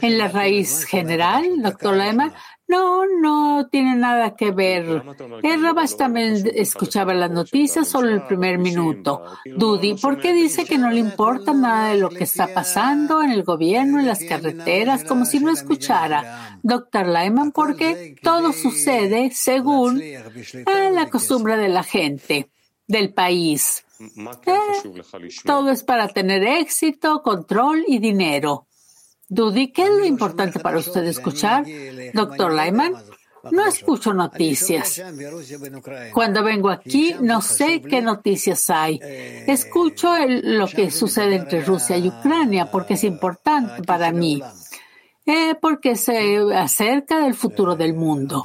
en 0.00 0.18
la 0.18 0.28
raíz 0.28 0.84
general, 0.84 1.62
doctor 1.62 1.96
Lehmann. 1.96 2.32
No, 2.70 3.04
no 3.04 3.68
tiene 3.68 3.96
nada 3.96 4.36
que 4.36 4.52
ver. 4.52 5.02
El 5.42 5.96
también 5.98 6.48
escuchaba 6.54 7.12
las 7.14 7.30
noticias 7.30 7.88
solo 7.88 8.10
el 8.10 8.22
primer 8.22 8.58
minuto. 8.58 9.24
Dudi, 9.44 9.94
¿por 9.94 10.20
qué 10.20 10.32
dice 10.32 10.64
que 10.64 10.78
no 10.78 10.88
le 10.88 11.00
importa 11.00 11.52
nada 11.52 11.88
de 11.88 11.98
lo 11.98 12.10
que 12.10 12.22
está 12.22 12.54
pasando 12.54 13.22
en 13.22 13.32
el 13.32 13.42
gobierno, 13.42 13.98
en 13.98 14.06
las 14.06 14.22
carreteras, 14.22 15.02
como 15.02 15.24
si 15.24 15.40
no 15.40 15.50
escuchara? 15.50 16.60
Doctor 16.62 17.08
Lyman, 17.08 17.50
porque 17.50 18.14
todo 18.22 18.52
sucede 18.52 19.32
según 19.32 20.00
la 20.92 21.10
costumbre 21.10 21.56
de 21.56 21.70
la 21.70 21.82
gente, 21.82 22.50
del 22.86 23.12
país. 23.12 23.84
Eh, 24.46 25.02
todo 25.44 25.72
es 25.72 25.82
para 25.82 26.06
tener 26.06 26.44
éxito, 26.44 27.20
control 27.22 27.84
y 27.88 27.98
dinero. 27.98 28.68
Dudi, 29.30 29.68
¿qué 29.68 29.84
es 29.84 29.90
lo 29.90 30.04
importante 30.04 30.58
para 30.58 30.78
usted 30.78 31.04
escuchar? 31.04 31.64
Doctor 32.12 32.52
Lyman, 32.52 32.94
no 33.52 33.64
escucho 33.64 34.12
noticias. 34.12 35.00
Cuando 36.12 36.42
vengo 36.42 36.68
aquí, 36.68 37.14
no 37.20 37.40
sé 37.40 37.80
qué 37.80 38.02
noticias 38.02 38.68
hay. 38.70 39.00
Escucho 39.46 40.12
lo 40.26 40.66
que 40.66 40.90
sucede 40.90 41.36
entre 41.36 41.62
Rusia 41.62 41.96
y 41.96 42.08
Ucrania 42.08 42.72
porque 42.72 42.94
es 42.94 43.04
importante 43.04 43.84
para 43.84 44.10
mí. 44.10 44.42
Eh, 45.26 45.54
porque 45.60 45.94
se 45.94 46.38
acerca 46.52 47.20
del 47.20 47.34
futuro 47.34 47.76
del 47.76 47.94
mundo. 47.94 48.44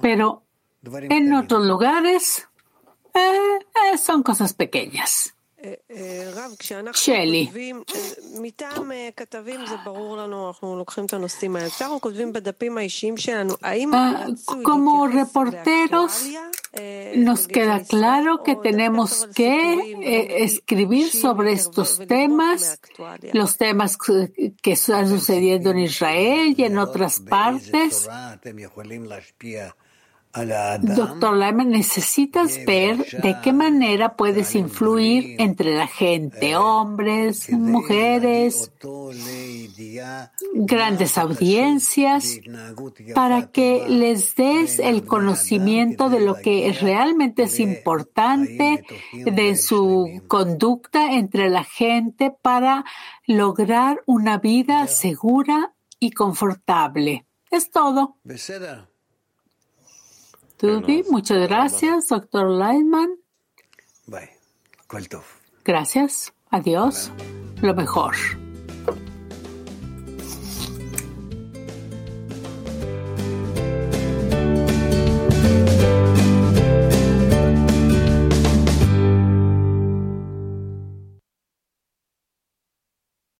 Pero 0.00 0.42
en 0.84 1.34
otros 1.34 1.64
lugares 1.66 2.46
eh, 3.14 3.58
eh, 3.92 3.98
son 3.98 4.22
cosas 4.22 4.52
pequeñas. 4.52 5.33
Shelly. 6.94 7.50
Como 14.62 15.06
reporteros, 15.06 16.28
nos 17.16 17.48
queda 17.48 17.82
claro 17.84 18.42
que 18.42 18.56
tenemos 18.56 19.28
que 19.34 20.42
escribir 20.44 21.10
sobre 21.10 21.52
estos 21.52 22.00
temas, 22.06 22.80
los 23.32 23.56
temas 23.56 23.96
que 23.96 24.72
están 24.72 25.08
sucediendo 25.08 25.70
en 25.70 25.78
Israel 25.80 26.54
y 26.56 26.64
en 26.64 26.78
otras 26.78 27.20
partes. 27.20 28.08
Doctor 30.34 31.36
Lyman, 31.36 31.70
necesitas 31.70 32.58
ver 32.66 32.96
de 33.22 33.36
qué 33.40 33.52
manera 33.52 34.16
puedes 34.16 34.56
influir 34.56 35.36
entre 35.38 35.76
la 35.76 35.86
gente, 35.86 36.56
hombres, 36.56 37.50
mujeres, 37.50 38.72
grandes 40.52 41.18
audiencias, 41.18 42.40
para 43.14 43.52
que 43.52 43.86
les 43.88 44.34
des 44.34 44.80
el 44.80 45.04
conocimiento 45.04 46.10
de 46.10 46.20
lo 46.20 46.34
que 46.34 46.76
realmente 46.80 47.44
es 47.44 47.60
importante 47.60 48.84
de 49.12 49.56
su 49.56 50.20
conducta 50.26 51.12
entre 51.12 51.48
la 51.48 51.62
gente 51.62 52.34
para 52.42 52.84
lograr 53.26 54.02
una 54.06 54.38
vida 54.38 54.88
segura 54.88 55.74
y 56.00 56.10
confortable. 56.10 57.24
Es 57.52 57.70
todo 57.70 58.18
muchas 61.10 61.48
gracias, 61.48 62.08
doctor 62.08 62.48
Lightman. 62.48 63.16
Gracias. 65.64 66.32
Adiós. 66.50 67.10
Lo 67.62 67.74
mejor. 67.74 68.14